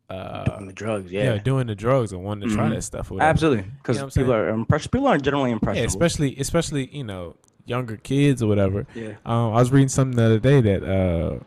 uh 0.09 0.45
doing 0.57 0.67
the 0.67 0.73
drugs, 0.73 1.11
yeah, 1.11 1.33
yeah, 1.33 1.37
doing 1.39 1.67
the 1.67 1.75
drugs 1.75 2.11
and 2.11 2.23
wanting 2.23 2.47
to 2.49 2.55
try 2.55 2.67
Mhm. 2.67 2.75
that 2.75 2.83
stuff 2.83 3.11
or 3.11 3.21
absolutely. 3.21 3.63
Because 3.77 3.97
You 3.97 4.03
know 4.03 4.09
people 4.09 4.33
are 4.33 4.49
impressed. 4.49 4.91
People 4.91 5.07
are 5.07 5.17
generally 5.17 5.51
impressed. 5.51 5.79
yeah 5.79 5.85
especially 5.85 6.35
especially 6.37 6.87
you 6.95 7.03
know 7.03 7.35
younger 7.65 7.97
kids 7.97 8.43
or 8.43 8.47
whatever 8.47 8.85
yeah, 8.93 9.13
um, 9.25 9.53
I 9.53 9.59
was 9.59 9.71
reading 9.71 9.89
something 9.89 10.15
the 10.17 10.25
other 10.25 10.39
day 10.39 10.61
that 10.61 10.83
uh, 10.83 11.39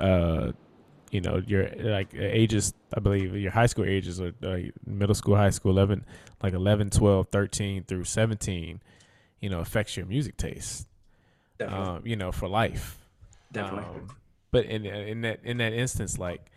uh, 0.00 0.52
you 1.10 1.22
know, 1.22 1.40
your 1.46 1.70
like 1.78 2.12
ages, 2.14 2.74
I 2.94 3.00
believe 3.00 3.34
your 3.34 3.50
high 3.50 3.64
school 3.64 3.86
ages 3.86 4.20
or 4.20 4.34
uh, 4.42 4.58
middle 4.84 5.14
school, 5.14 5.36
high 5.36 5.48
school, 5.48 5.72
11, 5.72 6.04
like 6.42 6.52
11, 6.52 6.90
12, 6.90 7.28
13 7.32 7.84
through 7.84 8.04
17, 8.04 8.82
you 9.40 9.48
know, 9.48 9.60
affects 9.60 9.96
your 9.96 10.04
music 10.04 10.36
taste, 10.36 10.86
definitely, 11.58 11.86
um, 11.96 12.06
you 12.06 12.14
know, 12.14 12.30
for 12.30 12.46
life. 12.46 12.98
definitely. 13.50 13.84
Um, 14.00 14.08
but 14.50 14.64
in 14.66 14.84
in 14.86 15.20
that 15.22 15.40
in 15.44 15.58
that 15.58 15.72
instance, 15.72 16.18
like 16.18 16.50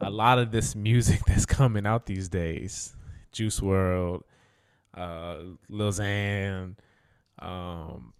a 0.00 0.10
lot 0.10 0.38
of 0.38 0.50
this 0.50 0.74
music 0.74 1.20
that's 1.26 1.46
coming 1.46 1.86
out 1.86 2.06
these 2.06 2.28
days, 2.28 2.94
Juice 3.32 3.60
WRLD, 3.60 4.22
uh, 4.96 5.36
Lil 5.68 5.92
Xan, 5.92 6.76
um, 7.38 8.12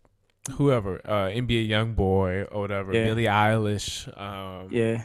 whoever, 0.53 1.01
uh, 1.05 1.29
NBA 1.29 1.69
YoungBoy 1.69 2.49
or 2.53 2.61
whatever, 2.61 2.93
Yeah. 2.93 3.05
Billie 3.05 3.25
Eilish. 3.25 4.07
Um, 4.21 4.69
yeah, 4.71 5.03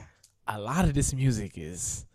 a 0.48 0.60
lot 0.60 0.86
of 0.86 0.94
this 0.94 1.14
music 1.14 1.54
is 1.58 2.06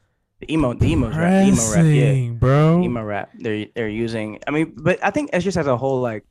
the 0.41 0.53
emo, 0.53 0.75
the 0.75 0.87
emo 0.87 1.09
rap, 1.09 1.47
emo 1.47 1.73
rap, 1.75 1.85
yeah, 1.87 2.31
bro. 2.33 2.83
emo 2.83 3.03
rap. 3.03 3.31
They're 3.39 3.67
they're 3.75 3.89
using. 3.89 4.41
I 4.47 4.51
mean, 4.51 4.75
but 4.77 4.99
I 5.03 5.11
think 5.11 5.31
it's 5.33 5.45
just 5.45 5.57
as 5.57 5.67
a 5.67 5.77
whole, 5.77 6.01
like 6.01 6.25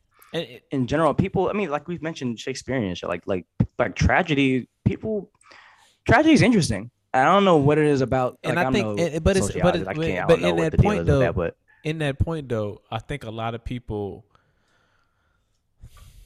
in 0.72 0.88
general, 0.88 1.14
people. 1.14 1.50
I 1.50 1.54
mean, 1.54 1.70
like 1.70 1.88
we've 1.88 2.02
mentioned 2.02 2.40
Shakespearean 2.40 2.96
shit, 2.96 3.10
like 3.10 3.24
like 3.28 3.46
like 3.80 3.96
tragedy. 3.96 4.68
People, 4.86 5.32
tragedy 6.06 6.34
is 6.34 6.42
interesting. 6.42 6.92
I 7.14 7.26
don't 7.26 7.46
know 7.46 7.58
what 7.58 7.78
it 7.78 7.86
is 7.86 8.02
about. 8.02 8.40
And 8.44 8.56
like, 8.56 8.64
I 8.66 8.68
I'm 8.68 8.74
think- 8.74 8.86
no 8.98 9.06
and- 9.06 9.24
but 9.24 9.38
it's- 9.38 9.52
but 9.62 9.76
it- 9.76 9.86
but- 9.86 9.96
but 10.28 10.40
in 10.42 10.56
that 10.58 10.78
point, 10.78 11.06
though, 11.06 11.20
that, 11.20 11.36
but 11.36 11.56
in 11.84 11.98
that 12.00 12.18
point 12.20 12.50
though, 12.50 12.82
I 12.92 13.00
think 13.00 13.24
a 13.24 13.30
lot 13.32 13.54
of 13.56 13.64
people 13.64 14.26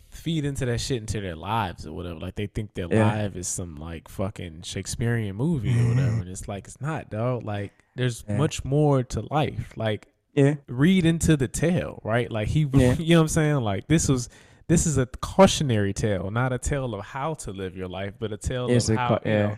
feed 0.10 0.46
into 0.46 0.66
that 0.66 0.80
shit 0.80 0.98
into 0.98 1.22
their 1.22 1.36
lives 1.36 1.86
or 1.86 1.94
whatever. 1.94 2.20
Like 2.20 2.36
they 2.36 2.48
think 2.48 2.74
their 2.74 2.88
Yeah. 2.92 3.06
life 3.24 3.36
is 3.36 3.48
some 3.48 3.76
like 3.76 4.08
fucking 4.10 4.62
Shakespearean 4.64 5.36
movie 5.36 5.70
or 5.70 5.74
mm-hmm. 5.74 5.90
whatever. 5.90 6.22
And 6.22 6.30
it's 6.30 6.48
like 6.48 6.66
it's 6.68 6.82
not, 6.82 7.10
dog. 7.10 7.44
Like 7.44 7.72
there's 7.96 8.24
Yeah. 8.28 8.38
much 8.38 8.66
more 8.66 9.04
to 9.04 9.22
life. 9.30 9.74
Like 9.76 10.08
yeah, 10.34 10.56
read 10.68 11.06
into 11.06 11.36
the 11.38 11.48
tale, 11.48 12.00
right? 12.04 12.32
Like 12.32 12.48
he 12.50 12.60
you 12.62 12.70
know 12.70 12.96
what 12.96 13.22
I'm 13.22 13.28
saying? 13.28 13.56
Like 13.58 13.88
this 13.88 14.08
was 14.08 14.30
this 14.68 14.86
is 14.86 14.98
a 14.98 15.06
cautionary 15.06 15.94
tale, 15.94 16.30
not 16.32 16.52
a 16.54 16.58
tale 16.58 16.94
of 16.94 17.04
how 17.06 17.34
to 17.36 17.52
live 17.52 17.76
your 17.78 17.88
life, 17.88 18.14
but 18.20 18.32
a 18.34 18.38
tale 18.38 18.70
It's 18.70 18.90
of 18.90 18.96
a 18.96 19.00
how 19.00 19.08
ca- 19.10 19.20
you 19.26 19.32
yeah. 19.32 19.48
know, 19.48 19.58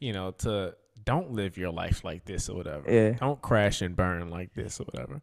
you 0.00 0.12
know, 0.12 0.30
to 0.38 0.74
don't 1.04 1.32
live 1.32 1.56
your 1.56 1.70
life 1.72 2.04
like 2.04 2.24
this 2.24 2.48
or 2.48 2.56
whatever. 2.56 2.90
Yeah. 2.90 3.12
Don't 3.12 3.40
crash 3.40 3.80
and 3.82 3.96
burn 3.96 4.28
like 4.30 4.52
this 4.54 4.78
or 4.80 4.84
whatever. 4.84 5.22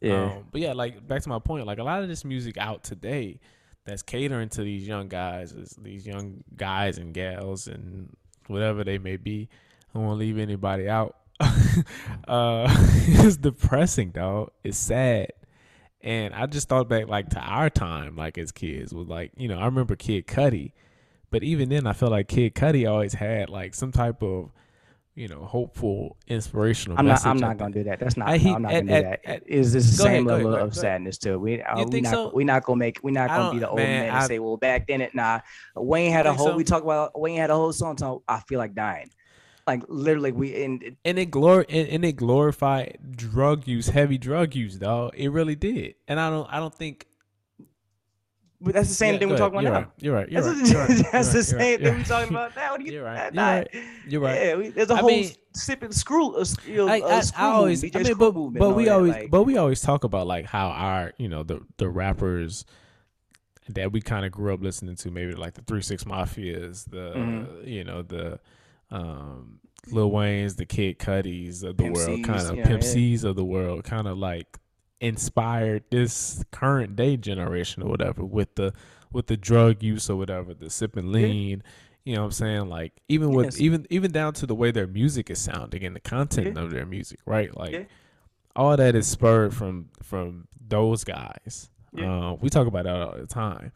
yeah, 0.00 0.24
Um, 0.24 0.46
but 0.52 0.60
yeah, 0.60 0.72
like 0.74 1.06
back 1.06 1.22
to 1.22 1.28
my 1.28 1.38
point, 1.38 1.66
like 1.66 1.78
a 1.78 1.82
lot 1.84 2.02
of 2.02 2.08
this 2.08 2.24
music 2.24 2.58
out 2.58 2.84
today 2.84 3.40
that's 3.86 4.02
catering 4.02 4.48
to 4.50 4.62
these 4.62 4.86
young 4.86 5.08
guys, 5.08 5.52
is 5.52 5.70
these 5.80 6.06
young 6.06 6.44
guys 6.56 6.98
and 6.98 7.14
gals 7.14 7.66
and 7.68 8.14
whatever 8.48 8.84
they 8.84 8.98
may 8.98 9.16
be. 9.16 9.48
I 9.94 9.98
won't 9.98 10.18
leave 10.18 10.38
anybody 10.38 10.88
out. 10.88 11.16
uh, 11.40 12.66
it's 13.06 13.36
depressing, 13.36 14.10
dog. 14.10 14.50
It's 14.62 14.78
sad. 14.78 15.32
And 16.04 16.34
I 16.34 16.44
just 16.46 16.68
thought 16.68 16.86
back 16.88 17.08
like 17.08 17.30
to 17.30 17.40
our 17.40 17.70
time, 17.70 18.14
like 18.14 18.36
as 18.38 18.52
kids, 18.52 18.92
with 18.94 19.08
like 19.08 19.32
you 19.36 19.48
know 19.48 19.58
I 19.58 19.64
remember 19.64 19.96
Kid 19.96 20.26
Cudi, 20.26 20.72
but 21.30 21.42
even 21.42 21.70
then 21.70 21.86
I 21.86 21.94
felt 21.94 22.12
like 22.12 22.28
Kid 22.28 22.54
Cudi 22.54 22.88
always 22.88 23.14
had 23.14 23.48
like 23.48 23.74
some 23.74 23.90
type 23.90 24.22
of 24.22 24.50
you 25.14 25.28
know 25.28 25.44
hopeful, 25.44 26.18
inspirational. 26.26 26.98
I'm 26.98 27.06
not. 27.06 27.24
I'm 27.24 27.38
not 27.38 27.56
gonna 27.56 27.72
do 27.72 27.84
that. 27.84 28.00
That's 28.00 28.18
not. 28.18 28.28
I- 28.28 28.34
I'm 28.34 28.60
not 28.62 28.72
at- 28.74 28.86
gonna 28.86 29.00
do 29.00 29.06
at- 29.06 29.22
that. 29.24 29.30
at- 29.30 29.48
Is 29.48 29.72
this 29.72 29.86
the 29.96 30.02
same 30.02 30.28
ahead, 30.28 30.42
level 30.44 30.54
ahead, 30.56 30.66
of 30.66 30.74
sadness 30.74 31.16
too? 31.16 31.38
We 31.38 31.62
uh, 31.62 31.86
we 31.88 32.02
not 32.02 32.12
so? 32.12 32.32
we 32.34 32.44
not 32.44 32.64
gonna 32.64 32.76
make 32.78 32.98
we 33.02 33.10
not 33.10 33.30
gonna 33.30 33.52
be 33.52 33.60
the 33.60 33.68
old 33.70 33.78
man, 33.78 34.06
man, 34.06 34.14
I- 34.14 34.18
and 34.18 34.26
say, 34.26 34.38
well, 34.40 34.58
back 34.58 34.86
then 34.86 35.00
it 35.00 35.14
nah. 35.14 35.40
Wayne 35.74 36.12
had 36.12 36.26
a 36.26 36.34
whole. 36.34 36.48
so? 36.48 36.56
We 36.56 36.64
talk 36.64 36.82
about 36.82 37.18
Wayne 37.18 37.38
had 37.38 37.48
a 37.48 37.54
whole 37.54 37.72
song. 37.72 37.96
Talk, 37.96 38.22
I 38.28 38.40
feel 38.40 38.58
like 38.58 38.74
dying. 38.74 39.08
Like 39.66 39.82
literally, 39.88 40.32
we 40.32 40.62
and 40.62 40.82
it- 40.82 40.96
and 41.04 41.18
it 41.18 41.30
glor 41.30 41.64
and, 41.68 41.88
and 41.88 42.04
it 42.04 42.12
glorified 42.16 42.98
drug 43.16 43.66
use, 43.66 43.88
heavy 43.88 44.18
drug 44.18 44.54
use, 44.54 44.76
dog. 44.76 45.12
It 45.16 45.28
really 45.30 45.54
did. 45.56 45.94
And 46.06 46.20
I 46.20 46.28
don't 46.30 46.46
I 46.52 46.58
don't 46.58 46.74
think 46.74 47.06
but 48.60 48.72
that's 48.74 48.88
the 48.88 48.94
same 48.94 49.14
Yeah, 49.14 49.18
thing 49.20 49.28
we're 49.30 49.36
talking 49.36 49.58
about 49.60 49.72
right. 49.74 49.86
You're 49.98 50.14
right. 50.14 50.28
You're 50.30 50.40
now. 50.42 50.48
right. 50.48 50.56
That's, 50.58 50.70
You're 50.70 50.80
right. 50.86 51.06
That's 51.12 51.32
the 51.32 51.38
right. 51.38 51.44
same 51.44 51.58
You're 51.70 51.78
thing 51.78 51.86
right. 51.88 51.96
we're 51.98 52.04
talking 52.04 52.30
about 52.30 52.56
now. 52.56 52.76
You 52.78 52.92
You're 52.92 53.04
right. 53.04 53.34
that 53.34 53.74
You're 53.74 53.82
right. 53.82 54.04
You're 54.08 54.20
right. 54.22 54.46
Yeah, 54.46 54.54
we, 54.56 54.68
there's 54.70 54.90
a 54.90 54.94
I 54.94 54.98
whole 54.98 55.08
mean- 55.08 55.30
sipping 55.54 55.92
screw. 55.92 56.34
Uh, 56.36 56.44
you 56.66 56.76
know, 56.76 56.88
I, 56.88 57.02
I, 57.02 57.20
screw 57.20 57.44
I 57.44 57.48
always, 57.50 57.84
I 57.84 57.98
mean, 57.98 58.14
but, 58.16 58.30
but 58.32 58.34
we 58.34 58.60
all 58.60 58.84
that, 58.84 58.90
always, 58.92 59.12
like- 59.12 59.30
but 59.30 59.42
we 59.42 59.56
always 59.58 59.80
talk 59.82 60.04
about 60.04 60.26
like 60.26 60.46
how 60.46 60.68
our, 60.68 61.12
you 61.18 61.28
know, 61.28 61.42
the 61.42 61.60
the 61.76 61.88
rappers 61.90 62.64
that 63.68 63.92
we 63.92 64.00
kind 64.00 64.24
of 64.24 64.32
grew 64.32 64.54
up 64.54 64.62
listening 64.62 64.96
to, 64.96 65.10
maybe 65.10 65.32
like 65.34 65.54
the 65.54 65.62
Three 65.62 65.82
Six 65.82 66.04
Mafias, 66.04 66.88
the 66.90 67.12
Mhm. 67.16 67.66
you 67.66 67.84
know 67.84 68.02
the 68.02 68.40
um, 68.90 69.60
Lil 69.90 70.10
Wayne's, 70.10 70.56
the 70.56 70.66
Kid 70.66 70.98
Cudis 70.98 71.62
of 71.62 71.76
the 71.76 71.84
Pimp 71.84 71.96
world, 71.96 72.06
C's, 72.16 72.26
kind 72.26 72.48
of 72.48 72.56
yeah, 72.56 72.66
Pimp 72.66 72.82
yeah. 72.82 72.88
C's 72.88 73.24
of 73.24 73.36
the 73.36 73.44
world, 73.44 73.84
kind 73.84 74.06
of 74.06 74.16
like 74.18 74.58
inspired 75.00 75.84
this 75.90 76.42
current 76.50 76.96
day 76.96 77.16
generation 77.16 77.82
or 77.82 77.88
whatever 77.90 78.24
with 78.24 78.54
the 78.54 78.72
with 79.12 79.26
the 79.26 79.36
drug 79.36 79.82
use 79.82 80.08
or 80.10 80.16
whatever, 80.16 80.54
the 80.54 80.70
sipping 80.70 81.12
lean. 81.12 81.62
You 82.04 82.14
know 82.16 82.20
what 82.22 82.26
I'm 82.26 82.32
saying? 82.32 82.68
Like 82.68 82.92
even 83.08 83.30
with 83.30 83.46
Yes. 83.46 83.60
even 83.60 83.86
even 83.90 84.10
down 84.12 84.32
to 84.34 84.46
the 84.46 84.54
way 84.54 84.70
their 84.70 84.86
music 84.86 85.30
is 85.30 85.38
sounding 85.38 85.84
and 85.84 85.94
the 85.94 86.00
content 86.00 86.56
Yeah. 86.56 86.62
of 86.62 86.70
their 86.70 86.86
music, 86.86 87.20
right? 87.26 87.54
Like 87.56 87.72
Yeah. 87.72 87.84
all 88.56 88.76
that 88.76 88.94
is 88.94 89.06
spurred 89.06 89.54
from 89.54 89.90
from 90.02 90.48
those 90.66 91.04
guys. 91.04 91.70
Yeah. 91.92 92.30
Uh, 92.30 92.32
we 92.40 92.48
talk 92.48 92.66
about 92.66 92.84
that 92.84 92.96
all 93.00 93.16
the 93.16 93.26
time, 93.26 93.72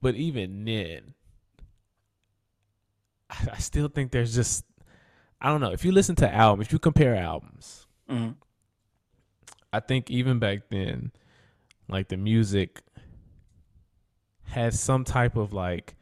but 0.00 0.14
even 0.14 0.64
then, 0.64 1.14
I, 3.30 3.36
I 3.54 3.58
still 3.58 3.88
think 3.88 4.10
there's 4.12 4.34
just 4.34 4.64
I 5.40 5.48
don't 5.48 5.60
know. 5.60 5.72
If 5.72 5.84
you 5.84 5.92
listen 5.92 6.16
to 6.16 6.32
albums, 6.34 6.66
if 6.68 6.72
you 6.72 6.78
compare 6.78 7.14
albums, 7.16 7.86
Mhm. 8.10 8.34
I 9.72 9.80
think 9.80 10.10
even 10.10 10.38
back 10.38 10.60
then, 10.70 11.10
like 11.88 12.08
the 12.08 12.16
music 12.16 12.80
had 14.44 14.72
some 14.74 15.04
type 15.04 15.36
of 15.36 15.52
like 15.52 15.94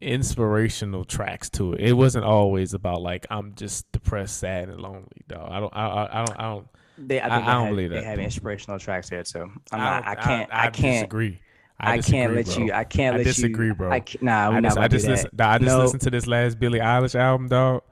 inspirational 0.00 1.04
tracks 1.04 1.48
to 1.50 1.72
it. 1.72 1.80
It 1.80 1.92
wasn't 1.94 2.24
always 2.24 2.74
about 2.74 3.02
like 3.02 3.26
I'm 3.30 3.54
just 3.54 3.90
depressed, 3.92 4.38
sad, 4.38 4.68
and 4.68 4.80
lonely. 4.80 5.22
Dog, 5.28 5.48
I 5.50 5.60
don't, 5.60 5.76
I, 5.76 5.86
I, 5.86 6.22
I 6.22 6.24
don't, 6.24 6.38
I 6.40 6.42
don't. 6.42 6.68
They, 6.98 7.20
I, 7.20 7.26
I- 7.28 7.36
I 7.36 7.54
don't 7.54 7.64
have, 7.66 7.68
believe 7.70 7.90
that. 7.90 7.96
they 8.00 8.04
have 8.04 8.18
inspirational 8.18 8.78
tracks 8.78 9.10
there 9.10 9.22
too. 9.22 9.50
I'm 9.72 9.80
I 9.80 9.84
not. 9.84 10.06
I 10.06 10.14
can't. 10.14 10.52
I, 10.54 10.58
I, 10.66 10.70
can't. 10.70 10.94
disagree. 10.94 11.40
I, 11.78 11.96
disagree, 11.98 12.18
can't 12.18 12.34
let 12.34 12.44
bro. 12.46 12.64
you. 12.64 12.72
I 12.72 12.84
can't 12.84 13.14
I 13.14 13.18
let 13.18 13.24
disagree, 13.24 13.66
you. 13.68 13.74
bro. 13.74 13.90
I 13.90 14.00
can't, 14.00 14.22
nah, 14.22 14.48
we're 14.50 14.56
I 14.56 14.60
not 14.60 14.68
just, 14.68 14.78
I 14.78 14.88
just 14.88 15.06
listen. 15.06 15.30
I 15.38 15.58
just 15.58 15.68
No. 15.68 15.82
listened 15.82 16.02
to 16.02 16.10
this 16.10 16.26
last 16.26 16.58
Billie 16.58 16.78
Eilish 16.80 17.14
album, 17.14 17.48
dog. 17.48 17.82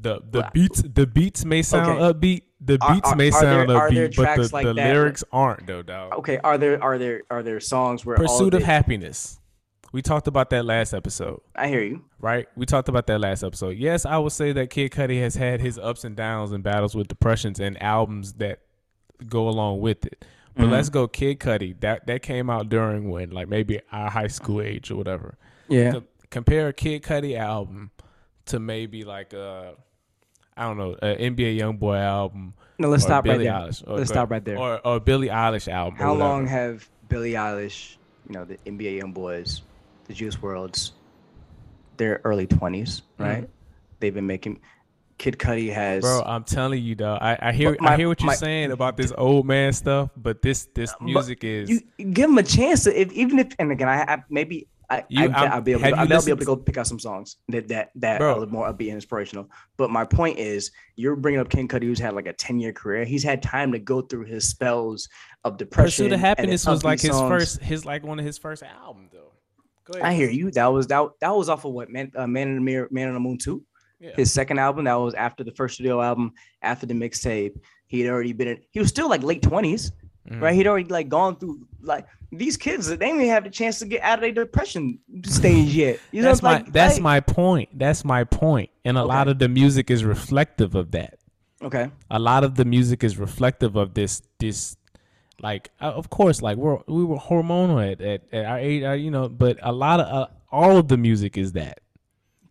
The 0.00 0.20
the 0.30 0.40
Well, 0.40 0.50
beats 0.52 0.82
the 0.82 1.06
beats 1.06 1.44
may 1.44 1.62
sound 1.62 1.98
upbeat. 2.00 2.42
The 2.60 2.78
beats 2.88 3.10
are- 3.10 3.16
may 3.16 3.28
are 3.28 3.32
sound 3.32 3.70
there 3.70 3.78
upbeat, 3.90 4.16
but 4.16 4.36
the, 4.36 4.50
like 4.52 4.64
the 4.66 4.74
lyrics 4.74 5.24
aren't 5.32 5.66
though, 5.66 5.82
dog. 5.82 6.12
Okay. 6.18 6.38
Are 6.44 6.56
there 6.58 6.82
are 6.82 6.98
there 6.98 7.22
are 7.30 7.42
there 7.42 7.60
songs 7.60 8.04
where 8.06 8.16
all 8.16 8.22
Pursuit 8.22 8.54
of 8.54 8.60
the- 8.60 8.66
Happiness. 8.66 9.40
We 9.92 10.02
talked 10.02 10.26
about 10.28 10.50
that 10.50 10.64
last 10.66 10.92
episode, 10.92 11.40
I 11.54 11.68
hear 11.68 11.82
you. 11.82 12.04
right? 12.20 12.46
We 12.56 12.66
talked 12.66 12.88
about 12.88 13.06
that 13.06 13.18
last 13.20 13.42
episode. 13.42 13.76
Yes, 13.78 14.04
I 14.04 14.18
would 14.18 14.32
say 14.32 14.52
that 14.52 14.68
Kid 14.68 14.90
Cudi 14.90 15.20
has 15.20 15.36
had 15.36 15.60
his 15.60 15.78
ups 15.78 16.04
and 16.04 16.14
downs 16.14 16.52
and 16.52 16.62
battles 16.62 16.94
with 16.94 17.08
depressions 17.08 17.60
and 17.60 17.80
albums 17.82 18.34
that 18.34 18.58
go 19.28 19.48
along 19.48 19.80
with 19.80 20.04
it. 20.04 20.24
But 20.56 20.64
Mhm. 20.66 20.70
let's 20.70 20.88
go 20.88 21.06
Kid 21.06 21.38
Cudi. 21.38 21.78
That 21.80 22.06
that 22.06 22.22
came 22.22 22.48
out 22.50 22.68
during 22.68 23.10
when 23.10 23.30
like 23.30 23.48
maybe 23.48 23.80
our 23.92 24.10
high 24.10 24.26
school 24.28 24.62
age 24.62 24.90
or 24.90 24.96
whatever. 24.96 25.36
Yeah. 25.68 25.92
Com- 25.92 26.06
compare 26.30 26.68
a 26.68 26.72
Kid 26.72 27.02
Cudi 27.02 27.36
album 27.38 27.90
to 28.46 28.58
maybe 28.58 29.04
like 29.04 29.32
a 29.32 29.74
I 30.56 30.62
don't 30.64 30.78
know, 30.78 30.96
an 31.02 31.18
NBA 31.18 31.58
YoungBoy 31.58 32.00
album. 32.00 32.54
No, 32.78 32.88
let's 32.88 33.04
or 33.04 33.08
stop 33.08 33.24
right 33.26 33.32
Billie 33.34 33.44
there. 33.44 33.52
Eilish, 33.52 33.86
or, 33.86 33.96
Let's 33.98 34.08
go- 34.10 34.14
stop 34.14 34.30
right 34.30 34.44
there. 34.44 34.56
Or 34.58 34.80
or 34.86 34.98
Billie 35.00 35.28
Eilish 35.28 35.68
album. 35.70 35.98
How 35.98 36.14
long 36.14 36.46
have 36.46 36.88
Billie 37.10 37.32
Eilish, 37.32 37.96
you 38.26 38.34
know, 38.34 38.44
the 38.46 38.56
NBA 38.66 38.96
young 38.96 39.12
boys, 39.12 39.60
the 40.06 40.14
Juice 40.14 40.36
WRLDs, 40.36 40.92
their 41.98 42.20
early 42.24 42.46
20s, 42.46 43.02
right? 43.18 43.48
They've 44.00 44.14
been 44.14 44.26
making. 44.26 44.60
Kid 45.18 45.38
Cudi 45.38 45.72
has. 45.72 46.02
Bro, 46.02 46.22
I'm 46.26 46.44
telling 46.44 46.82
you, 46.82 46.94
though. 46.94 47.14
I, 47.14 47.48
I 47.48 47.52
hear 47.52 47.76
my- 47.80 47.92
I 47.92 47.96
hear 47.96 48.08
what 48.08 48.20
you're 48.20 48.26
my- 48.26 48.34
saying 48.34 48.70
about 48.72 48.96
this 48.96 49.12
old 49.16 49.46
man 49.46 49.72
stuff, 49.72 50.10
but 50.16 50.42
this 50.42 50.68
this 50.74 50.94
music 51.00 51.42
is 51.44 51.70
you 51.70 51.80
give 52.12 52.28
him 52.30 52.38
a 52.38 52.42
chance 52.42 52.84
to, 52.84 53.00
if 53.00 53.12
even 53.12 53.38
if 53.38 53.48
and 53.58 53.72
again 53.72 53.88
I, 53.88 54.02
I 54.02 54.22
maybe 54.28 54.68
I, 54.88 55.04
You- 55.08 55.22
I 55.22 55.24
I'm- 55.42 55.52
I'll 55.54 55.60
be 55.62 55.72
able 55.72 55.80
to, 55.82 55.96
I'll 55.98 56.06
be 56.06 56.14
able 56.30 56.36
to 56.38 56.44
go 56.44 56.54
pick 56.56 56.76
out 56.76 56.86
some 56.86 57.00
songs 57.00 57.38
that 57.48 57.66
that 57.68 57.90
that 57.96 58.18
Bro. 58.18 58.42
are 58.42 58.46
more 58.46 58.66
upbeat 58.72 58.86
and 58.88 58.94
inspirational. 58.96 59.48
But 59.78 59.90
my 59.90 60.04
point 60.04 60.38
is, 60.38 60.70
you're 60.96 61.16
bringing 61.16 61.40
up 61.40 61.48
Kid 61.48 61.66
Cudi, 61.68 61.84
who's 61.84 61.98
had 61.98 62.14
like 62.14 62.26
a 62.26 62.32
10 62.32 62.60
year 62.60 62.72
career. 62.72 63.04
He's 63.04 63.24
had 63.24 63.42
time 63.42 63.72
to 63.72 63.78
go 63.78 64.00
through 64.02 64.26
his 64.26 64.46
spells 64.48 65.08
of 65.44 65.56
depression. 65.56 66.04
Pursuit 66.06 66.12
of 66.12 66.20
Happiness 66.20 66.66
was 66.66 66.84
like 66.84 67.00
his 67.00 67.10
songs. 67.12 67.28
first 67.30 67.62
his 67.62 67.84
like 67.84 68.04
one 68.04 68.18
of 68.20 68.24
his 68.24 68.38
first 68.38 68.62
albums 68.62 69.10
though. 69.12 69.32
Go 69.86 69.94
ahead. 69.98 70.06
I 70.06 70.14
hear 70.14 70.28
you. 70.30 70.50
That 70.52 70.66
was 70.66 70.86
that 70.88 71.08
that 71.20 71.34
was 71.34 71.48
off 71.48 71.64
of 71.64 71.72
what 71.72 71.88
man 71.90 72.12
uh, 72.14 72.26
Man 72.26 72.48
in 72.48 72.54
the 72.56 72.60
Mirror, 72.60 72.88
Man 72.90 73.08
on 73.08 73.14
the 73.14 73.20
Moon 73.20 73.38
two. 73.38 73.64
Yeah. 74.00 74.10
His 74.16 74.32
second 74.32 74.58
album. 74.58 74.84
That 74.84 74.94
was 74.94 75.14
after 75.14 75.42
the 75.44 75.52
first 75.52 75.74
studio 75.74 76.02
album, 76.02 76.32
after 76.62 76.86
the 76.86 76.94
mixtape. 76.94 77.56
He 77.86 78.00
had 78.00 78.10
already 78.10 78.32
been 78.32 78.48
in. 78.48 78.58
He 78.70 78.78
was 78.80 78.88
still 78.88 79.08
like 79.08 79.22
late 79.22 79.42
20s. 79.42 79.92
Mhm. 80.28 80.42
right? 80.42 80.54
He'd 80.56 80.66
already 80.66 80.88
like 80.88 81.08
gone 81.08 81.36
through 81.36 81.60
like 81.80 82.04
these 82.32 82.56
kids. 82.56 82.88
They 82.88 82.96
didn't 82.96 83.16
even 83.20 83.28
have 83.28 83.44
the 83.44 83.50
chance 83.50 83.78
to 83.78 83.86
get 83.86 84.02
out 84.02 84.18
of 84.18 84.22
their 84.22 84.32
depression 84.44 84.98
stage 85.24 85.72
yet. 85.72 86.00
You 86.10 86.20
know, 86.22 86.28
that's 86.28 86.42
my 86.42 86.54
like 86.54 86.72
that's 86.72 86.94
like- 86.96 87.02
my 87.02 87.20
point. 87.20 87.68
That's 87.78 88.04
my 88.04 88.24
point. 88.24 88.70
And 88.84 88.98
a 88.98 89.04
lot 89.04 89.28
of 89.28 89.38
the 89.38 89.48
music 89.48 89.88
is 89.90 90.04
reflective 90.04 90.74
of 90.74 90.90
that. 90.90 91.18
okay. 91.62 91.90
a 92.10 92.18
lot 92.18 92.42
of 92.44 92.56
the 92.56 92.64
music 92.64 93.04
is 93.04 93.16
reflective 93.18 93.76
of 93.76 93.94
this 93.94 94.20
this 94.40 94.76
like 95.40 95.70
uh, 95.80 95.92
of 95.92 96.10
course 96.10 96.42
like 96.42 96.56
we're 96.58 96.78
we 96.88 97.04
were 97.04 97.16
hormonal 97.18 97.78
at, 97.92 98.00
at, 98.00 98.22
at 98.32 98.44
our 98.46 98.58
age 98.58 98.82
uh, 98.82 98.92
you 98.92 99.10
know 99.10 99.28
but 99.28 99.58
a 99.62 99.72
lot 99.72 100.00
of 100.00 100.06
uh, 100.06 100.26
all 100.50 100.76
of 100.76 100.88
the 100.88 100.96
music 100.96 101.38
is 101.38 101.52
that 101.52 101.80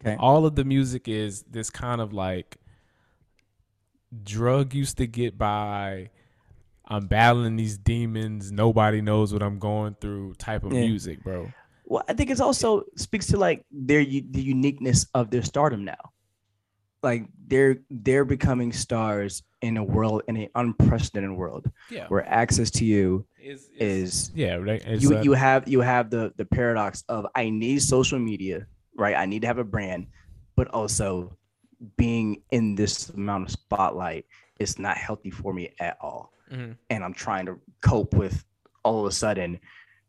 Okay. 0.02 0.16
all 0.20 0.46
of 0.46 0.56
the 0.56 0.64
music 0.64 1.08
is 1.08 1.44
this 1.44 1.70
kind 1.70 2.02
of 2.02 2.14
like 2.14 2.58
drug 4.24 4.74
used 4.74 4.98
to 4.98 5.08
get 5.08 5.38
by 5.38 6.10
i'm 6.88 7.08
battling 7.08 7.56
these 7.56 7.78
demons 7.78 8.52
nobody 8.52 9.02
knows 9.02 9.34
what 9.34 9.42
i'm 9.44 9.60
going 9.60 9.96
through 10.00 10.34
type 10.36 10.64
of 10.64 10.72
Yeah. 10.74 10.82
music 10.82 11.24
bro 11.24 11.52
Well, 11.88 12.04
I 12.10 12.14
think 12.14 12.32
it's 12.32 12.42
also 12.42 12.84
speaks 12.96 13.28
to 13.28 13.38
like 13.38 13.64
their 13.72 14.04
the 14.04 14.42
uniqueness 14.42 15.06
of 15.14 15.30
their 15.30 15.44
stardom 15.44 15.86
now. 15.86 16.14
Like 17.04 17.28
they're 17.48 17.78
they're 17.92 18.26
becoming 18.26 18.74
stars 18.74 19.44
in 19.62 19.78
a 19.78 19.84
world 19.84 20.24
in 20.28 20.36
an 20.38 20.50
unprecedented 20.56 21.32
world 21.38 21.70
yeah 21.92 22.08
where 22.08 22.26
access 22.28 22.72
to 22.72 22.86
you 22.86 23.28
is 23.40 23.70
is 23.78 24.32
yeah 24.34 24.56
right 24.56 24.82
it's, 24.86 25.04
you 25.04 25.16
uh, 25.18 25.22
you 25.22 25.34
have 25.34 25.68
you 25.68 25.82
have 25.82 26.10
the 26.10 26.34
the 26.38 26.46
paradox 26.46 27.04
of 27.08 27.28
I 27.36 27.52
need 27.52 27.84
social 27.84 28.18
media, 28.18 28.66
right? 28.96 29.16
I 29.16 29.26
need 29.26 29.42
to 29.42 29.48
have 29.48 29.58
a 29.58 29.64
brand, 29.64 30.08
but 30.56 30.68
also 30.70 31.38
being 31.98 32.42
in 32.52 32.76
this 32.76 33.10
amount 33.10 33.46
of 33.46 33.52
spotlight 33.52 34.26
is 34.60 34.80
not 34.80 34.98
healthy 34.98 35.30
for 35.32 35.54
me 35.54 35.74
at 35.80 35.98
all. 36.02 36.32
mhm. 36.52 36.78
And 36.90 37.04
I'm 37.04 37.14
trying 37.14 37.46
to 37.48 37.60
cope 37.82 38.14
with 38.14 38.44
all 38.84 39.02
of 39.02 39.08
a 39.08 39.12
sudden 39.12 39.60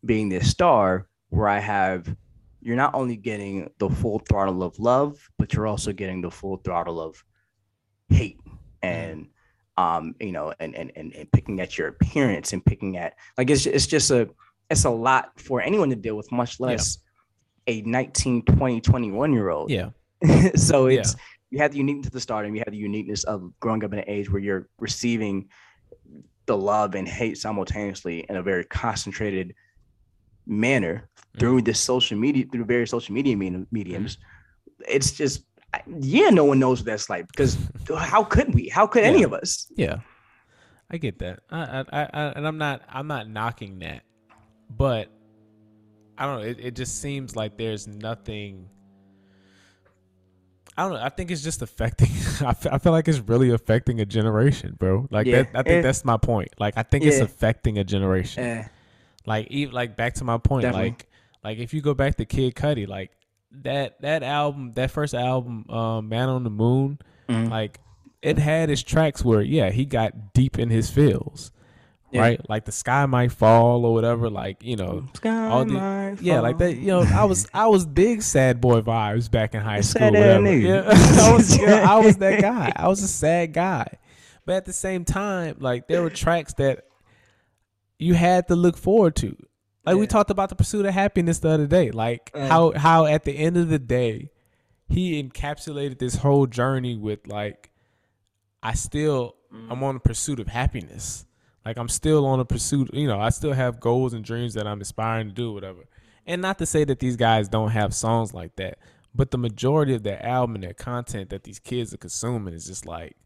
being 0.05 0.29
this 0.29 0.51
star 0.51 1.09
where 1.31 1.49
I 1.49 1.59
have 1.59 2.15
you're 2.61 2.77
not 2.77 2.95
only 2.95 3.17
getting 3.17 3.71
the 3.79 3.89
full 3.89 4.19
throttle 4.19 4.63
of 4.63 4.79
love, 4.79 5.29
but 5.39 5.53
you're 5.55 5.67
also 5.69 5.93
getting 5.93 6.21
the 6.21 6.31
full 6.31 6.57
throttle 6.59 7.01
of 7.01 7.23
hate 8.09 8.39
and 8.83 9.29
um 9.79 10.15
you 10.21 10.33
know 10.33 10.53
and 10.61 10.75
and 10.75 10.93
and, 10.97 11.15
and 11.15 11.31
picking 11.33 11.61
at 11.61 11.77
your 11.79 11.89
appearance 11.89 12.53
and 12.53 12.65
picking 12.65 12.97
at 12.97 13.15
like 13.39 13.51
it's 13.51 13.67
it's 13.67 13.87
just 13.87 14.11
a 14.11 14.29
it's 14.71 14.85
a 14.85 14.91
lot 14.91 15.39
for 15.41 15.61
anyone 15.61 15.91
to 15.91 15.97
deal 15.97 16.17
with 16.17 16.31
much 16.33 16.61
less 16.61 16.99
a 17.67 17.83
19 17.83 18.43
20 18.43 18.81
21 18.81 19.33
year 19.33 19.51
old. 19.51 19.71
Yeah. 19.71 19.91
So 20.57 20.87
Yeah. 20.89 21.01
it's 21.01 21.17
you 21.51 21.59
have 21.59 21.73
the 21.73 21.79
uniqueness 21.79 22.07
of 22.09 22.13
the 22.13 22.21
stardom 22.21 22.55
you 22.55 22.63
have 22.67 22.73
the 22.73 22.79
uniqueness 22.79 23.25
of 23.25 23.53
growing 23.61 23.85
up 23.85 23.93
in 23.93 23.99
an 24.01 24.05
age 24.09 24.31
where 24.31 24.41
you're 24.43 24.69
receiving 24.79 25.49
the 26.47 26.57
love 26.57 26.95
and 26.95 27.07
hate 27.09 27.39
simultaneously 27.39 28.25
in 28.29 28.37
a 28.37 28.43
very 28.43 28.65
concentrated 28.65 29.55
manner 30.47 31.09
Mm. 31.37 31.41
through 31.41 31.63
this 31.63 31.79
social 31.79 32.17
media 32.17 32.47
through 32.51 32.65
various 32.65 32.91
social 32.91 33.15
media 33.15 33.37
medium, 33.37 33.67
mediums. 33.71 34.17
It's 34.89 35.13
just 35.13 35.45
yeah 36.01 36.31
no 36.31 36.45
one 36.45 36.59
knows 36.59 36.81
what 36.81 36.87
that's 36.87 37.11
like 37.11 37.27
because 37.29 37.59
how 37.99 38.25
could 38.25 38.55
we? 38.55 38.69
How 38.69 38.87
could 38.87 39.05
any 39.05 39.23
of 39.23 39.33
us? 39.35 39.71
Yeah, 39.77 39.99
I 40.91 40.97
get 40.97 41.19
that. 41.19 41.41
I, 41.51 41.85
I, 41.93 42.03
I, 42.03 42.23
and 42.37 42.47
I'm 42.47 42.57
not, 42.59 42.81
I'm 42.89 43.07
not 43.07 43.29
knocking 43.29 43.81
that, 43.81 44.03
but 44.71 45.09
I 46.19 46.27
don't 46.27 46.41
know. 46.41 46.47
It, 46.47 46.59
it 46.61 46.77
just 46.77 47.01
seems 47.01 47.37
like 47.37 47.57
there's 47.57 47.87
nothing. 47.87 48.69
I 50.79 50.83
don't 50.83 50.93
know. 50.93 51.03
I 51.03 51.09
think 51.09 51.31
it's 51.31 51.43
just 51.43 51.63
affecting. 51.63 52.09
I 52.47 52.53
feel, 52.53 52.73
I 52.73 52.79
feel 52.79 52.93
like 52.93 53.09
it's 53.09 53.19
really 53.21 53.51
affecting 53.51 54.01
a 54.01 54.05
generation, 54.05 54.77
bro. 54.79 55.07
Like 55.11 55.27
Yeah, 55.27 55.43
that. 55.45 55.51
I 55.55 55.63
think 55.63 55.79
eh. 55.79 55.81
that's 55.83 56.05
my 56.05 56.17
point. 56.19 56.51
Like 56.59 56.75
I 56.77 56.83
think 56.83 57.05
it's 57.05 57.21
affecting 57.21 57.79
a 57.79 57.85
generation. 57.85 58.43
eh, 58.45 58.65
Like 59.27 59.49
even 59.51 59.75
like 59.75 59.97
back 59.97 60.15
to 60.15 60.25
my 60.25 60.39
point. 60.39 60.63
Definitely. 60.63 60.91
Like 60.91 61.07
like 61.45 61.59
if 61.59 61.73
you 61.73 61.81
go 61.81 61.95
back 61.95 62.17
to 62.17 62.25
Kid 62.27 62.55
Cudi, 62.55 62.87
like 62.87 63.11
that 63.63 64.01
that 64.03 64.23
album, 64.23 64.73
that 64.75 64.91
first 64.91 65.15
album, 65.15 65.65
um, 65.71 66.09
Man 66.09 66.29
on 66.29 66.45
the 66.45 66.51
Moon, 66.51 66.99
Mhm. 67.29 67.51
like 67.51 67.81
it 68.21 68.39
had 68.39 68.69
its 68.69 68.83
tracks 68.83 69.25
where 69.25 69.41
yeah 69.41 69.71
he 69.71 69.85
got 69.87 70.35
deep 70.35 70.59
in 70.59 70.69
his 70.69 70.91
feels, 70.91 71.53
Yeah. 72.13 72.21
right? 72.21 72.49
Like 72.49 72.65
the 72.65 72.73
sky 72.73 73.05
might 73.07 73.33
fall 73.33 73.85
or 73.85 73.93
whatever. 73.93 74.31
Like 74.31 74.63
you 74.63 74.77
know. 74.77 75.07
Sky 75.15 75.49
all 75.49 75.65
the- 75.65 75.73
might 75.75 76.17
Yeah, 76.23 76.41
like 76.41 76.59
that. 76.59 76.77
You 76.77 76.87
know, 76.89 77.01
I 77.03 77.25
was 77.25 77.49
I 77.53 77.67
was 77.67 77.85
big 77.85 78.23
sad 78.23 78.61
boy 78.61 78.81
vibes 78.81 79.31
back 79.31 79.55
in 79.55 79.61
high 79.61 79.81
school. 79.81 80.13
Yeah, 80.13 80.37
I 80.87 81.33
was 81.33 81.59
yeah, 81.59 81.87
I 81.91 81.99
was 82.05 82.17
that 82.19 82.41
guy. 82.41 82.73
I 82.77 82.89
was 82.89 83.03
a 83.03 83.09
sad 83.09 83.53
guy, 83.53 83.87
but 84.45 84.55
at 84.57 84.65
the 84.67 84.73
same 84.73 85.05
time, 85.05 85.57
like 85.59 85.89
there 85.89 86.03
were 86.03 86.11
tracks 86.11 86.55
that 86.55 86.85
you 87.99 88.15
had 88.15 88.47
to 88.49 88.57
look 88.57 88.77
forward 88.77 89.17
to. 89.17 89.37
Like 89.85 89.97
we 89.97 90.07
talked 90.07 90.31
about 90.31 90.49
the 90.49 90.57
pursuit 90.57 90.85
of 90.87 90.93
happiness 90.95 91.39
the 91.41 91.49
other 91.51 91.67
day. 91.67 91.91
Like 91.91 92.31
Uh. 92.35 92.47
how 92.47 92.73
how 92.73 93.07
at 93.07 93.25
the 93.25 93.33
end 93.33 93.57
of 93.57 93.69
the 93.69 93.79
day, 93.79 94.31
he 94.89 95.23
encapsulated 95.23 95.99
this 95.99 96.17
whole 96.17 96.47
journey 96.47 96.97
with 96.97 97.27
like, 97.27 97.71
I 98.63 98.75
still. 98.75 99.35
I'm 99.71 99.83
on 99.83 99.95
the 99.95 100.01
pursuit 100.01 100.39
of 100.39 100.49
happiness. 100.49 101.25
Like 101.67 101.77
I'm 101.79 101.89
still 101.89 102.25
on 102.27 102.39
a 102.41 102.45
pursuit. 102.45 102.95
You 102.95 103.09
know, 103.09 103.21
I 103.21 103.29
still 103.31 103.53
have 103.53 103.81
goals 103.81 104.15
and 104.15 104.25
dreams 104.25 104.55
that 104.55 104.67
I'm 104.67 104.81
aspiring 104.81 105.27
to 105.29 105.35
do, 105.35 105.53
whatever. 105.53 105.81
And 106.25 106.41
not 106.41 106.59
to 106.59 106.67
say 106.67 106.85
that 106.85 107.01
these 107.01 107.17
guys 107.17 107.49
don't 107.49 107.71
have 107.71 107.93
songs 107.93 108.33
like 108.33 108.55
that, 108.57 108.79
but 109.15 109.33
the 109.33 109.39
majority 109.39 109.93
of 109.95 110.03
their 110.05 110.25
album 110.25 110.55
and 110.55 110.65
their 110.65 110.75
content 110.75 111.31
that 111.31 111.43
these 111.45 111.59
kids 111.59 111.93
are 111.93 111.97
consuming 111.99 112.55
is 112.55 112.67
just 112.67 112.87
like 112.87 113.17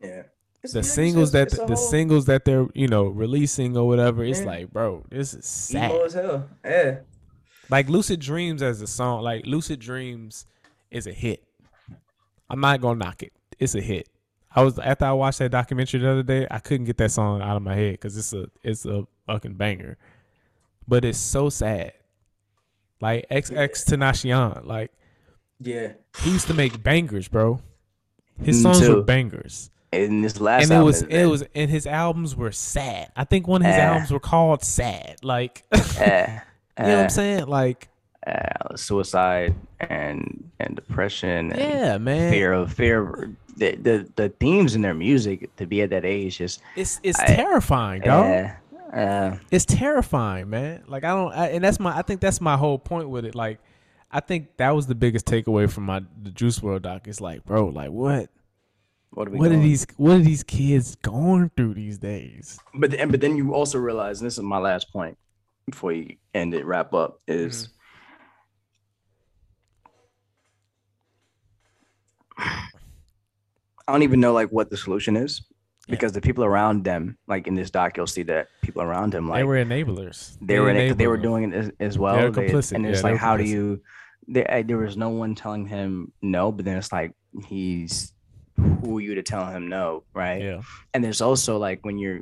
Yeah. 0.00 0.22
It's- 0.62 0.72
the 0.72 0.82
singles 0.84 1.32
that 1.32 1.50
the, 1.50 1.66
the 1.66 1.76
singles 1.76 2.26
that 2.26 2.44
they're 2.44 2.66
you 2.74 2.86
know 2.86 3.04
releasing 3.06 3.76
or 3.76 3.88
whatever. 3.88 4.22
It's 4.24 4.40
Yeah. 4.40 4.46
like, 4.46 4.72
bro, 4.72 5.04
this 5.10 5.34
is 5.34 5.44
sad. 5.46 5.90
emo 5.90 6.04
as 6.04 6.14
hell. 6.14 6.48
Yeah. 6.64 6.98
Like 7.70 7.88
Lucid 7.88 8.20
Dreams 8.20 8.62
as 8.62 8.80
a 8.82 8.86
song, 8.86 9.22
like 9.22 9.46
Lucid 9.46 9.80
Dreams 9.80 10.46
is 10.92 11.06
a 11.08 11.12
hit. 11.12 11.42
I'm 12.48 12.60
not 12.60 12.80
gonna 12.80 12.98
knock 13.04 13.22
it. 13.24 13.32
It's 13.58 13.74
a 13.74 13.80
hit. 13.80 14.08
I 14.54 14.62
was 14.62 14.78
after 14.78 15.04
I 15.04 15.12
watched 15.12 15.38
that 15.38 15.50
documentary 15.50 16.00
the 16.00 16.10
other 16.10 16.22
day, 16.22 16.46
I 16.50 16.58
couldn't 16.58 16.86
get 16.86 16.96
that 16.98 17.10
song 17.12 17.40
out 17.40 17.56
of 17.56 17.62
my 17.62 17.74
head 17.74 17.92
because 17.92 18.16
it's 18.16 18.32
a 18.32 18.46
it's 18.62 18.84
a 18.84 19.06
fucking 19.26 19.54
banger. 19.54 19.96
But 20.88 21.04
it's 21.04 21.18
so 21.18 21.50
sad. 21.50 21.92
Like 23.00 23.26
XX 23.30 23.70
Tenacion, 23.88 24.66
like 24.66 24.90
Yeah. 25.60 25.92
he 26.22 26.30
used 26.32 26.48
to 26.48 26.54
make 26.54 26.82
bangers, 26.82 27.28
bro. 27.28 27.60
His 28.42 28.56
Me 28.56 28.62
songs 28.74 28.88
were 28.88 29.02
bangers. 29.02 29.70
And 29.92 30.22
this 30.24 30.40
last 30.40 30.64
and 30.64 30.72
it 30.72 30.74
album 30.74 30.86
was 30.86 31.02
is- 31.02 31.08
it 31.08 31.26
was 31.26 31.44
and 31.54 31.70
his 31.70 31.86
albums 31.86 32.34
were 32.36 32.52
sad. 32.52 33.10
I 33.16 33.24
think 33.24 33.46
one 33.46 33.62
of 33.62 33.66
his 33.66 33.76
Eh. 33.76 33.80
albums 33.80 34.10
were 34.10 34.20
called 34.20 34.62
Sad. 34.64 35.16
Like 35.22 35.62
eh, 35.72 35.76
you 36.78 36.84
know 36.84 36.88
what 36.88 36.98
eh, 36.98 37.02
I'm 37.04 37.10
saying? 37.10 37.46
Like 37.46 37.88
uh, 38.26 38.76
suicide 38.76 39.54
and 39.80 40.50
and 40.60 40.76
depression 40.76 41.52
and 41.52 41.58
yeah, 41.60 41.98
man. 41.98 42.30
fear 42.32 42.52
of 42.52 42.72
fear 42.72 43.08
of- 43.08 43.30
the, 43.60 43.76
the 43.76 44.10
the 44.16 44.28
themes 44.40 44.74
in 44.74 44.80
their 44.82 44.94
music 44.94 45.54
to 45.56 45.66
be 45.66 45.82
at 45.82 45.90
that 45.90 46.04
age 46.04 46.38
just 46.38 46.60
It's 46.76 46.98
it's 47.02 47.20
I- 47.20 47.26
terrifying, 47.26 48.00
dog. 48.02 48.50
uh, 48.92 48.96
uh, 48.96 49.36
It's 49.50 49.64
terrifying, 49.64 50.50
man. 50.50 50.82
Like 50.88 51.04
I 51.04 51.10
don't, 51.10 51.32
I, 51.32 51.46
and 51.48 51.62
that's 51.62 51.78
my. 51.78 51.96
I 51.96 52.02
think 52.02 52.20
that's 52.20 52.40
my 52.40 52.56
whole 52.56 52.78
point 52.78 53.08
with 53.10 53.24
it. 53.24 53.34
Like, 53.34 53.60
I 54.10 54.20
think 54.20 54.56
that 54.56 54.70
was 54.74 54.86
the 54.88 54.94
biggest 54.96 55.26
takeaway 55.26 55.70
from 55.70 55.84
my 55.84 56.02
the 56.22 56.30
Juice 56.30 56.58
WRLD 56.58 56.82
doc. 56.82 57.06
It's 57.06 57.20
like, 57.20 57.44
bro, 57.44 57.66
like 57.66 57.90
what, 57.90 58.30
what 59.10 59.28
are 59.28 59.30
we 59.30 59.38
what 59.38 59.52
are 59.52 59.60
these, 59.60 59.86
what 59.96 60.12
are 60.16 60.18
these 60.24 60.42
kids 60.42 60.96
going 60.96 61.50
through 61.56 61.74
these 61.74 61.98
days? 61.98 62.58
but 62.74 62.90
then, 62.90 63.10
but 63.10 63.20
then 63.20 63.36
you 63.36 63.54
also 63.54 63.78
realize 63.78 64.20
and 64.20 64.26
this 64.26 64.38
is 64.38 64.42
my 64.42 64.58
last 64.58 64.90
point 64.92 65.16
before 65.70 65.92
you 65.92 66.16
end 66.34 66.54
it 66.54 66.64
wrap 66.64 66.92
up 66.94 67.20
is 67.28 67.68
I 73.90 73.92
don't 73.94 74.02
even 74.04 74.20
know 74.20 74.32
like 74.32 74.50
what 74.50 74.70
the 74.70 74.76
solution 74.76 75.16
is 75.16 75.42
Yeah. 75.88 75.92
because 75.94 76.12
the 76.12 76.20
people 76.20 76.44
around 76.44 76.84
them 76.84 77.18
like 77.26 77.46
in 77.48 77.54
this 77.56 77.70
doc 77.70 77.96
you'll 77.96 78.06
see 78.06 78.22
that 78.24 78.46
people 78.62 78.82
around 78.82 79.14
him 79.14 79.28
like 79.28 79.40
they 79.40 79.44
were 79.44 79.56
enablers. 79.64 80.36
they 80.40 80.60
were 80.60 80.72
enablers. 80.72 80.96
they, 80.96 81.06
were 81.08 81.16
doing 81.16 81.52
it 81.52 81.54
as, 81.54 81.70
as 81.80 81.98
well. 81.98 82.14
They're 82.16 82.30
They- 82.30 82.48
complicit. 82.48 82.72
and 82.72 82.86
it's 82.86 83.00
Yeah, 83.00 83.02
like, 83.04 83.12
were 83.14 83.18
how 83.18 83.36
do 83.36 83.44
you? 83.44 83.82
There, 84.28 84.48
uh, 84.48 84.62
there 84.64 84.78
was 84.78 84.96
no 84.96 85.08
one 85.08 85.34
telling 85.34 85.66
him 85.66 86.12
no, 86.22 86.52
but 86.52 86.64
then 86.64 86.76
it's 86.78 86.92
like 86.92 87.12
he's 87.48 88.12
who 88.56 88.98
are 88.98 89.00
you 89.00 89.14
to 89.16 89.22
tell 89.22 89.46
him 89.46 89.68
no, 89.68 90.04
right? 90.14 90.40
Yeah, 90.42 90.60
And 90.94 91.02
there's 91.02 91.20
also 91.20 91.58
like 91.58 91.84
when 91.84 91.98
you're 91.98 92.20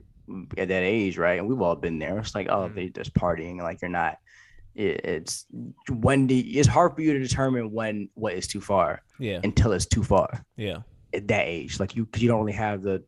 at 0.56 0.68
that 0.68 0.82
age, 0.82 1.18
right? 1.18 1.38
And 1.38 1.48
we've 1.48 1.60
all 1.60 1.74
been 1.76 1.98
there. 1.98 2.18
It's 2.18 2.34
like, 2.34 2.48
oh, 2.48 2.68
Mhm. 2.68 2.74
they 2.74 2.88
just 2.88 3.12
partying, 3.14 3.60
like 3.60 3.82
you're 3.82 3.90
not. 3.90 4.16
It, 4.74 5.00
it's 5.04 5.44
when 5.90 6.28
the 6.28 6.38
it's 6.58 6.68
hard 6.68 6.94
for 6.94 7.02
you 7.02 7.12
to 7.14 7.18
determine 7.18 7.72
when 7.72 8.08
what 8.14 8.34
is 8.34 8.46
too 8.46 8.60
far 8.60 9.02
yeah, 9.18 9.40
until 9.42 9.72
it's 9.72 9.86
too 9.86 10.04
far 10.04 10.44
yeah, 10.56 10.78
at 11.14 11.28
that 11.28 11.46
age. 11.46 11.78
Like 11.80 11.96
you, 11.96 12.06
cause 12.06 12.22
you 12.22 12.28
don't 12.28 12.40
really 12.40 12.52
have 12.52 12.82
the 12.82 13.02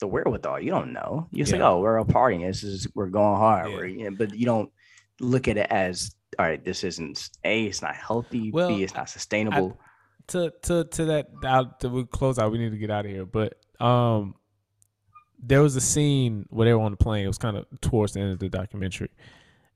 the 0.00 0.06
wherewithal. 0.06 0.60
You 0.60 0.70
don't 0.70 0.92
know. 0.92 1.28
You're 1.30 1.46
Yeah. 1.46 1.52
like, 1.54 1.62
oh, 1.62 1.80
we're 1.80 1.98
all 1.98 2.04
partying. 2.04 2.46
This 2.46 2.62
is 2.64 2.88
we're 2.94 3.08
going 3.08 3.36
hard. 3.36 3.70
Yeah. 3.70 3.76
We're, 3.76 3.86
you 3.86 4.10
know, 4.10 4.16
but 4.16 4.34
you 4.34 4.44
don't 4.46 4.70
look 5.20 5.46
at 5.48 5.56
it 5.56 5.66
as 5.70 6.14
all 6.38 6.46
right. 6.46 6.64
This 6.64 6.82
isn't 6.84 7.30
a. 7.44 7.64
It's 7.66 7.80
not 7.82 7.94
healthy. 7.94 8.50
Well, 8.50 8.68
B. 8.68 8.82
It's 8.82 8.94
not 8.94 9.08
sustainable. 9.08 9.78
to 10.28 10.50
to 10.62 10.84
to 10.84 11.04
that 11.04 11.26
out 11.44 11.80
to 11.80 11.88
we 11.88 12.04
close 12.06 12.38
out 12.38 12.50
we 12.50 12.58
need 12.58 12.70
to 12.72 12.78
get 12.78 12.90
out 12.90 13.04
of 13.04 13.10
here 13.10 13.26
but 13.26 13.56
um 13.78 14.34
there 15.38 15.60
was 15.60 15.76
a 15.76 15.80
scene 15.82 16.46
where 16.48 16.64
they 16.64 16.72
were 16.72 16.80
on 16.80 16.92
the 16.92 16.96
plane 16.96 17.24
it 17.24 17.28
was 17.28 17.36
kind 17.36 17.58
of 17.58 17.66
towards 17.82 18.14
the 18.14 18.20
end 18.20 18.32
of 18.32 18.38
the 18.38 18.48
documentary 18.48 19.10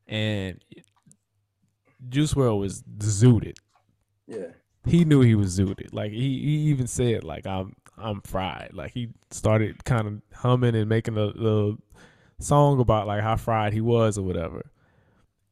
and 0.06 0.64
Juice 2.08 2.32
WRLD 2.32 2.58
was 2.58 2.82
zooted 2.98 3.56
yeah. 4.26 4.46
He 4.88 5.04
knew 5.04 5.20
he 5.20 5.34
was 5.34 5.58
zooted. 5.58 5.92
Like 5.92 6.12
he, 6.12 6.40
he 6.40 6.56
even 6.70 6.86
said 6.86 7.24
like 7.24 7.46
i'm 7.46 7.74
i'm 7.96 8.20
fried. 8.22 8.70
Like 8.72 8.92
he 8.92 9.10
started 9.30 9.84
kind 9.84 10.06
of 10.06 10.22
humming 10.38 10.74
and 10.74 10.88
making 10.88 11.16
a 11.16 11.26
little 11.26 11.78
song 12.38 12.80
about 12.80 13.06
like 13.06 13.22
how 13.22 13.36
fried 13.36 13.72
he 13.72 13.80
was 13.80 14.18
or 14.18 14.22
whatever. 14.22 14.70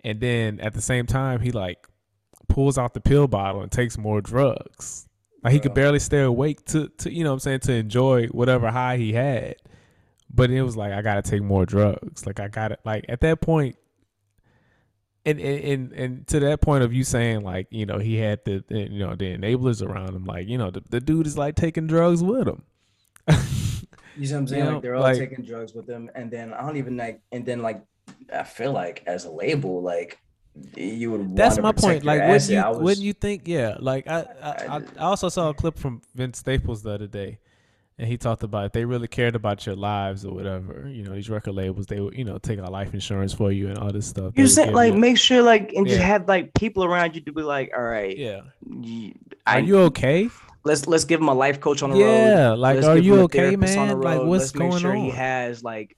And 0.05 0.21
then 0.21 0.61
at 0.61 0.75
the 0.75 0.81
same 0.81 1.07
time 1.07 1.41
he 1.41 1.51
like 1.51 1.87
pulls 2.49 2.79
out 2.79 2.95
the 2.95 3.01
pill 3.01 3.27
bottle 3.27 3.63
and 3.63 3.71
takes 3.71 3.99
more 3.99 4.21
drugs. 4.21 5.09
Like 5.43 5.53
he 5.53 5.61
could 5.61 5.75
barely 5.75 5.99
stay 5.99 6.23
awake 6.23 6.65
to 6.67 6.89
to 6.99 7.13
you 7.13 7.25
know 7.25 7.31
what 7.31 7.35
i'm 7.35 7.41
saying 7.41 7.61
to 7.61 7.73
enjoy 7.73 8.27
whatever 8.29 8.71
high 8.71 8.97
he 8.97 9.13
had. 9.13 9.57
But 10.29 10.51
it 10.51 10.63
was 10.63 10.77
like 10.77 10.93
i 10.93 11.03
gotta 11.03 11.23
take 11.23 11.43
more 11.43 11.67
drugs. 11.67 12.27
Like 12.27 12.41
i 12.41 12.49
gotta 12.49 12.79
like 12.85 13.05
at 13.09 13.21
that 13.21 13.41
point 13.41 13.77
and, 15.27 15.39
and 15.41 15.93
and 15.93 16.27
to 16.29 16.41
that 16.41 16.61
point 16.63 16.85
of 16.85 16.93
you 16.93 17.05
saying 17.05 17.43
like 17.43 17.67
you 17.71 17.85
know 17.85 17.99
he 17.99 18.17
had 18.17 18.45
the, 18.45 18.65
you 18.71 19.01
know 19.01 19.15
the 19.15 19.37
enablers 19.37 19.87
around 19.87 20.15
him 20.15 20.25
like 20.25 20.47
you 20.49 20.57
know 20.57 20.71
the, 20.71 20.83
the 20.89 21.01
dude 21.01 21.27
is 21.27 21.37
like 21.37 21.55
taking 21.57 21.87
drugs 21.87 22.23
with 22.23 22.47
him 22.49 22.63
You 24.17 24.27
see 24.27 24.33
what 24.33 24.39
I'm 24.41 24.47
saying? 24.53 24.65
Like, 24.73 24.83
they're 24.83 24.95
all 24.95 25.03
like- 25.03 25.19
taking 25.19 25.45
drugs 25.45 25.75
with 25.75 25.87
them, 25.87 26.11
and 26.15 26.31
then 26.31 26.55
I 26.55 26.63
don't 26.63 26.77
even 26.79 26.97
like. 26.97 27.21
And 27.33 27.45
then 27.45 27.61
like, 27.61 27.83
I 28.33 28.45
feel 28.45 28.73
like 28.73 29.03
as 29.07 29.25
a 29.27 29.31
label, 29.31 29.83
like 29.83 30.19
you 30.75 31.11
would. 31.11 31.37
that's 31.37 31.59
my 31.59 31.73
point 31.73 32.03
like 32.05 32.23
wouldn't 32.23 32.49
you 32.49 32.57
was- 32.57 32.79
wouldn't 32.79 33.05
you 33.05 33.13
think 33.13 33.43
yeah 33.47 33.77
like 33.79 34.09
I 34.09 34.21
I, 34.43 34.49
I 34.49 34.77
I- 34.77 34.83
I 34.99 35.03
also 35.13 35.29
saw 35.29 35.51
a 35.51 35.55
clip 35.55 35.79
from 35.79 36.01
vince 36.15 36.39
staples 36.39 36.83
the 36.83 36.93
other 36.93 37.07
day 37.07 37.39
and 37.99 38.07
he 38.09 38.17
talked 38.19 38.43
about 38.43 38.67
if 38.67 38.73
they 38.73 38.85
really 38.85 39.09
cared 39.09 39.35
about 39.35 39.65
your 39.67 39.75
lives 39.77 40.25
or 40.27 40.35
whatever 40.35 40.87
you 40.89 41.03
know 41.03 41.15
these 41.15 41.31
record 41.31 41.55
labels 41.55 41.87
they 41.87 41.99
would 42.01 42.15
you 42.17 42.25
know 42.25 42.37
take 42.39 42.59
out 42.59 42.71
life 42.71 42.93
insurance 42.95 43.33
for 43.33 43.51
you 43.51 43.69
and 43.69 43.79
all 43.79 43.91
this 43.93 44.07
stuff 44.07 44.33
You 44.37 44.47
said 44.49 44.75
like 44.75 44.93
you- 44.95 44.99
make 45.01 45.17
sure 45.19 45.43
like 45.43 45.73
and 45.73 45.87
just 45.87 46.01
Yeah. 46.01 46.07
have 46.07 46.29
like 46.29 46.53
people 46.55 46.85
around 46.85 47.15
you 47.15 47.23
to 47.23 47.33
be 47.33 47.43
like, 47.43 47.71
all 47.77 47.83
right, 47.83 48.17
yeah 48.17 48.43
you, 48.69 49.13
are 49.47 49.61
you 49.61 49.79
okay 49.89 50.29
let's 50.65 50.87
let's 50.87 51.05
give 51.05 51.21
him 51.21 51.29
a 51.29 51.35
life 51.35 51.61
coach 51.61 51.83
on 51.83 51.91
the 51.91 51.97
road. 51.97 52.29
yeah 52.29 52.51
like 52.51 52.77
Let's 52.77 52.87
are 52.89 52.99
you 52.99 53.21
okay 53.23 53.39
therapist 53.57 53.79
on 53.79 53.89
the 53.89 53.97
man 53.97 54.03
like 54.19 54.21
what's 54.29 54.43
Let's 54.47 54.55
make 54.55 54.71
going 54.71 54.81
sure 54.83 54.95
on 54.97 55.05
He 55.05 55.11
has 55.11 55.63
like 55.63 55.97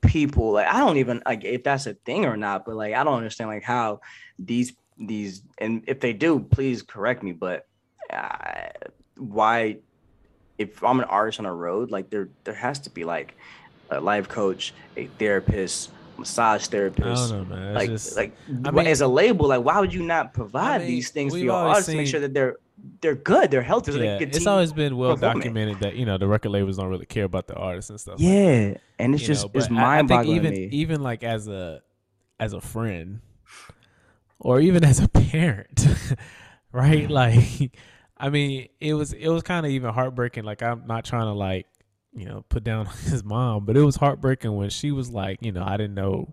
people 0.00 0.52
like 0.52 0.66
I 0.66 0.78
don't 0.78 0.96
even 0.96 1.22
like 1.26 1.44
if 1.44 1.62
that's 1.64 1.86
a 1.86 1.94
thing 1.94 2.24
or 2.24 2.36
not, 2.36 2.64
but 2.64 2.76
like 2.76 2.94
I 2.94 3.04
don't 3.04 3.14
understand 3.14 3.50
like 3.50 3.62
how 3.62 4.00
these 4.38 4.72
these 4.98 5.42
and 5.58 5.84
if 5.86 6.00
they 6.00 6.12
do, 6.12 6.40
please 6.40 6.82
correct 6.82 7.22
me. 7.22 7.32
But 7.32 7.66
uh, 8.12 8.68
why, 9.16 9.78
if 10.60 10.84
I'm 10.84 11.00
an 11.00 11.06
artist 11.06 11.40
on 11.40 11.46
a 11.46 11.54
road, 11.54 11.90
like 11.90 12.10
there 12.10 12.28
there 12.44 12.54
has 12.54 12.78
to 12.80 12.90
be 12.90 13.02
like 13.04 13.34
a 13.90 14.00
life 14.00 14.28
coach, 14.28 14.72
a 14.96 15.06
therapist, 15.18 15.90
massage 16.18 16.68
i 16.68 16.70
therapist. 16.70 17.30
don't 17.30 17.48
know 17.48 17.72
Like, 17.72 17.88
just, 17.88 18.16
like 18.16 18.32
I 18.64 18.70
mean- 18.70 18.86
as 18.86 19.00
a 19.00 19.08
label, 19.08 19.48
like 19.48 19.64
why 19.64 19.80
would 19.80 19.92
you 19.94 20.02
not 20.04 20.34
provide 20.34 20.82
mean, 20.82 20.90
these 20.90 21.10
things 21.10 21.32
for 21.32 21.38
your 21.38 21.54
artists 21.56 21.90
to 21.90 21.96
make 21.96 22.06
sure 22.06 22.20
that 22.20 22.34
they're 22.34 22.56
they're 23.02 23.14
good, 23.14 23.50
they're 23.50 23.62
healthy, 23.72 23.92
so 23.92 23.98
yeah, 23.98 24.18
they 24.18 24.24
it's 24.24 24.46
always 24.46 24.72
been 24.72 24.96
well 24.96 25.16
documented 25.16 25.80
that 25.80 25.96
you 25.96 26.06
know 26.06 26.16
the 26.18 26.26
record 26.28 26.50
labels 26.50 26.76
don't 26.78 26.88
really 26.88 27.04
care 27.16 27.24
about 27.24 27.46
the 27.46 27.54
artists 27.54 27.90
and 27.90 28.00
stuff. 28.00 28.14
like. 28.18 28.22
Yeah, 28.28 28.74
and 28.98 29.14
it's 29.14 29.22
you 29.22 29.26
just 29.32 29.44
know, 29.46 29.50
it's 29.54 29.68
but 29.68 29.76
I- 29.76 29.94
I 29.94 29.98
think 29.98 30.08
mind-boggling 30.10 30.36
even 30.36 30.52
me. 30.52 30.68
even 30.72 31.02
like 31.02 31.22
as 31.22 31.46
a 31.48 31.82
as 32.38 32.52
a 32.54 32.60
friend 32.60 33.20
or 34.38 34.60
even 34.60 34.82
as 34.84 34.98
a 35.00 35.08
parent 35.08 35.86
right 36.72 37.10
like 37.10 37.76
i 38.20 38.28
mean 38.28 38.68
it 38.80 38.94
was 38.94 39.12
it 39.12 39.28
was 39.28 39.42
kind 39.42 39.66
of 39.66 39.72
even 39.72 39.92
heartbreaking 39.92 40.44
like 40.44 40.62
i'm 40.62 40.86
not 40.86 41.04
trying 41.04 41.26
to 41.26 41.32
like 41.32 41.66
you 42.12 42.24
know 42.26 42.44
put 42.48 42.62
down 42.62 42.86
his 43.04 43.24
mom 43.24 43.64
but 43.64 43.76
it 43.76 43.82
was 43.82 43.96
heartbreaking 43.96 44.54
when 44.54 44.70
she 44.70 44.92
was 44.92 45.10
like 45.10 45.38
you 45.40 45.50
know 45.50 45.64
i 45.64 45.76
didn't 45.76 45.94
know 45.94 46.32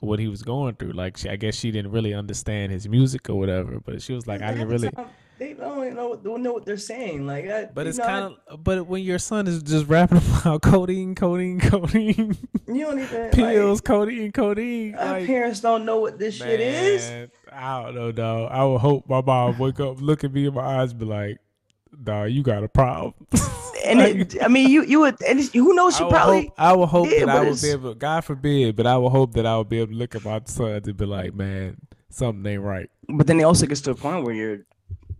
what 0.00 0.18
he 0.18 0.28
was 0.28 0.42
going 0.42 0.74
through 0.74 0.92
like 0.92 1.16
she, 1.16 1.28
i 1.28 1.36
guess 1.36 1.54
she 1.54 1.70
didn't 1.70 1.90
really 1.90 2.12
understand 2.12 2.70
his 2.70 2.86
music 2.88 3.30
or 3.30 3.36
whatever 3.36 3.80
but 3.80 4.02
she 4.02 4.12
was 4.12 4.26
like 4.26 4.42
i 4.42 4.52
didn't 4.52 4.68
really 4.68 4.90
They 5.36 5.52
don't 5.54 5.94
know, 5.96 6.14
don't 6.14 6.44
know 6.44 6.52
what 6.52 6.64
they're 6.64 6.76
saying. 6.76 7.26
Like, 7.26 7.48
I, 7.50 7.64
but 7.64 7.88
it's 7.88 7.98
kind 7.98 8.36
of 8.46 8.62
but 8.62 8.86
when 8.86 9.02
your 9.02 9.18
son 9.18 9.48
is 9.48 9.64
just 9.64 9.88
rapping 9.88 10.18
about 10.40 10.62
codeine 10.62 11.16
codeine 11.16 11.58
codeine 11.58 12.36
you 12.68 12.84
don't 12.84 13.00
even 13.00 13.30
pills 13.32 13.80
Like, 13.80 13.84
codeine 13.84 14.30
codeine 14.30 14.94
our 14.94 15.18
like 15.18 15.26
parents 15.26 15.58
don't 15.58 15.84
know 15.84 15.98
what 15.98 16.20
this 16.20 16.36
shit 16.36 16.60
is. 16.60 17.30
Man, 17.54 17.62
I 17.62 17.82
don't 17.82 17.94
know, 17.94 18.12
dog. 18.12 18.50
I 18.50 18.64
would 18.64 18.78
hope 18.80 19.08
my 19.08 19.20
mom 19.20 19.58
wake 19.58 19.80
up, 19.80 20.00
look 20.00 20.24
at 20.24 20.32
me 20.32 20.46
in 20.46 20.54
my 20.54 20.80
eyes, 20.80 20.92
be 20.92 21.04
like, 21.04 21.38
"Dog, 22.02 22.30
you 22.30 22.42
got 22.42 22.64
a 22.64 22.68
problem." 22.68 23.14
and 23.84 24.00
it, 24.00 24.42
I 24.42 24.48
mean, 24.48 24.70
you 24.70 24.84
you 24.84 25.00
would, 25.00 25.20
and 25.22 25.40
who 25.40 25.74
knows? 25.74 25.94
I 25.94 25.98
She 26.04 26.08
probably. 26.10 26.42
hope, 26.46 26.54
I 26.58 26.72
would 26.72 26.86
hope 26.88 27.08
did, 27.08 27.22
that 27.22 27.28
I 27.28 27.38
would 27.40 27.46
it's- 27.48 27.62
be 27.62 27.70
able. 27.70 27.94
God 27.94 28.24
forbid, 28.24 28.76
but 28.76 28.86
I 28.86 28.96
will 28.96 29.10
hope 29.10 29.34
that 29.34 29.46
I 29.46 29.56
will 29.56 29.64
be 29.64 29.78
able 29.80 29.92
to 29.92 29.98
look 29.98 30.14
at 30.14 30.24
my 30.24 30.40
son 30.46 30.70
and 30.84 30.96
be 30.96 31.06
like, 31.06 31.34
man, 31.34 31.76
something 32.10 32.44
ain't 32.52 32.62
right. 32.62 32.90
But 33.08 33.26
then 33.26 33.38
it 33.40 33.44
also 33.44 33.66
gets 33.66 33.80
to 33.82 33.92
a 33.92 33.94
point 33.94 34.24
where 34.24 34.34
your 34.34 34.58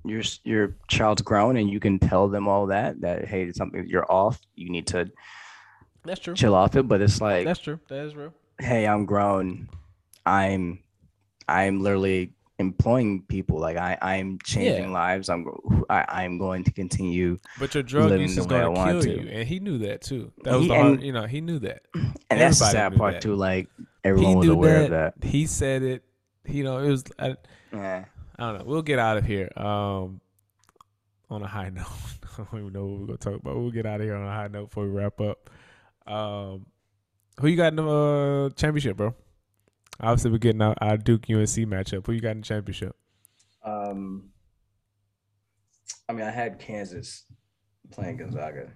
your 0.05 0.23
your 0.45 0.75
child's 0.89 1.23
grown 1.23 1.57
and 1.57 1.71
you 1.71 1.81
can 1.81 1.99
tell 1.99 2.29
them 2.29 2.47
all 2.49 2.67
that 2.67 3.01
that 3.01 3.27
hey, 3.27 3.53
something 3.53 3.87
you're 3.87 4.11
off. 4.11 4.41
You 4.55 4.71
need 4.71 4.87
to 4.89 5.11
That's 6.05 6.21
true. 6.21 6.35
chill 6.35 6.55
off 6.55 6.75
it. 6.77 6.89
But 6.89 7.01
it's 7.01 7.21
like, 7.21 7.45
That's 7.47 7.61
true. 7.61 7.79
That 7.89 8.05
is 8.07 8.15
real. 8.17 8.35
hey, 8.61 8.87
I'm 8.87 9.05
grown. 9.07 9.69
I'm 10.27 10.81
I'm 11.49 11.83
literally 11.83 12.33
employing 12.59 13.23
people. 13.23 13.59
Like 13.59 13.77
I 13.77 13.99
I'm 14.01 14.39
changing 14.45 14.85
Yeah. 14.85 14.91
lives. 14.91 15.29
I'm 15.29 15.47
I, 15.91 16.05
I'm 16.09 16.39
going 16.39 16.65
to 16.65 16.73
continue. 16.73 17.39
But 17.59 17.75
your 17.75 17.83
drug 17.83 18.19
use 18.21 18.37
is 18.39 18.47
going 18.47 18.75
to 18.75 18.85
kill 18.85 19.03
to. 19.03 19.11
you, 19.23 19.29
and 19.29 19.47
he 19.49 19.59
knew 19.61 19.79
that 19.79 20.03
too. 20.03 20.33
That 20.45 20.53
was 20.55 20.63
He- 20.63 20.69
the 20.69 20.75
hard, 20.75 20.93
and- 20.95 21.03
you 21.03 21.13
know, 21.13 21.27
he 21.27 21.41
knew 21.41 21.59
that. 21.61 21.83
And 22.31 22.41
that's 22.41 22.59
the 22.59 22.65
Everybody 22.67 22.95
sad 22.95 22.99
part 22.99 23.13
that. 23.15 23.23
too. 23.23 23.35
Like 23.35 23.69
He 23.79 23.85
everyone 24.05 24.39
was 24.39 24.49
aware 24.49 24.89
that, 24.89 25.15
of 25.15 25.21
that. 25.21 25.29
He 25.29 25.47
said 25.47 25.83
it. 25.83 26.03
You 26.47 26.65
know, 26.65 26.79
it 26.79 26.89
was. 26.91 27.05
I, 27.19 27.37
Yeah. 27.73 28.05
I 28.39 28.43
don't 28.51 28.59
know. 28.59 28.65
We'll 28.65 28.83
get 28.83 28.99
out 28.99 29.17
of 29.19 29.25
here. 29.25 29.51
Um, 29.57 30.21
on 31.31 31.43
a 31.43 31.47
high 31.47 31.69
note. 31.75 31.87
I 32.39 32.43
don't 32.51 32.61
even 32.61 32.73
know 32.73 32.87
what 32.87 33.01
we're 33.01 33.07
gonna 33.07 33.19
talk 33.19 33.35
about. 33.41 33.57
We'll 33.57 33.71
get 33.71 33.87
out 33.87 34.01
of 34.01 34.07
here 34.07 34.15
on 34.17 34.27
a 34.27 34.31
high 34.33 34.49
note 34.49 34.67
before 34.71 34.85
we 34.85 34.91
wrap 34.91 35.21
up. 35.21 35.51
Um, 36.07 36.67
who 37.41 37.47
you 37.49 37.57
got 37.57 37.69
in 37.69 37.77
the 37.77 37.87
uh, 37.89 38.51
championship, 38.51 38.97
bro? 38.97 39.15
Obviously, 40.01 40.31
we're 40.31 40.39
getting 40.39 40.63
our, 40.63 40.75
our 40.81 40.97
Duke 40.97 41.25
UNC 41.31 41.47
matchup. 41.69 42.07
Who 42.07 42.13
you 42.13 42.21
got 42.21 42.33
in 42.33 42.39
the 42.41 42.47
championship? 42.47 42.97
Um, 43.65 44.31
I 46.09 46.13
mean, 46.13 46.27
I 46.27 46.31
had 46.31 46.59
Kansas 46.59 47.25
playing 47.91 48.17
Gonzaga, 48.19 48.71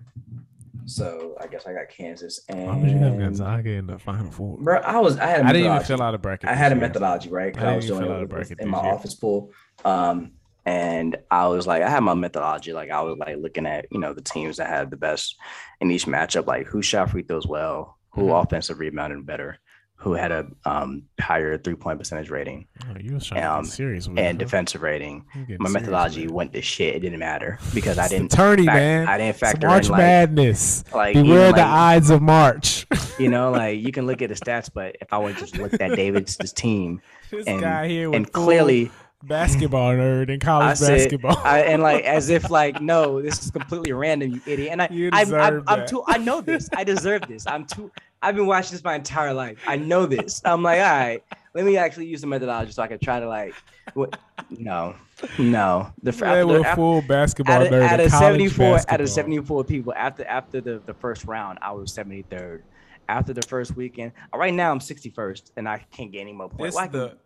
so 0.87 1.37
I 1.41 1.47
guess 1.47 1.67
I 1.67 1.73
got 1.73 1.89
Kansas. 1.91 2.41
And 2.49 2.67
Why 2.67 2.77
would 2.77 2.91
you 2.91 2.99
have 2.99 3.19
Gonzaga 3.19 3.71
in 3.71 3.87
the 3.87 3.99
Final 3.99 4.31
Four? 4.31 4.59
Bro, 4.59 4.79
I 4.79 4.99
was 5.01 5.19
I 5.19 5.27
had 5.27 5.41
a 5.43 5.45
I 5.49 5.53
didn't 5.53 5.73
even 5.75 5.85
fill 5.85 6.03
out 6.03 6.15
a 6.15 6.19
bracket. 6.19 6.49
I 6.49 6.55
had 6.55 6.73
a 6.73 6.75
this 6.77 6.81
year. 6.81 6.89
methodology, 6.89 7.29
right? 7.31 7.53
'Cause 7.55 7.65
I 7.65 7.73
I, 7.73 7.77
was 7.77 7.87
doing 7.87 8.05
out 8.05 8.11
a 8.11 8.23
it 8.23 8.29
bracket 8.29 8.61
in 8.61 8.69
my 8.69 8.83
year. 8.83 8.93
office 8.95 9.15
pool. 9.15 9.51
Um, 9.85 10.33
and 10.65 11.17
I 11.31 11.47
was 11.49 11.67
like, 11.67 11.83
I 11.83 11.89
had 11.89 12.01
my 12.03 12.15
methodology. 12.15 12.73
Like 12.73 12.91
I 12.91 13.01
was 13.03 13.17
like 13.19 13.37
looking 13.39 13.67
at, 13.67 13.87
you 13.91 13.99
know, 13.99 14.13
the 14.15 14.21
teams 14.23 14.59
that 14.59 14.69
had 14.69 14.91
the 14.91 14.97
best 14.97 15.37
in 15.81 15.91
each 15.91 16.07
matchup, 16.07 16.47
like 16.47 16.67
who 16.67 16.81
shot 16.83 17.11
free 17.11 17.23
throws 17.23 17.47
well, 17.47 17.99
who 18.11 18.25
Mhm. 18.29 18.43
offensive 18.43 18.79
rebounded 18.79 19.25
better, 19.27 19.59
who 20.01 20.13
had 20.15 20.31
a 20.31 20.47
um 20.65 21.03
higher 21.21 21.59
three 21.59 21.75
point 21.75 21.99
percentage 21.99 22.31
rating 22.31 22.67
Oh, 22.89 22.97
you 23.01 23.15
was 23.15 23.27
trying 23.27 23.45
Um, 23.45 23.65
serious 23.65 24.07
with 24.09 24.17
it, 24.19 24.23
and 24.23 24.39
huh? 24.41 24.45
defensive 24.45 24.81
rating. 24.83 25.25
My 25.59 25.69
methodology 25.69 26.29
went 26.29 26.53
to 26.53 26.63
shit. 26.63 26.95
It 26.95 27.01
didn't 27.01 27.19
matter 27.19 27.59
because 27.75 27.99
I 27.99 28.07
didn't 28.09 28.33
attorney 28.33 28.65
fac- 28.67 28.75
man. 28.75 29.09
I 29.09 29.19
didn't 29.19 29.31
It's 29.31 29.39
factor 29.41 29.67
March 29.67 29.87
in 29.87 29.91
like 29.93 29.99
Madness. 29.99 30.85
like 30.95 31.15
Beware 31.15 31.49
even, 31.49 31.57
the 31.57 31.61
like, 31.63 31.67
Ides 31.97 32.11
of 32.11 32.23
March. 32.23 32.87
you 33.19 33.29
know, 33.29 33.51
like 33.61 33.81
you 33.81 33.91
can 33.93 34.07
look 34.07 34.23
at 34.23 34.29
the 34.29 34.37
stats, 34.37 34.71
but 34.73 34.97
if 35.01 35.13
I 35.13 35.19
would 35.19 35.37
just 35.37 35.59
looked 35.59 35.81
at 35.81 35.97
David's 35.97 36.37
team 36.53 37.01
this 37.31 37.47
and- 37.47 37.61
guy 37.61 37.89
here 37.89 38.13
and 38.15 38.31
clearly 38.33 38.91
basketball 39.25 39.93
nerd 39.95 40.29
in 40.29 40.37
I 40.37 40.39
college 40.39 40.79
said, 40.79 40.97
basketball. 40.99 41.37
I, 41.43 41.63
and 41.63 41.83
like 41.83 42.05
as 42.05 42.29
if 42.29 42.51
like 42.59 42.81
no, 42.81 43.21
this 43.21 43.45
is 43.45 43.51
completely 43.51 43.93
random, 43.93 44.31
you 44.31 44.41
idiot. 44.47 44.69
And 44.71 44.81
I, 44.83 44.89
You 44.93 45.11
I, 45.13 45.23
I 45.23 45.25
deserve 45.25 45.65
I'm 45.67 45.87
too. 45.89 46.05
I 46.07 46.19
know 46.19 46.41
this. 46.41 46.69
I 46.77 46.85
deserve 46.85 47.23
this. 47.27 47.45
I'm 47.49 47.65
too. 47.67 47.91
I've 48.23 48.35
been 48.37 48.47
watching 48.47 48.73
this 48.73 48.83
my 48.85 48.95
entire 48.97 49.33
life. 49.33 49.59
I 49.67 49.77
know 49.77 50.07
this. 50.07 50.43
I'm 50.45 50.63
like, 50.63 50.79
all 50.81 50.85
right, 50.85 51.23
let 51.55 51.65
me 51.65 51.77
actually 51.77 52.07
use 52.07 52.21
the 52.21 52.27
methodology 52.27 52.73
so 52.73 52.83
I 52.83 52.89
can 52.89 52.99
try 52.99 53.21
to 53.21 53.29
like, 53.29 53.55
what? 53.95 54.19
No, 54.51 54.95
no. 55.39 55.93
The 56.03 56.13
Yeah, 56.13 56.25
after, 56.27 56.47
we're 56.47 56.61
after, 56.65 56.75
full 56.77 57.03
basketball 57.03 57.55
out 57.57 57.63
of, 57.63 57.69
nerd 57.69 57.83
out 57.83 58.01
in 58.01 58.07
of 58.07 58.13
college 58.13 58.51
74 58.53 58.67
out 58.67 58.73
basketball. 58.75 59.03
of 59.05 59.11
74 59.11 59.65
people 59.65 59.95
after 59.95 60.25
after 60.27 60.61
the, 60.61 60.81
the 60.87 60.95
first 60.95 61.25
round 61.25 61.59
i 61.61 61.73
was 61.73 61.93
73rd 61.93 62.61
after 63.09 63.33
the 63.33 63.43
first 63.43 63.75
weekend 63.75 64.13
uh, 64.33 64.39
right 64.39 64.55
now 64.55 64.71
i'm 64.71 64.79
61st 64.79 65.51
and 65.57 65.69
i 65.69 65.85
can't 65.91 66.13
get 66.13 66.21
any 66.21 66.33
more 66.33 66.49
points 66.49 66.63
This 66.67 66.75
Why 66.77 66.87
the 66.87 67.17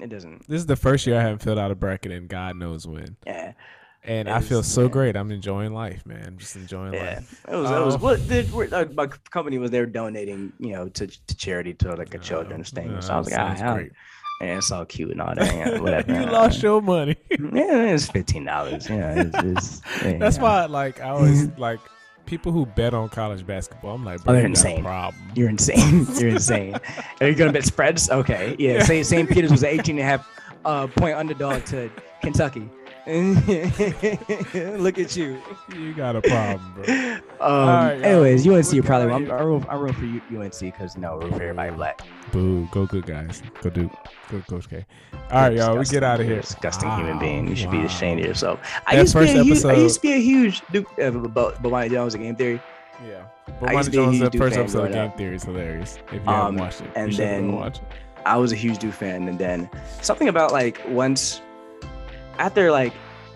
it 0.00 0.08
doesn't 0.08 0.48
this 0.48 0.58
is 0.58 0.66
the 0.66 0.74
first 0.76 1.06
year 1.06 1.18
I 1.18 1.22
haven't 1.22 1.38
filled 1.38 1.58
out 1.58 1.70
a 1.70 1.74
bracket, 1.76 2.10
and 2.12 2.28
God 2.28 2.56
knows 2.56 2.86
when. 2.86 3.16
yeah 3.26 3.52
And 4.02 4.30
I 4.30 4.40
feel 4.40 4.62
so 4.62 4.82
yeah. 4.84 4.88
great. 4.88 5.16
I'm 5.16 5.30
enjoying 5.30 5.74
life, 5.74 6.06
man. 6.06 6.24
I'm 6.26 6.38
just 6.38 6.56
enjoying 6.56 6.94
yeah 6.94 7.16
life. 7.16 7.44
it 7.48 7.54
was 7.56 7.70
it 7.70 7.84
was 7.84 7.94
Oh. 7.96 8.56
what 8.56 8.72
uh, 8.72 8.86
my 8.94 9.06
company 9.30 9.58
was 9.58 9.70
there 9.70 9.84
donating 9.86 10.52
you 10.58 10.72
know 10.72 10.88
to, 10.88 11.06
to 11.06 11.36
charity 11.36 11.74
to 11.74 11.94
like 11.96 12.14
a 12.14 12.18
children's 12.18 12.70
thing 12.70 12.90
Yeah, 12.92 13.00
so 13.00 13.14
i 13.14 13.18
was 13.18 13.30
like 13.30 13.38
ah, 13.62 13.74
great. 13.74 13.92
and 14.40 14.50
it's 14.58 14.70
all 14.72 14.86
cute 14.86 15.10
and 15.10 15.20
all 15.20 15.34
that 15.34 15.54
yeah, 15.54 15.78
whatever 15.84 16.12
you 16.18 16.26
lost 16.26 16.62
your 16.62 16.80
money. 16.80 17.16
yeah 17.30 17.92
it's 17.92 18.08
15 18.10 18.44
dollars 18.44 18.88
yeah 18.88 19.20
it's, 19.26 19.36
it's, 19.44 19.82
yeah, 20.04 20.16
That's 20.18 20.36
yeah. 20.38 20.42
why, 20.42 20.64
like, 20.64 21.00
I 21.00 21.10
always 21.10 21.48
like 21.58 21.80
people 22.24 22.52
who 22.52 22.64
bet 22.64 22.94
on 22.94 23.08
college 23.08 23.44
basketball. 23.46 23.96
I'm 23.96 24.04
like, 24.04 24.20
Oh, 24.20 24.24
bro, 24.24 24.32
they're 24.34 24.42
got 24.42 24.46
a 24.46 24.50
insane. 24.50 24.82
problem. 24.84 25.32
You're 25.34 25.48
insane. 25.48 26.06
You're 26.18 26.28
insane. 26.30 26.76
Are 27.20 27.26
you 27.28 27.34
gonna 27.34 27.52
bet 27.52 27.64
spreads? 27.64 28.08
Okay. 28.08 28.54
Yeah. 28.58 28.82
St. 28.84 29.04
St. 29.04 29.28
Peter's 29.28 29.50
was 29.50 29.62
an 29.64 29.70
18 29.70 29.98
and 29.98 30.00
a 30.00 30.04
half 30.04 30.28
uh, 30.64 30.86
point 30.86 31.16
underdog 31.16 31.64
to 31.66 31.90
Kentucky. 32.22 32.68
Look 34.78 34.98
at 34.98 35.16
you. 35.16 35.40
You 35.74 35.94
got 35.94 36.16
a 36.16 36.22
problem, 36.22 36.72
bro. 36.74 37.16
Um, 37.40 37.68
right, 37.68 38.02
anyways, 38.02 38.46
UNC 38.46 38.70
get 38.70 38.84
probably. 38.84 39.10
I'm, 39.14 39.24
here. 39.24 39.34
I 39.34 39.40
root, 39.40 39.64
I 39.70 39.74
root 39.76 39.94
for 39.94 40.04
UNC 40.04 40.60
because 40.60 40.98
know, 40.98 41.16
root 41.16 41.30
for 41.30 41.42
everybody 41.42 41.70
black. 41.70 42.02
Boo. 42.32 42.68
Go 42.70 42.84
good 42.84 43.06
guys. 43.06 43.42
Go 43.62 43.70
Duke. 43.70 43.90
Go 44.30 44.40
Coach 44.42 44.68
K. 44.68 44.84
All 45.30 45.40
right, 45.40 45.54
y'all. 45.54 45.78
We 45.78 45.86
get 45.86 46.02
out 46.02 46.20
of 46.20 46.26
here. 46.26 46.40
a 46.40 46.42
Disgusting 46.42 46.90
human 46.90 47.18
being. 47.18 47.48
You 47.48 47.56
should 47.56 47.70
be 47.70 47.80
ashamed 47.80 48.20
of 48.20 48.26
yourself. 48.26 48.60
I 48.86 48.96
That 48.96 49.00
used, 49.02 49.12
to 49.14 49.20
be 49.20 49.24
first 49.24 49.34
a 49.36 49.42
huge, 49.42 49.64
I 49.64 49.72
used 49.82 49.94
to 49.96 50.02
be 50.02 50.12
a 50.12 50.20
huge 50.20 50.62
Duke 50.70 50.86
uh, 50.98 51.04
about 51.18 51.62
Bomani 51.62 51.90
Jones 51.90 52.14
in 52.14 52.20
game 52.22 52.36
theory. 52.36 52.60
Yeah. 53.08 53.24
I 53.48 53.52
But 53.52 53.72
used 53.72 53.84
to 53.86 53.90
be 53.92 53.96
a 53.96 54.04
Jones, 54.04 54.20
the 54.32 54.38
first 54.38 54.56
episode 54.58 54.88
of 54.88 54.92
Game. 54.92 55.12
Theory 55.12 55.36
is 55.36 55.44
hilarious. 55.44 55.96
If 56.08 56.12
you 56.12 56.18
Um, 56.20 56.26
haven't 56.26 56.56
watched 56.60 56.80
it, 56.82 56.90
and 56.94 57.12
then- 57.14 57.52
watch 57.52 57.78
it. 57.78 57.84
I 58.26 58.36
was 58.36 58.52
a 58.52 58.56
huge 58.56 58.76
Duke 58.78 58.92
fan, 58.92 59.26
and 59.28 59.38
then 59.38 59.70
something 60.02 60.28
about 60.28 60.52
like 60.52 60.78
once 60.86 61.40
after 62.40 62.70
like 62.72 62.92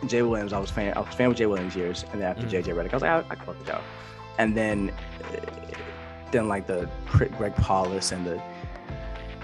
Jay 0.07 0.23
Williams, 0.23 0.53
I 0.53 0.59
was 0.59 0.71
fan. 0.71 0.93
I 0.97 1.01
was 1.01 1.15
fan 1.15 1.29
with 1.29 1.39
Jay 1.39 1.47
Williams 1.47 1.77
years, 1.77 2.05
and 2.13 2.21
then 2.21 2.29
after 2.31 2.45
Mhm. 2.47 2.51
JJ 2.51 2.75
Redick, 2.75 2.93
I 2.93 2.97
was 2.97 3.03
like, 3.03 3.11
I, 3.11 3.19
I 3.31 3.35
can 3.37 3.47
with 3.47 3.69
y'all. 3.69 3.81
And 4.39 4.57
then, 4.57 4.91
then 6.33 6.49
like 6.49 6.67
the 6.67 6.89
Greg 7.39 7.55
Paulus 7.57 8.11
and 8.13 8.27
the 8.27 8.43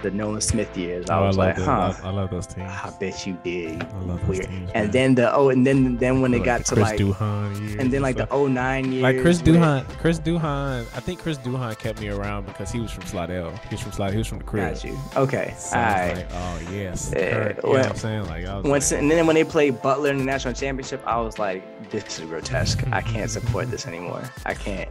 the 0.01 0.11
Nolan 0.11 0.41
Smith 0.41 0.75
years, 0.77 1.09
I 1.09 1.19
Oh, 1.19 1.27
was 1.27 1.37
love 1.37 1.57
like, 1.57 1.65
huh. 1.65 1.93
I, 2.03 2.07
I 2.07 2.11
love 2.11 2.29
those 2.31 2.47
teams. 2.47 2.69
I 2.71 2.91
bet 2.99 3.25
you 3.27 3.37
did. 3.43 3.83
I 3.83 3.99
love 4.01 4.19
those 4.21 4.29
Weird. 4.29 4.45
teams. 4.47 4.71
And 4.73 4.91
then 4.91 5.15
the 5.15 5.33
oh, 5.33 5.49
and 5.49 5.65
then 5.65 5.97
then 5.97 6.21
when 6.21 6.33
I 6.33 6.37
it 6.37 6.39
like 6.39 6.45
got 6.45 6.65
to 6.65 6.75
Chris 6.75 6.89
like, 6.89 6.99
Duhon 6.99 7.59
years 7.59 7.75
and 7.75 7.91
then 7.93 8.01
like 8.01 8.15
the 8.17 8.27
09 8.31 8.91
years, 8.91 9.03
Like 9.03 9.21
Chris 9.21 9.41
where- 9.43 9.55
Duhon, 9.55 9.87
Chris 9.99 10.19
Duhon. 10.19 10.79
I 10.95 10.99
think 10.99 11.19
Chris 11.19 11.37
Duhon 11.37 11.77
kept 11.77 11.99
me 12.01 12.09
around 12.09 12.45
because 12.45 12.71
he 12.71 12.79
was 12.79 12.91
from 12.91 13.05
Slidell. 13.05 13.51
He 13.69 13.75
was 13.75 13.81
from 13.81 13.91
Slidell. 13.91 14.11
He 14.13 14.17
was 14.19 14.27
from 14.27 14.39
the 14.39 14.43
crib. 14.43 14.73
Got 14.73 14.83
you. 14.83 14.97
Okay. 15.15 15.53
So 15.57 15.77
All 15.77 15.83
I 15.83 15.87
right. 16.07 16.15
like, 16.17 16.27
oh 16.33 16.59
yes. 16.71 17.11
Yeah, 17.15 17.31
Curt, 17.31 17.55
you 17.57 17.61
know 17.63 17.69
what 17.79 17.85
I'm 17.89 17.95
saying? 17.95 18.25
Like 18.27 18.45
I 18.45 18.55
was 18.57 18.65
Once 18.65 18.91
and 18.91 19.09
then 19.11 19.25
when 19.27 19.35
they 19.35 19.43
played 19.43 19.81
Butler 19.81 20.09
in 20.11 20.17
the 20.17 20.23
national 20.23 20.53
championship, 20.53 21.01
I 21.05 21.19
was 21.19 21.37
like, 21.39 21.63
"This 21.91 22.19
is 22.19 22.25
grotesque. 22.25 22.83
I 22.91 23.01
can't 23.01 23.29
support 23.29 23.69
this 23.71 23.85
anymore. 23.87 24.23
I 24.45 24.53
can't. 24.53 24.89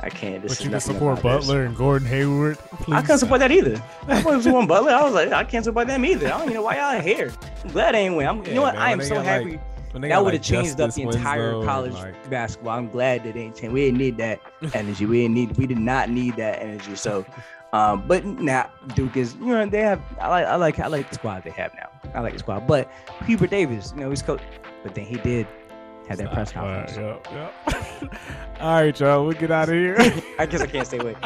I 0.00 0.10
can't. 0.10 0.42
This 0.42 0.52
but 0.52 0.58
is 0.60 0.64
you 0.64 0.70
can 0.70 0.80
support 0.80 1.18
about 1.20 1.38
this." 1.38 1.46
Butler 1.46 1.64
and 1.64 1.76
Gordon 1.76 2.08
Hayward. 2.08 2.58
I 2.72 2.76
Please 2.76 3.00
couldn't 3.02 3.18
support 3.18 3.40
that 3.40 3.50
either. 3.52 3.80
I 4.48 4.52
wasn't 4.52 4.68
Butler. 4.68 4.92
I 4.92 5.02
was 5.04 5.14
like, 5.14 5.32
I 5.32 5.44
can't 5.44 5.64
support 5.64 5.86
them 5.86 6.04
either. 6.04 6.26
I 6.26 6.30
don't 6.30 6.42
even 6.42 6.54
know 6.54 6.62
why 6.62 6.76
y'all 6.76 7.00
here. 7.00 7.32
I'm 7.64 7.70
glad 7.70 7.94
they 7.94 8.06
ain't 8.06 8.16
win. 8.16 8.26
I'm, 8.26 8.44
you 8.46 8.54
know 8.54 8.62
what? 8.62 8.74
man, 8.74 8.82
I 8.82 8.92
am 8.92 9.02
so 9.02 9.16
got, 9.16 9.24
happy. 9.24 9.60
like, 9.94 10.10
that 10.10 10.24
would 10.24 10.34
have 10.34 10.42
like, 10.42 10.42
changed 10.42 10.80
up 10.80 10.92
the 10.94 11.02
entire 11.02 11.56
and, 11.56 11.64
college 11.64 11.92
like, 11.92 12.30
basketball. 12.30 12.78
I'm 12.78 12.88
glad 12.88 13.24
that 13.24 13.34
they 13.34 13.40
ain't 13.40 13.56
changed. 13.56 13.72
We 13.72 13.84
didn't 13.86 13.98
need 13.98 14.16
that 14.18 14.40
energy. 14.74 15.06
We 15.06 15.22
didn't 15.22 15.34
need. 15.34 15.56
We 15.56 15.66
did 15.66 15.78
not 15.78 16.10
need 16.10 16.36
that 16.36 16.60
energy. 16.60 16.96
So, 16.96 17.24
um, 17.72 18.04
but 18.06 18.24
now 18.24 18.70
Duke 18.94 19.16
is. 19.16 19.34
You 19.36 19.46
know, 19.46 19.66
they 19.66 19.82
have. 19.82 20.00
I 20.20 20.28
like. 20.28 20.46
I 20.46 20.56
like. 20.56 20.78
I 20.78 20.86
like 20.86 21.08
the 21.08 21.14
squad 21.14 21.44
they 21.44 21.50
have 21.50 21.74
now. 21.74 21.88
I 22.14 22.20
like 22.20 22.32
the 22.32 22.38
squad. 22.38 22.66
But 22.66 22.90
Hubert 23.26 23.50
Davis, 23.50 23.92
you 23.94 24.02
know, 24.02 24.10
he's 24.10 24.22
coach. 24.22 24.42
But 24.82 24.94
then 24.94 25.04
he 25.04 25.16
did 25.16 25.46
have 26.08 26.18
that 26.18 26.32
press 26.32 26.56
All 26.56 26.62
right, 26.62 26.86
conference. 26.86 27.24
yep, 27.26 27.54
yep. 27.66 28.20
All 28.60 28.82
right, 28.82 28.98
y'all. 28.98 29.26
We 29.26 29.34
get 29.34 29.50
out 29.50 29.68
of 29.68 29.74
here. 29.74 29.96
I 30.38 30.46
guess 30.46 30.62
I 30.62 30.66
can't 30.66 30.86
stay 30.86 30.98
away. 30.98 31.16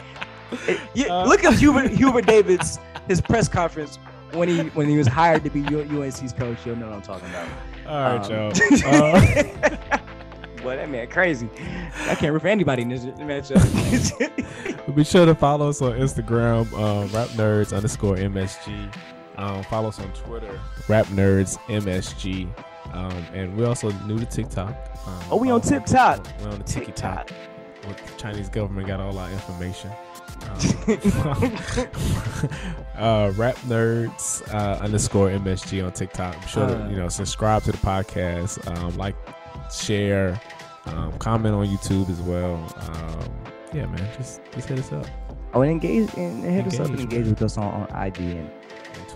You- 0.94 1.08
Uh, 1.10 1.24
look 1.26 1.44
up 1.44 1.54
Hubert 1.54 1.90
Hubert 2.02 2.26
Davis 2.26 2.78
his 3.08 3.20
press 3.20 3.48
conference 3.48 3.98
when 4.32 4.48
he 4.48 4.60
when 4.70 4.88
he 4.88 4.96
was 4.96 5.06
hired 5.06 5.44
to 5.44 5.50
be 5.50 5.60
UNC's 5.66 6.32
coach. 6.32 6.58
You'll 6.64 6.76
know 6.76 6.86
what 6.86 6.94
I'm 6.96 7.02
talking 7.02 7.28
about. 7.28 7.48
All 7.86 8.18
right, 8.18 8.24
Um, 8.24 8.52
y'all. 8.82 9.92
Uh, 9.92 9.98
Boy, 10.62 10.76
that 10.76 10.88
man 10.88 11.08
crazy. 11.08 11.48
I 12.08 12.14
can't 12.14 12.32
root 12.32 12.42
for 12.42 12.46
anybody 12.48 12.82
in 12.82 12.88
this 12.88 13.04
matchup. 13.04 13.58
Be 14.94 15.02
sure 15.04 15.26
to 15.26 15.34
follow 15.34 15.68
us 15.70 15.82
on 15.82 15.92
Instagram, 15.92 16.66
uh, 16.72 17.08
Rap 17.08 17.28
Nerds 17.30 17.74
underscore 17.76 18.14
MSG. 18.16 18.94
Um, 19.38 19.64
follow 19.64 19.88
us 19.88 19.98
on 19.98 20.12
Twitter, 20.12 20.60
Rap 20.88 21.06
Nerds 21.06 21.58
MSG. 21.66 22.48
Um, 22.94 23.10
and 23.34 23.56
we're 23.56 23.66
also 23.66 23.90
new 24.06 24.18
to 24.20 24.26
TikTok. 24.26 24.68
Um, 25.06 25.18
Oh, 25.32 25.36
we 25.36 25.50
on 25.50 25.62
TikTok. 25.62 26.26
We're 26.42 26.50
on 26.50 26.58
the 26.58 26.64
TikTok. 26.64 27.30
With 27.88 27.96
the 28.06 28.16
Chinese 28.16 28.48
government 28.48 28.86
got 28.86 29.00
all 29.00 29.18
our 29.18 29.30
information. 29.32 29.90
Um, 30.42 30.88
uh, 32.96 33.32
Rap 33.36 33.56
Nerds 33.66 34.42
uh, 34.52 34.78
underscore 34.82 35.28
MSG 35.30 35.84
on 35.84 35.92
TikTok. 35.92 36.40
Be 36.40 36.46
sure 36.48 36.66
to 36.66 36.84
Uh. 36.84 36.88
you 36.88 36.96
know 36.96 37.08
subscribe 37.08 37.62
to 37.64 37.72
the 37.72 37.78
podcast, 37.78 38.66
um, 38.76 38.96
like, 38.96 39.14
share, 39.72 40.40
Um, 40.86 41.12
comment 41.18 41.54
on 41.54 41.66
YouTube 41.66 42.10
as 42.10 42.20
well. 42.22 42.54
Um, 42.80 43.30
yeah, 43.72 43.86
man, 43.86 44.08
just 44.16 44.40
just 44.52 44.68
hit 44.68 44.78
us 44.80 44.92
up. 44.92 45.06
Oh, 45.54 45.60
and 45.62 45.70
engage 45.70 46.12
and 46.16 46.42
hit 46.44 46.66
us 46.66 46.80
up 46.80 46.86
and 46.88 46.98
Engage, 47.00 47.18
engage 47.18 47.28
with 47.30 47.42
us 47.42 47.56
on, 47.58 47.86
on 47.88 48.06
IG 48.06 48.18
and, 48.20 48.50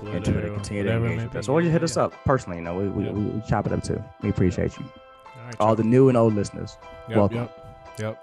On 0.03 0.09
and 0.15 0.25
Twitter. 0.25 0.51
Continue 0.53 0.85
to 0.85 0.93
engage 0.93 1.17
man, 1.17 1.27
with 1.27 1.37
us, 1.37 1.49
or 1.49 1.61
just 1.61 1.73
hit 1.73 1.83
us 1.83 1.97
yeah. 1.97 2.05
up 2.05 2.13
personally. 2.25 2.59
You 2.59 2.65
know, 2.65 2.77
we 2.77 2.89
we, 2.89 3.11
we, 3.11 3.21
we 3.23 3.43
chop 3.49 3.67
it 3.67 3.73
up 3.73 3.83
too. 3.83 4.03
We 4.23 4.29
appreciate 4.31 4.79
you, 4.79 4.85
All, 4.85 5.45
right, 5.45 5.57
all 5.59 5.75
the 5.75 5.83
new 5.85 6.09
and 6.09 6.17
old 6.17 6.35
listeners. 6.35 6.77
Yep, 7.09 7.17
welcome. 7.17 7.37
Yep, 7.39 7.97
yep. 7.99 8.23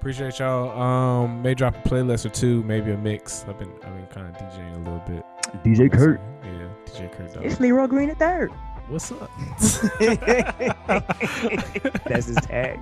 Appreciate 0.00 0.38
y'all. 0.38 0.70
Um, 0.80 1.42
may 1.42 1.52
drop 1.52 1.76
a 1.76 1.80
playlist 1.86 2.24
or 2.24 2.30
two, 2.30 2.62
maybe 2.62 2.90
a 2.90 2.96
mix. 2.96 3.44
I've 3.46 3.58
been 3.58 3.70
I've 3.84 3.94
been 3.94 4.06
kind 4.06 4.26
of 4.28 4.34
DJing 4.34 4.76
a 4.76 4.78
little 4.78 5.02
bit. 5.06 5.22
DJ 5.62 5.92
Curt, 5.92 6.18
Yeah, 6.42 6.68
DJ 6.86 7.12
Curt. 7.12 7.34
Dog. 7.34 7.44
it's 7.44 7.60
Leroy 7.60 7.86
Green 7.86 8.08
the 8.08 8.14
third. 8.14 8.50
What's 8.88 9.12
up? 9.12 9.30
That's 12.06 12.26
his 12.26 12.36
tag 12.36 12.80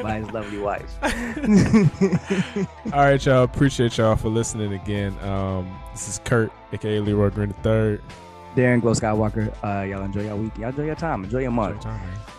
by 0.00 0.18
his 0.20 0.30
lovely 0.30 0.58
wife. 0.58 0.94
All 2.92 3.00
right, 3.00 3.24
y'all. 3.24 3.42
Appreciate 3.44 3.96
y'all 3.96 4.14
for 4.14 4.28
listening 4.28 4.74
again. 4.74 5.18
Um, 5.20 5.74
this 5.92 6.06
is 6.06 6.20
Curt, 6.24 6.52
aka 6.74 7.00
Leroy 7.00 7.30
Green 7.30 7.48
the 7.48 7.54
Third. 7.54 8.02
Darren 8.56 8.80
Glow 8.80 8.92
Skywalker. 8.92 9.52
Uh, 9.64 9.84
y'all 9.84 10.02
enjoy 10.04 10.22
your 10.24 10.36
week. 10.36 10.56
Y'all 10.58 10.68
enjoy 10.70 10.84
your 10.86 10.94
time. 10.94 11.24
Enjoy 11.24 11.38
your 11.40 11.50
month. 11.50 11.86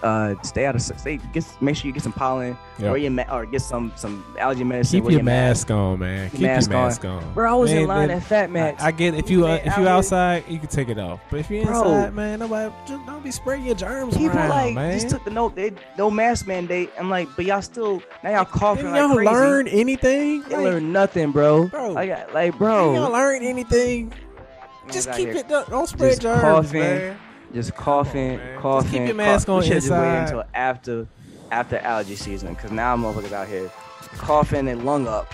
Uh, 0.03 0.35
stay 0.43 0.65
out 0.65 0.75
of 0.75 0.81
stay. 0.81 1.17
Get 1.31 1.45
make 1.61 1.77
sure 1.77 1.87
you 1.87 1.93
get 1.93 2.03
some 2.03 2.11
pollen. 2.11 2.57
Yep. 2.79 2.91
Or 2.91 2.97
your 2.97 3.11
ma- 3.11 3.23
or 3.31 3.45
get 3.45 3.61
some 3.61 3.91
some 3.95 4.23
allergy 4.37 4.63
medicine. 4.65 4.97
Keep 4.97 5.03
wear 5.05 5.13
your 5.13 5.23
mask 5.23 5.71
on, 5.71 5.99
man. 5.99 6.29
Keep 6.31 6.41
mask 6.41 6.69
your 6.71 6.79
on. 6.79 6.87
mask 6.87 7.05
on. 7.05 7.33
Bro, 7.33 7.51
I 7.51 7.55
was 7.55 7.71
in 7.71 7.87
line 7.87 8.09
man, 8.09 8.17
at 8.17 8.23
Fat 8.23 8.51
Max. 8.51 8.83
I, 8.83 8.87
I 8.87 8.91
get 8.91 9.13
if 9.15 9.29
you 9.29 9.47
uh, 9.47 9.59
if 9.63 9.77
you 9.77 9.87
outside, 9.87 10.43
you 10.49 10.59
can 10.59 10.67
take 10.67 10.89
it 10.89 10.99
off. 10.99 11.21
But 11.31 11.39
if 11.39 11.49
you're 11.49 11.65
Bro. 11.65 11.79
inside, 11.83 12.13
man, 12.15 12.39
nobody 12.39 12.73
just 12.85 13.05
don't 13.05 13.23
be 13.23 13.31
spraying 13.31 13.63
your 13.65 13.75
germs 13.75 14.17
People 14.17 14.37
around, 14.37 14.49
like 14.49 14.75
man. 14.75 14.91
just 14.99 15.09
took 15.09 15.23
the 15.23 15.31
note. 15.31 15.55
They 15.55 15.71
no 15.97 16.11
mask 16.11 16.47
mandate. 16.47 16.89
I'm 16.99 17.09
like, 17.09 17.29
but 17.37 17.45
y'all 17.45 17.61
still 17.61 18.03
now 18.23 18.31
y'all 18.31 18.45
coughing 18.45 18.85
like 18.91 18.95
y'all 18.99 19.15
crazy. 19.15 19.31
learn 19.31 19.67
anything? 19.69 20.41
They 20.43 20.55
Like, 20.55 20.63
learn 20.65 20.91
nothing, 20.91 21.31
bro. 21.31 21.67
Bro. 21.67 21.91
like, 21.91 22.09
I- 22.11 22.25
like 22.33 22.51
didn't 22.51 22.57
bro, 22.57 22.93
y'all 22.95 23.11
learn 23.11 23.41
anything? 23.43 24.11
Just 24.91 25.11
keep 25.13 25.29
it. 25.29 25.47
Don't, 25.47 25.69
don't 25.69 25.87
spread 25.87 26.09
just 26.11 26.21
germs, 26.21 26.41
coughing, 26.41 26.79
man. 26.81 27.17
just 27.53 27.75
coughing, 27.75 28.37
man. 28.37 28.49
Just 28.53 28.61
coughing. 28.61 28.91
keep 28.91 29.07
your 29.07 29.15
mask 29.15 29.45
cough- 29.47 29.53
on 29.53 29.59
We 29.61 29.65
should 29.67 29.73
just 29.75 29.89
wait 29.91 30.17
until 30.19 30.43
after 30.53 31.07
after 31.51 31.77
allergy 31.79 32.15
season, 32.15 32.55
cause 32.55 32.71
now 32.71 32.95
motherfuckers 32.97 33.31
out 33.31 33.47
here 33.47 33.71
coughing 34.17 34.67
and 34.67 34.85
lung 34.85 35.07
up 35.07 35.33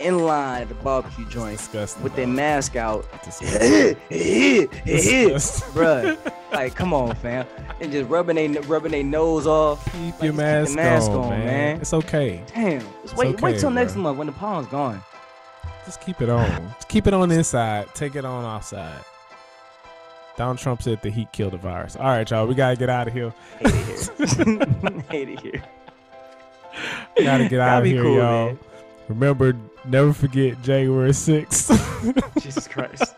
in 0.00 0.18
line 0.24 0.62
at 0.62 0.68
the 0.68 0.74
barbecue 0.76 1.26
joint 1.28 1.58
Disgusting. 1.58 2.02
with 2.02 2.16
their 2.16 2.26
mask 2.26 2.74
out. 2.76 3.04
Disgusting. 3.22 3.96
Disgusting. 4.08 5.68
Bruh, 5.74 6.32
like 6.52 6.74
come 6.74 6.92
on, 6.92 7.14
fam, 7.16 7.46
and 7.80 7.92
just 7.92 8.08
rubbing 8.08 8.36
they 8.36 8.48
rubbing 8.48 8.92
their 8.92 9.04
nose 9.04 9.46
off. 9.46 9.84
Keep 9.92 9.94
Like, 9.94 10.22
your 10.22 10.32
just 10.32 10.32
keep 10.32 10.36
mask, 10.36 10.74
mask 10.76 11.10
on, 11.10 11.16
on, 11.18 11.30
man. 11.30 11.46
man. 11.46 11.80
It's 11.80 11.92
okay. 11.94 12.42
Damn, 12.54 12.80
just 13.02 13.16
wait, 13.16 13.34
okay, 13.34 13.42
wait 13.42 13.60
till 13.60 13.70
next 13.70 13.94
month 13.96 14.18
when 14.18 14.26
the 14.26 14.32
pollen's 14.32 14.68
gone. 14.68 15.02
Just 15.90 16.02
keep 16.02 16.22
it 16.22 16.28
on. 16.28 16.46
Just 16.76 16.88
keep 16.88 17.08
it 17.08 17.14
on 17.14 17.32
inside. 17.32 17.92
Take 17.96 18.14
it 18.14 18.24
on 18.24 18.44
outside. 18.44 19.00
Donald 20.36 20.58
Trump 20.58 20.80
said 20.82 21.02
the 21.02 21.10
heat 21.10 21.32
killed 21.32 21.52
the 21.52 21.56
virus. 21.56 21.96
All 21.96 22.04
right, 22.04 22.30
y'all. 22.30 22.46
We 22.46 22.54
gotta 22.54 22.76
get 22.76 22.88
out 22.88 23.08
of 23.08 23.12
here. 23.12 23.34
Hate 23.58 23.74
it 23.74 24.10
here. 24.16 25.02
Hate 25.10 25.28
it 25.30 25.40
here. 25.40 25.62
Gotta 27.18 27.48
get 27.48 27.58
out 27.58 27.80
of 27.82 27.86
here, 27.86 28.02
cool, 28.04 28.16
y'all. 28.18 28.46
man. 28.46 28.58
Remember, 29.08 29.56
never 29.84 30.12
forget 30.12 30.62
January 30.62 31.10
6th. 31.10 32.32
Jesus 32.40 32.68
Christ. 32.68 33.16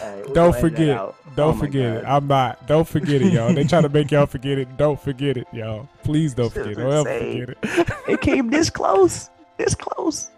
Right, 0.00 0.24
Don't 0.32 0.34
gonna 0.34 0.46
end 0.46 0.54
that 0.54 0.60
forget. 0.60 0.96
Don't 1.36 1.54
Oh 1.54 1.58
forget 1.60 1.96
it. 1.98 2.04
I'm 2.06 2.26
not. 2.26 2.66
Don't 2.66 2.88
forget 2.88 3.20
it, 3.20 3.30
y'all. 3.30 3.52
They 3.52 3.64
try 3.64 3.82
to 3.82 3.90
make 3.90 4.10
y'all 4.10 4.24
forget 4.24 4.56
it. 4.56 4.74
Don't 4.78 4.98
forget 4.98 5.36
it, 5.36 5.46
y'all. 5.52 5.86
Please 6.02 6.32
don't 6.32 6.50
forget 6.50 6.72
it. 6.72 6.76
Don't 6.76 7.04
forget 7.04 7.50
it. 7.50 7.88
It 8.08 8.20
came 8.22 8.48
this 8.48 8.70
close. 8.70 9.28
This 9.58 9.74
close. 9.74 10.30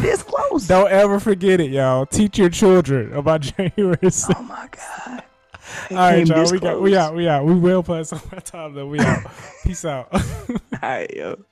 This 0.00 0.22
close. 0.22 0.66
Don't 0.66 0.90
ever 0.90 1.20
forget 1.20 1.60
it, 1.60 1.70
y'all. 1.70 2.06
Teach 2.06 2.38
your 2.38 2.48
children 2.48 3.12
about 3.12 3.40
January 3.56 3.96
6th. 3.96 4.34
Oh 4.36 4.42
my 4.42 4.68
God. 4.70 5.22
It 5.90 5.94
All 5.94 6.10
right, 6.10 6.26
y'all. 6.26 6.50
We 6.50 6.58
got. 6.58 6.80
We 6.80 6.96
out. 6.96 7.14
We 7.14 7.28
out. 7.28 7.44
We 7.44 7.54
will 7.54 7.82
past 7.82 8.10
some 8.10 8.20
more 8.30 8.40
time 8.40 8.74
though. 8.74 8.86
We 8.86 9.00
out. 9.00 9.26
Peace 9.64 9.84
out. 9.84 10.08
All 10.12 10.20
right, 10.82 11.10
yo. 11.14 11.44